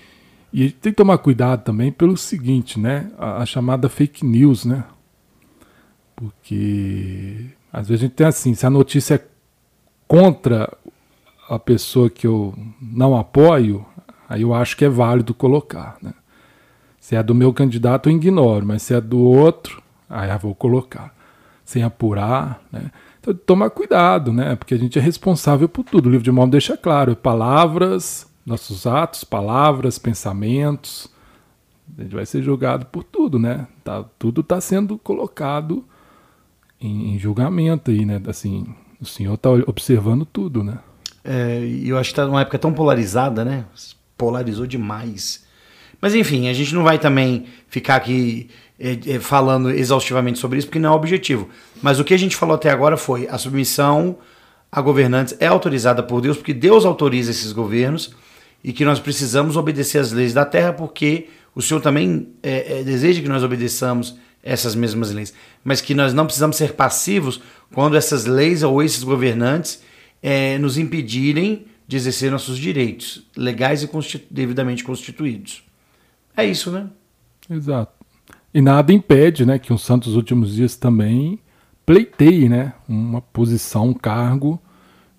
e 0.52 0.70
tem 0.70 0.92
que 0.92 0.98
tomar 0.98 1.18
cuidado 1.18 1.64
também 1.64 1.92
pelo 1.92 2.18
seguinte, 2.18 2.80
né? 2.80 3.12
A, 3.18 3.42
a, 3.42 3.46
chamada 3.46 3.90
fake 3.90 4.26
news, 4.26 4.66
né? 4.66 4.84
Porque 6.16 7.48
às 7.72 7.88
vezes 7.88 8.04
a 8.04 8.08
gente 8.08 8.16
tem 8.16 8.28
assim, 8.28 8.54
se 8.54 8.66
a 8.66 8.70
notícia 8.70 9.16
é 9.16 9.26
contra 10.08 10.72
a 11.50 11.60
pessoa 11.60 12.10
que 12.10 12.28
eu 12.28 12.54
não 12.82 13.18
apoio, 13.18 13.86
Aí 14.30 14.42
eu 14.42 14.54
acho 14.54 14.76
que 14.76 14.86
é 14.86 14.90
válido 14.90 15.34
colocar. 15.34 15.98
Né? 16.02 16.14
Se 17.00 17.16
é 17.16 17.24
do 17.24 17.34
meu 17.34 17.54
candidato, 17.54 18.10
eu 18.10 18.16
ignoro, 18.16 18.66
mas 18.66 18.82
se 18.82 18.94
é 18.94 19.02
do 19.02 19.20
outro, 19.20 19.82
aí 20.10 20.30
eu 20.30 20.40
vou 20.40 20.56
colocar. 20.56 21.16
Sem 21.64 21.84
apurar. 21.84 22.62
Né? 22.72 22.92
Então, 23.20 23.34
tomar 23.34 23.70
cuidado, 23.70 24.32
né? 24.32 24.56
porque 24.56 24.74
a 24.74 24.78
gente 24.78 24.98
é 24.98 25.02
responsável 25.02 25.68
por 25.68 25.84
tudo. 25.84 26.08
O 26.08 26.12
livro 26.12 26.24
de 26.24 26.32
Mormon 26.32 26.50
deixa 26.50 26.78
claro: 26.78 27.16
palavras, 27.16 28.28
nossos 28.46 28.88
atos, 28.88 29.26
palavras, 29.26 30.00
pensamentos. 30.00 31.10
A 31.98 32.04
gente 32.04 32.16
vai 32.16 32.26
ser 32.26 32.42
julgado 32.42 32.86
por 32.86 33.04
tudo, 33.04 33.38
né? 33.38 33.68
Tá, 33.84 34.06
tudo 34.18 34.42
está 34.42 34.60
sendo 34.62 34.98
colocado 34.98 35.84
em, 36.80 37.14
em, 37.14 37.20
julgamento 37.20 37.92
aí, 37.92 38.06
né? 38.06 38.22
Assim, 38.28 38.66
o 39.02 39.06
senhor 39.06 39.34
está 39.34 39.50
observando 39.50 40.26
tudo, 40.26 40.64
né? 40.64 40.80
É, 41.24 41.60
eu 41.84 41.98
acho 41.98 42.10
que 42.10 42.14
está 42.14 42.26
numa 42.26 42.42
época 42.42 42.60
tão 42.60 42.74
polarizada, 42.74 43.44
né? 43.44 43.66
Polarizou 44.18 44.66
demais. 44.66 45.46
Mas 46.02 46.14
enfim, 46.16 46.48
a 46.48 46.54
gente 46.54 46.74
não 46.74 46.84
vai 46.84 47.00
também 47.00 47.46
ficar 47.68 47.96
aqui 47.96 48.50
é, 48.80 49.16
é, 49.16 49.20
falando 49.20 49.72
exaustivamente 49.72 50.40
sobre 50.40 50.60
isso, 50.60 50.68
porque 50.68 50.80
não 50.80 50.90
é 50.90 50.92
o 50.92 50.96
objetivo. 50.96 51.50
Mas 51.82 52.00
o 52.00 52.04
que 52.04 52.14
a 52.14 52.18
gente 52.18 52.36
falou 52.36 52.56
até 52.56 52.70
agora 52.70 52.98
foi 52.98 53.28
a 53.28 53.38
submissão 53.38 54.18
a 54.72 54.82
governantes 54.82 55.36
é 55.40 55.48
autorizada 55.48 56.04
por 56.04 56.22
Deus, 56.22 56.38
porque 56.38 56.54
Deus 56.54 56.86
autoriza 56.86 57.32
esses 57.32 57.52
governos 57.52 58.14
e 58.64 58.74
que 58.74 58.84
nós 58.84 59.00
precisamos 59.00 59.56
obedecer 59.56 60.00
às 60.00 60.12
leis 60.12 60.34
da 60.34 60.44
terra, 60.44 60.74
porque 60.74 61.30
o 61.56 61.62
Senhor 61.62 61.80
também 61.80 62.28
é, 62.44 62.84
deseja 62.84 63.22
que 63.22 63.30
nós 63.30 63.44
obedeçamos 63.44 64.18
essas 64.44 64.76
mesmas 64.76 65.12
leis, 65.12 65.34
mas 65.64 65.82
que 65.82 65.94
nós 65.96 66.14
não 66.14 66.26
precisamos 66.26 66.58
ser 66.58 66.74
passivos 66.74 67.42
quando 67.74 67.98
essas 67.98 68.26
leis 68.26 68.62
ou 68.62 68.84
esses 68.84 69.04
governantes 69.04 69.82
nos 70.60 70.78
impedirem 70.78 71.66
de 71.88 71.96
exercer 71.96 72.30
nossos 72.30 72.58
direitos 72.58 73.26
legais 73.36 73.82
e 73.82 73.88
constitu 73.88 74.28
devidamente 74.30 74.84
constituídos. 74.84 75.64
É 76.36 76.46
isso, 76.46 76.70
né? 76.70 76.90
Exato. 77.50 77.94
E 78.54 78.62
nada 78.62 78.92
impede 78.92 79.46
né, 79.46 79.58
que 79.58 79.72
o 79.72 79.78
Santos 79.78 80.16
Últimos 80.16 80.56
Dias 80.56 80.76
também 80.76 81.40
pleiteie 81.86 82.50
né, 82.50 82.74
uma 82.88 83.22
posição, 83.22 83.90
um 83.90 83.94
cargo 83.94 84.62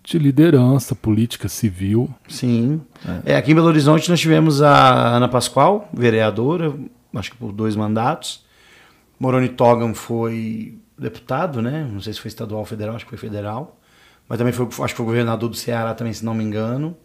de 0.04 0.18
liderança 0.18 0.94
política 0.94 1.48
civil. 1.48 2.12
Sim. 2.28 2.80
É. 3.24 3.32
é. 3.32 3.36
aqui 3.36 3.52
em 3.52 3.54
Belo 3.54 3.66
Horizonte 3.68 4.10
nós 4.10 4.20
tivemos 4.20 4.60
a 4.62 5.16
Ana 5.16 5.28
Pascoal, 5.28 5.88
vereadora, 5.92 6.74
acho 7.14 7.30
que 7.30 7.36
por 7.36 7.52
dois 7.52 7.74
mandatos. 7.74 8.44
Moroni 9.18 9.48
Togan 9.48 9.94
foi 9.94 10.78
deputado, 10.98 11.60
né? 11.62 11.88
Não 11.90 12.00
sei 12.00 12.12
se 12.12 12.20
foi 12.20 12.28
estadual 12.28 12.60
ou 12.60 12.66
federal, 12.66 12.94
acho 12.94 13.04
que 13.04 13.10
foi 13.10 13.18
federal. 13.18 13.77
Mas 14.28 14.38
também 14.38 14.52
foi, 14.52 14.66
acho 14.66 14.94
que 14.94 14.96
foi 14.96 15.06
governador 15.06 15.48
do 15.48 15.56
Ceará 15.56 15.94
também, 15.94 16.12
se 16.12 16.24
não 16.24 16.34
me 16.34 16.44
engano. 16.44 16.96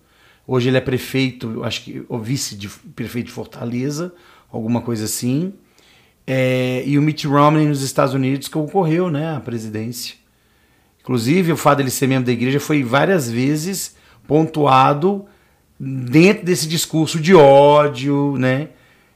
Hoje 0.46 0.68
ele 0.68 0.78
é 0.78 0.82
prefeito, 0.82 1.64
acho 1.64 1.84
que, 1.84 2.04
ou 2.10 2.20
vice 2.20 2.56
de 2.56 2.68
prefeito 2.68 3.28
de 3.28 3.32
Fortaleza, 3.32 4.14
alguma 4.52 4.82
coisa 4.82 5.06
assim. 5.06 5.54
É, 6.28 6.84
e 6.86 6.98
o 6.98 7.02
Mitt 7.02 7.26
Romney 7.26 7.66
nos 7.66 7.82
Estados 7.82 8.14
Unidos 8.14 8.50
concorreu 8.50 9.10
né, 9.10 9.36
à 9.36 9.40
presidência. 9.40 10.16
Inclusive, 11.02 11.54
o 11.54 11.58
fato 11.58 11.78
dele 11.78 11.90
ser 11.90 12.08
membro 12.08 12.26
da 12.26 12.32
igreja 12.32 12.60
foi 12.60 12.84
várias 12.84 13.30
vezes 13.30 13.96
pontuado 14.28 15.26
dentro 15.80 16.46
desse 16.46 16.68
discurso 16.68 17.20
de 17.20 17.34
ódio, 17.34 18.38
né? 18.38 18.70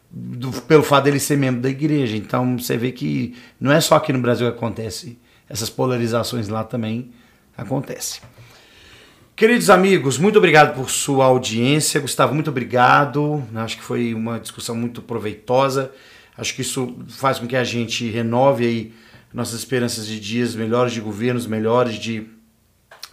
Do, 0.10 0.52
pelo 0.64 0.84
fato 0.84 1.06
dele 1.06 1.20
ser 1.20 1.38
membro 1.38 1.62
da 1.62 1.70
igreja. 1.70 2.16
Então 2.16 2.58
você 2.58 2.78
vê 2.78 2.92
que 2.92 3.36
não 3.60 3.72
é 3.72 3.80
só 3.80 3.96
aqui 3.96 4.12
no 4.12 4.20
Brasil 4.20 4.50
que 4.50 4.58
acontece, 4.58 5.18
essas 5.50 5.70
polarizações 5.70 6.48
lá 6.48 6.64
também 6.64 7.12
acontecem. 7.58 8.22
Queridos 9.36 9.70
amigos, 9.70 10.18
muito 10.18 10.38
obrigado 10.38 10.76
por 10.76 10.90
sua 10.90 11.26
audiência. 11.26 12.00
Gustavo, 12.00 12.34
muito 12.34 12.50
obrigado. 12.50 13.44
Acho 13.56 13.78
que 13.78 13.84
foi 13.84 14.14
uma 14.14 14.40
discussão 14.40 14.76
muito 14.76 15.02
proveitosa. 15.02 15.92
Acho 16.36 16.56
que 16.56 16.62
isso 16.62 16.96
faz 17.08 17.38
com 17.38 17.48
que 17.48 17.56
a 17.56 17.64
gente 17.64 18.10
renove 18.10 18.66
aí 18.66 18.94
nossas 19.34 19.60
esperanças 19.60 20.08
de 20.08 20.20
dias 20.20 20.56
melhores, 20.56 20.92
de 20.94 21.02
governos 21.02 21.46
melhores, 21.46 21.96
de 21.96 22.28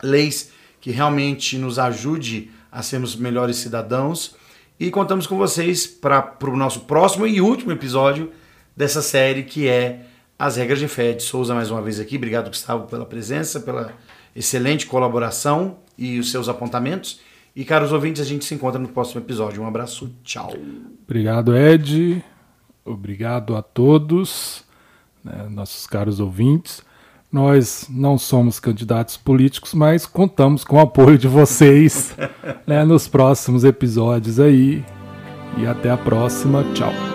leis 0.03 0.51
que 0.81 0.91
realmente 0.91 1.59
nos 1.59 1.79
ajude 1.79 2.51
a 2.71 2.83
sermos 2.83 3.17
melhores 3.17 3.57
cidadãos. 3.57 4.35
E 4.81 4.91
contamos 4.91 5.27
com 5.27 5.37
vocês 5.37 5.87
para 5.87 6.37
o 6.43 6.57
nosso 6.57 6.81
próximo 6.81 7.27
e 7.27 7.41
último 7.41 7.73
episódio 7.73 8.33
dessa 8.77 9.03
série 9.03 9.43
que 9.43 9.69
é 9.69 10.07
As 10.39 10.57
Regras 10.57 10.79
de 10.79 10.89
Fé. 10.89 11.13
De 11.13 11.23
Souza, 11.23 11.55
mais 11.55 11.71
uma 11.71 11.83
vez 11.83 12.01
aqui. 12.01 12.17
Obrigado, 12.17 12.49
Gustavo, 12.49 12.87
pela 12.87 13.05
presença, 13.05 13.61
pela 13.61 13.93
excelente 14.35 14.87
colaboração 14.87 15.79
e 15.97 16.19
os 16.19 16.31
seus 16.31 16.49
apontamentos. 16.49 17.21
E, 17.55 17.65
caros 17.65 17.93
ouvintes, 17.93 18.21
a 18.21 18.25
gente 18.25 18.45
se 18.45 18.55
encontra 18.55 18.81
no 18.81 18.89
próximo 18.89 19.21
episódio. 19.21 19.63
Um 19.63 19.67
abraço, 19.67 20.13
tchau. 20.25 20.53
Obrigado, 21.05 21.57
Ed. 21.57 22.23
Obrigado 22.85 23.57
a 23.57 23.63
todos, 23.63 24.65
né, 25.23 25.47
nossos 25.49 25.87
caros 25.87 26.21
ouvintes. 26.21 26.83
Nós 27.33 27.87
não 27.89 28.19
somos 28.19 28.61
candidatos 28.61 29.17
políticos, 29.17 29.75
mas 29.75 30.07
contamos 30.07 30.65
com 30.65 30.77
o 30.77 30.81
apoio 30.81 31.19
de 31.19 31.27
vocês 31.27 32.15
né, 32.67 32.85
nos 32.85 33.09
próximos 33.09 33.65
episódios 33.65 34.39
aí. 34.39 34.85
E 35.57 35.67
até 35.67 35.91
a 35.91 35.97
próxima. 35.97 36.65
Tchau. 36.75 37.14